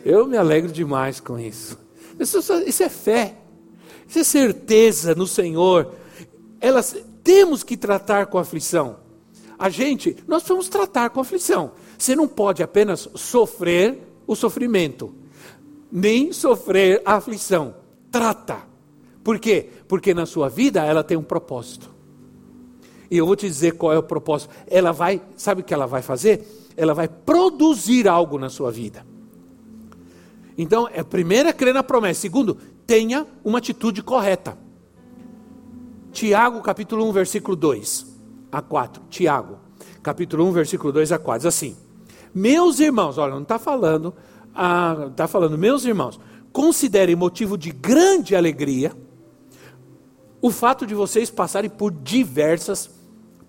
Eu 0.04 0.28
me 0.28 0.38
alegro 0.38 0.72
demais 0.72 1.20
com 1.20 1.40
isso. 1.40 1.78
Isso, 2.20 2.40
isso 2.66 2.84
é 2.84 2.90
fé, 2.90 3.36
isso 4.08 4.20
é 4.20 4.24
certeza 4.24 5.16
no 5.16 5.28
Senhor. 5.28 5.94
Elas 6.60 6.96
temos 7.24 7.64
que 7.64 7.76
tratar 7.76 8.28
com 8.28 8.38
aflição. 8.38 8.98
A 9.58 9.70
gente, 9.70 10.18
nós 10.28 10.44
vamos 10.44 10.70
tratar 10.70 11.10
com 11.10 11.20
aflição. 11.20 11.72
Você 11.98 12.16
não 12.16 12.28
pode 12.28 12.62
apenas 12.62 13.10
sofrer 13.16 14.00
o 14.28 14.36
sofrimento, 14.36 15.14
nem 15.92 16.34
sofrer 16.34 17.02
a 17.06 17.16
aflição. 17.16 17.76
Trata. 18.12 18.60
Por 19.24 19.40
quê? 19.40 19.70
Porque 19.88 20.14
na 20.14 20.26
sua 20.26 20.50
vida 20.50 20.84
ela 20.84 21.04
tem 21.04 21.18
um 21.18 21.24
propósito. 21.24 21.90
E 23.10 23.18
eu 23.18 23.26
vou 23.26 23.36
te 23.36 23.48
dizer 23.48 23.74
qual 23.74 23.94
é 23.94 23.98
o 23.98 24.04
propósito. 24.04 24.54
Ela 24.68 24.92
vai, 24.92 25.22
sabe 25.36 25.62
o 25.62 25.64
que 25.64 25.74
ela 25.74 25.88
vai 25.88 26.02
fazer? 26.02 26.46
Ela 26.78 26.94
vai 26.94 27.08
produzir 27.08 28.08
algo 28.08 28.38
na 28.38 28.50
sua 28.50 28.72
vida. 28.72 29.06
Então, 30.58 30.90
é 30.92 31.04
primeiro 31.04 31.50
é 31.50 31.54
crer 31.54 31.74
na 31.74 31.84
promessa. 31.84 32.22
Segundo, 32.22 32.58
tenha 32.88 33.26
uma 33.44 33.58
atitude 33.58 34.02
correta. 34.02 34.58
Tiago, 36.12 36.62
capítulo 36.62 37.08
1, 37.10 37.12
versículo 37.12 37.56
2 37.56 38.06
a 38.52 38.62
4. 38.62 39.04
Tiago, 39.10 39.58
capítulo 40.02 40.46
1, 40.46 40.52
versículo 40.52 40.94
2 40.94 41.12
a 41.12 41.20
4. 41.20 41.40
Diz 41.40 41.46
assim: 41.46 41.76
Meus 42.34 42.80
irmãos, 42.80 43.18
olha, 43.18 43.34
não 43.34 43.42
está 43.42 43.60
falando, 43.60 44.14
está 44.48 45.26
ah, 45.26 45.28
falando, 45.28 45.58
meus 45.58 45.84
irmãos, 45.84 46.20
considerem 46.54 47.16
motivo 47.16 47.58
de 47.58 47.72
grande 47.72 48.34
alegria 48.34 48.94
o 50.42 50.52
fato 50.52 50.86
de 50.86 50.94
vocês 50.94 51.30
passarem 51.30 51.70
por 51.70 51.92
diversas 51.92 52.90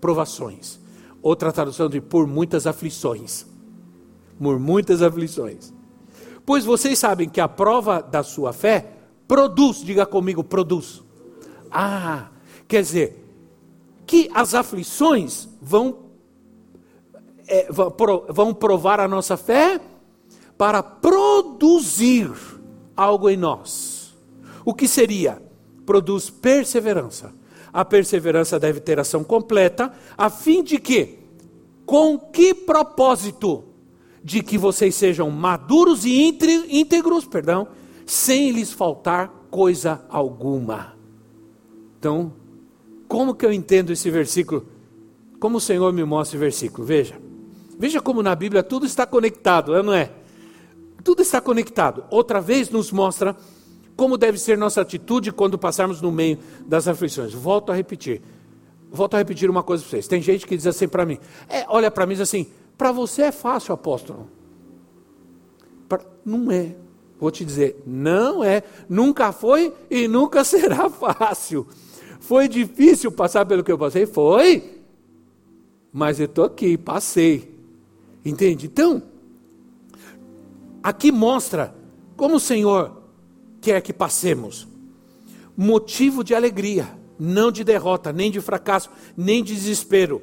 provações. 0.01 0.79
Outra 1.27 1.51
tradução 1.51 1.89
de 1.89 1.99
por 1.99 2.25
muitas 2.25 2.65
aflições. 2.65 3.45
Por 4.41 4.57
muitas 4.57 5.01
aflições. 5.01 5.73
Pois 6.45 6.63
vocês 6.63 6.97
sabem 6.97 7.27
que 7.27 7.41
a 7.41 7.49
prova 7.49 8.01
da 8.01 8.23
sua 8.23 8.53
fé 8.53 8.93
produz, 9.27 9.83
diga 9.83 10.05
comigo, 10.05 10.41
produz. 10.41 11.03
Ah, 11.69 12.29
quer 12.65 12.81
dizer, 12.81 13.25
que 14.05 14.31
as 14.33 14.53
aflições 14.53 15.49
vão, 15.61 15.97
é, 17.45 17.67
vão 18.29 18.53
provar 18.53 19.01
a 19.01 19.07
nossa 19.09 19.35
fé 19.35 19.81
para 20.57 20.81
produzir 20.81 22.31
algo 22.95 23.29
em 23.29 23.35
nós. 23.35 24.15
O 24.63 24.73
que 24.73 24.87
seria? 24.87 25.41
Produz 25.85 26.29
perseverança. 26.29 27.33
A 27.73 27.83
perseverança 27.83 28.57
deve 28.57 28.79
ter 28.79 28.97
ação 28.97 29.25
completa, 29.25 29.91
a 30.17 30.29
fim 30.29 30.63
de 30.63 30.79
que, 30.79 31.16
com 31.87 32.19
que 32.19 32.53
propósito? 32.53 33.63
De 34.21 34.43
que 34.43 34.57
vocês 34.57 34.93
sejam 34.93 35.31
maduros 35.31 36.03
e 36.03 36.27
íntegros, 36.69 37.25
perdão, 37.25 37.69
sem 38.05 38.51
lhes 38.51 38.73
faltar 38.73 39.47
coisa 39.49 40.05
alguma. 40.09 40.97
Então, 41.97 42.33
como 43.07 43.33
que 43.33 43.45
eu 43.45 43.53
entendo 43.53 43.93
esse 43.93 44.11
versículo? 44.11 44.67
Como 45.39 45.57
o 45.57 45.61
Senhor 45.61 45.93
me 45.93 46.03
mostra 46.03 46.35
esse 46.35 46.39
versículo? 46.43 46.85
Veja. 46.85 47.15
Veja 47.79 48.01
como 48.01 48.21
na 48.21 48.35
Bíblia 48.35 48.63
tudo 48.63 48.85
está 48.85 49.05
conectado, 49.05 49.73
é 49.73 49.81
não 49.81 49.93
é? 49.93 50.11
Tudo 51.05 51.21
está 51.21 51.39
conectado. 51.39 52.03
Outra 52.09 52.41
vez 52.41 52.69
nos 52.69 52.91
mostra 52.91 53.33
como 53.95 54.17
deve 54.17 54.37
ser 54.37 54.57
nossa 54.57 54.81
atitude 54.81 55.31
quando 55.31 55.57
passarmos 55.57 56.01
no 56.01 56.11
meio 56.11 56.37
das 56.67 56.85
aflições. 56.85 57.33
Volto 57.33 57.71
a 57.71 57.75
repetir. 57.75 58.21
Volto 58.91 59.15
a 59.15 59.17
repetir 59.17 59.49
uma 59.49 59.63
coisa 59.63 59.83
para 59.83 59.91
vocês. 59.91 60.07
Tem 60.07 60.21
gente 60.21 60.45
que 60.45 60.55
diz 60.55 60.67
assim 60.67 60.87
para 60.87 61.05
mim: 61.05 61.17
é, 61.49 61.65
olha 61.67 61.91
para 61.91 62.05
mim 62.05 62.13
e 62.13 62.15
diz 62.15 62.21
assim, 62.21 62.47
para 62.77 62.91
você 62.91 63.23
é 63.23 63.31
fácil, 63.31 63.73
apóstolo. 63.73 64.29
Pra, 65.89 65.99
não 66.25 66.51
é. 66.51 66.75
Vou 67.19 67.31
te 67.31 67.43
dizer, 67.43 67.81
não 67.85 68.43
é, 68.43 68.61
nunca 68.87 69.31
foi 69.31 69.73
e 69.89 70.07
nunca 70.07 70.43
será 70.45 70.89
fácil. 70.89 71.67
Foi 72.19 72.47
difícil 72.47 73.11
passar 73.11 73.45
pelo 73.45 73.63
que 73.63 73.71
eu 73.71 73.77
passei? 73.77 74.05
Foi. 74.05 74.81
Mas 75.91 76.19
eu 76.19 76.25
estou 76.25 76.45
aqui, 76.45 76.77
passei. 76.77 77.55
Entende? 78.23 78.67
Então, 78.67 79.01
aqui 80.83 81.11
mostra 81.11 81.73
como 82.15 82.35
o 82.35 82.39
Senhor 82.39 83.01
quer 83.61 83.81
que 83.81 83.93
passemos. 83.93 84.67
Motivo 85.55 86.23
de 86.23 86.35
alegria, 86.35 86.87
não 87.19 87.51
de 87.51 87.63
derrota, 87.63 88.13
nem 88.13 88.31
de 88.31 88.41
fracasso, 88.41 88.89
nem 89.15 89.43
de 89.43 89.53
desespero. 89.53 90.21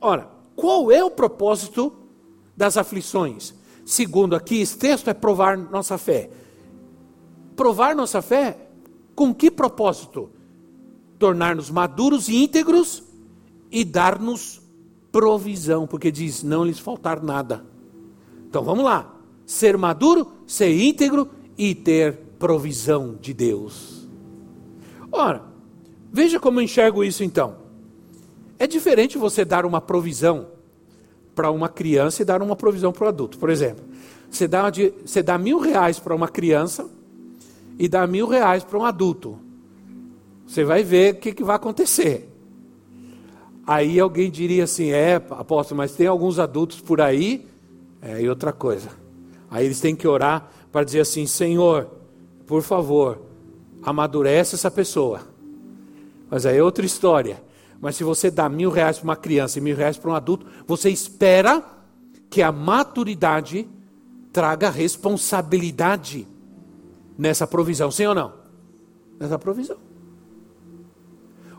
Ora, 0.00 0.28
qual 0.54 0.90
é 0.90 1.02
o 1.04 1.10
propósito 1.10 1.92
das 2.56 2.76
aflições? 2.76 3.54
Segundo 3.84 4.34
aqui, 4.34 4.60
esse 4.60 4.76
texto 4.76 5.08
é 5.08 5.14
provar 5.14 5.56
nossa 5.56 5.96
fé. 5.96 6.30
Provar 7.54 7.94
nossa 7.94 8.20
fé 8.20 8.66
com 9.14 9.34
que 9.34 9.50
propósito? 9.50 10.30
Tornar-nos 11.18 11.70
maduros 11.70 12.28
e 12.28 12.36
íntegros 12.36 13.02
e 13.70 13.84
dar-nos 13.84 14.60
provisão, 15.10 15.86
porque 15.86 16.10
diz: 16.10 16.42
não 16.42 16.62
lhes 16.62 16.78
faltar 16.78 17.22
nada. 17.22 17.64
Então 18.48 18.62
vamos 18.62 18.84
lá. 18.84 19.14
Ser 19.46 19.78
maduro, 19.78 20.30
ser 20.46 20.76
íntegro 20.76 21.30
e 21.56 21.74
ter 21.74 22.16
provisão 22.38 23.16
de 23.18 23.32
Deus. 23.32 24.06
Ora, 25.10 25.42
veja 26.16 26.40
como 26.40 26.60
eu 26.60 26.64
enxergo 26.64 27.04
isso 27.04 27.22
então. 27.22 27.56
É 28.58 28.66
diferente 28.66 29.18
você 29.18 29.44
dar 29.44 29.66
uma 29.66 29.82
provisão 29.82 30.46
para 31.34 31.50
uma 31.50 31.68
criança 31.68 32.22
e 32.22 32.24
dar 32.24 32.40
uma 32.40 32.56
provisão 32.56 32.90
para 32.90 33.04
o 33.04 33.08
adulto. 33.08 33.36
Por 33.36 33.50
exemplo, 33.50 33.84
você 34.30 34.48
dá, 34.48 34.70
de, 34.70 34.94
você 35.04 35.22
dá 35.22 35.36
mil 35.36 35.58
reais 35.58 35.98
para 35.98 36.14
uma 36.14 36.26
criança 36.26 36.88
e 37.78 37.86
dá 37.86 38.06
mil 38.06 38.26
reais 38.26 38.64
para 38.64 38.78
um 38.78 38.84
adulto. 38.86 39.38
Você 40.46 40.64
vai 40.64 40.82
ver 40.82 41.16
o 41.16 41.16
que, 41.18 41.34
que 41.34 41.44
vai 41.44 41.56
acontecer. 41.56 42.32
Aí 43.66 44.00
alguém 44.00 44.30
diria 44.30 44.64
assim: 44.64 44.92
é, 44.92 45.16
apóstolo, 45.16 45.76
mas 45.76 45.92
tem 45.92 46.06
alguns 46.06 46.38
adultos 46.38 46.80
por 46.80 46.98
aí, 46.98 47.46
é, 48.00 48.22
e 48.22 48.28
outra 48.28 48.54
coisa. 48.54 48.88
Aí 49.50 49.66
eles 49.66 49.80
têm 49.80 49.94
que 49.94 50.08
orar 50.08 50.50
para 50.72 50.82
dizer 50.82 51.00
assim: 51.00 51.26
Senhor, 51.26 51.90
por 52.46 52.62
favor, 52.62 53.20
amadurece 53.82 54.54
essa 54.54 54.70
pessoa. 54.70 55.35
Mas 56.30 56.46
aí 56.46 56.58
é 56.58 56.62
outra 56.62 56.84
história. 56.84 57.42
Mas 57.80 57.96
se 57.96 58.04
você 58.04 58.30
dá 58.30 58.48
mil 58.48 58.70
reais 58.70 58.98
para 58.98 59.04
uma 59.04 59.16
criança 59.16 59.58
e 59.58 59.62
mil 59.62 59.76
reais 59.76 59.96
para 59.96 60.10
um 60.10 60.14
adulto, 60.14 60.46
você 60.66 60.90
espera 60.90 61.62
que 62.30 62.42
a 62.42 62.50
maturidade 62.50 63.68
traga 64.32 64.68
responsabilidade 64.70 66.26
nessa 67.16 67.46
provisão, 67.46 67.90
sim 67.90 68.06
ou 68.06 68.14
não? 68.14 68.32
Nessa 69.18 69.38
provisão. 69.38 69.78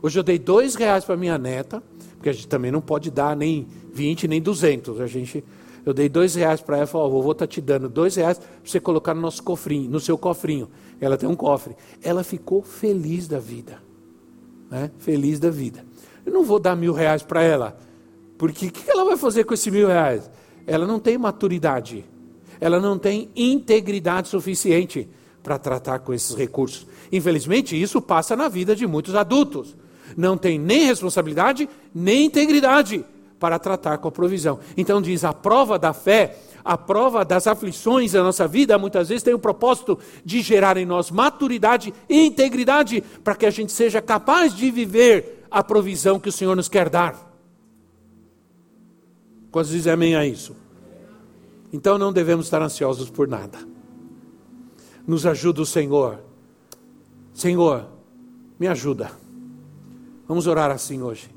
Hoje 0.01 0.19
eu 0.19 0.23
dei 0.23 0.37
dois 0.37 0.75
reais 0.75 1.03
para 1.03 1.17
minha 1.17 1.37
neta, 1.37 1.81
porque 2.15 2.29
a 2.29 2.33
gente 2.33 2.47
também 2.47 2.71
não 2.71 2.81
pode 2.81 3.09
dar 3.09 3.35
nem 3.35 3.67
20, 3.93 4.27
nem 4.27 4.41
200. 4.41 5.01
A 5.01 5.07
gente, 5.07 5.43
eu 5.85 5.93
dei 5.93 6.07
dois 6.07 6.35
reais 6.35 6.61
para 6.61 6.77
ela 6.77 6.85
e 6.85 6.87
falei, 6.87 7.07
oh, 7.07 7.09
vovô 7.09 7.31
está 7.31 7.47
te 7.47 7.59
dando 7.59 7.89
dois 7.89 8.15
reais 8.15 8.37
para 8.37 8.47
você 8.63 8.79
colocar 8.79 9.13
no 9.13 9.21
nosso 9.21 9.41
cofrinho, 9.41 9.89
no 9.89 9.99
seu 9.99 10.17
cofrinho. 10.17 10.69
Ela 11.01 11.17
tem 11.17 11.27
um 11.27 11.35
cofre. 11.35 11.75
Ela 12.03 12.23
ficou 12.23 12.61
feliz 12.61 13.27
da 13.27 13.39
vida. 13.39 13.86
Né? 14.69 14.91
Feliz 14.99 15.39
da 15.39 15.49
vida. 15.49 15.85
Eu 16.25 16.31
não 16.31 16.43
vou 16.43 16.59
dar 16.59 16.75
mil 16.75 16.93
reais 16.93 17.23
para 17.23 17.41
ela. 17.41 17.77
Porque 18.37 18.67
o 18.67 18.71
que 18.71 18.89
ela 18.89 19.05
vai 19.05 19.17
fazer 19.17 19.43
com 19.43 19.53
esses 19.53 19.71
mil 19.71 19.87
reais? 19.87 20.29
Ela 20.65 20.85
não 20.85 20.99
tem 20.99 21.17
maturidade. 21.17 22.05
Ela 22.59 22.79
não 22.79 22.97
tem 22.97 23.29
integridade 23.35 24.27
suficiente 24.27 25.09
para 25.41 25.57
tratar 25.57 25.99
com 25.99 26.13
esses 26.13 26.35
recursos. 26.35 26.85
Infelizmente, 27.11 27.79
isso 27.81 28.01
passa 28.01 28.35
na 28.35 28.49
vida 28.49 28.75
de 28.75 28.85
muitos 28.85 29.15
adultos. 29.15 29.75
Não 30.15 30.37
tem 30.37 30.59
nem 30.59 30.85
responsabilidade, 30.85 31.69
nem 31.93 32.25
integridade 32.25 33.05
para 33.39 33.59
tratar 33.59 33.97
com 33.97 34.07
a 34.07 34.11
provisão. 34.11 34.59
Então 34.75 35.01
diz, 35.01 35.23
a 35.23 35.33
prova 35.33 35.77
da 35.77 35.93
fé, 35.93 36.37
a 36.63 36.77
prova 36.77 37.23
das 37.23 37.47
aflições 37.47 38.11
da 38.11 38.23
nossa 38.23 38.47
vida, 38.47 38.77
muitas 38.77 39.09
vezes 39.09 39.23
tem 39.23 39.33
o 39.33 39.39
propósito 39.39 39.97
de 40.25 40.41
gerar 40.41 40.77
em 40.77 40.85
nós 40.85 41.11
maturidade 41.11 41.93
e 42.09 42.25
integridade 42.25 43.01
para 43.23 43.35
que 43.35 43.45
a 43.45 43.51
gente 43.51 43.71
seja 43.71 44.01
capaz 44.01 44.53
de 44.53 44.69
viver 44.71 45.45
a 45.49 45.63
provisão 45.63 46.19
que 46.19 46.29
o 46.29 46.31
Senhor 46.31 46.55
nos 46.55 46.67
quer 46.67 46.89
dar. 46.89 47.27
Quantos 49.51 49.71
dizem 49.71 49.93
amém 49.93 50.15
a 50.15 50.25
isso? 50.25 50.55
Então 51.71 51.97
não 51.97 52.11
devemos 52.11 52.45
estar 52.45 52.61
ansiosos 52.61 53.09
por 53.09 53.27
nada. 53.27 53.57
Nos 55.05 55.25
ajuda 55.25 55.61
o 55.61 55.65
Senhor. 55.65 56.19
Senhor, 57.33 57.87
me 58.59 58.67
ajuda. 58.67 59.11
Vamos 60.27 60.47
orar 60.47 60.71
assim 60.71 61.01
hoje. 61.01 61.36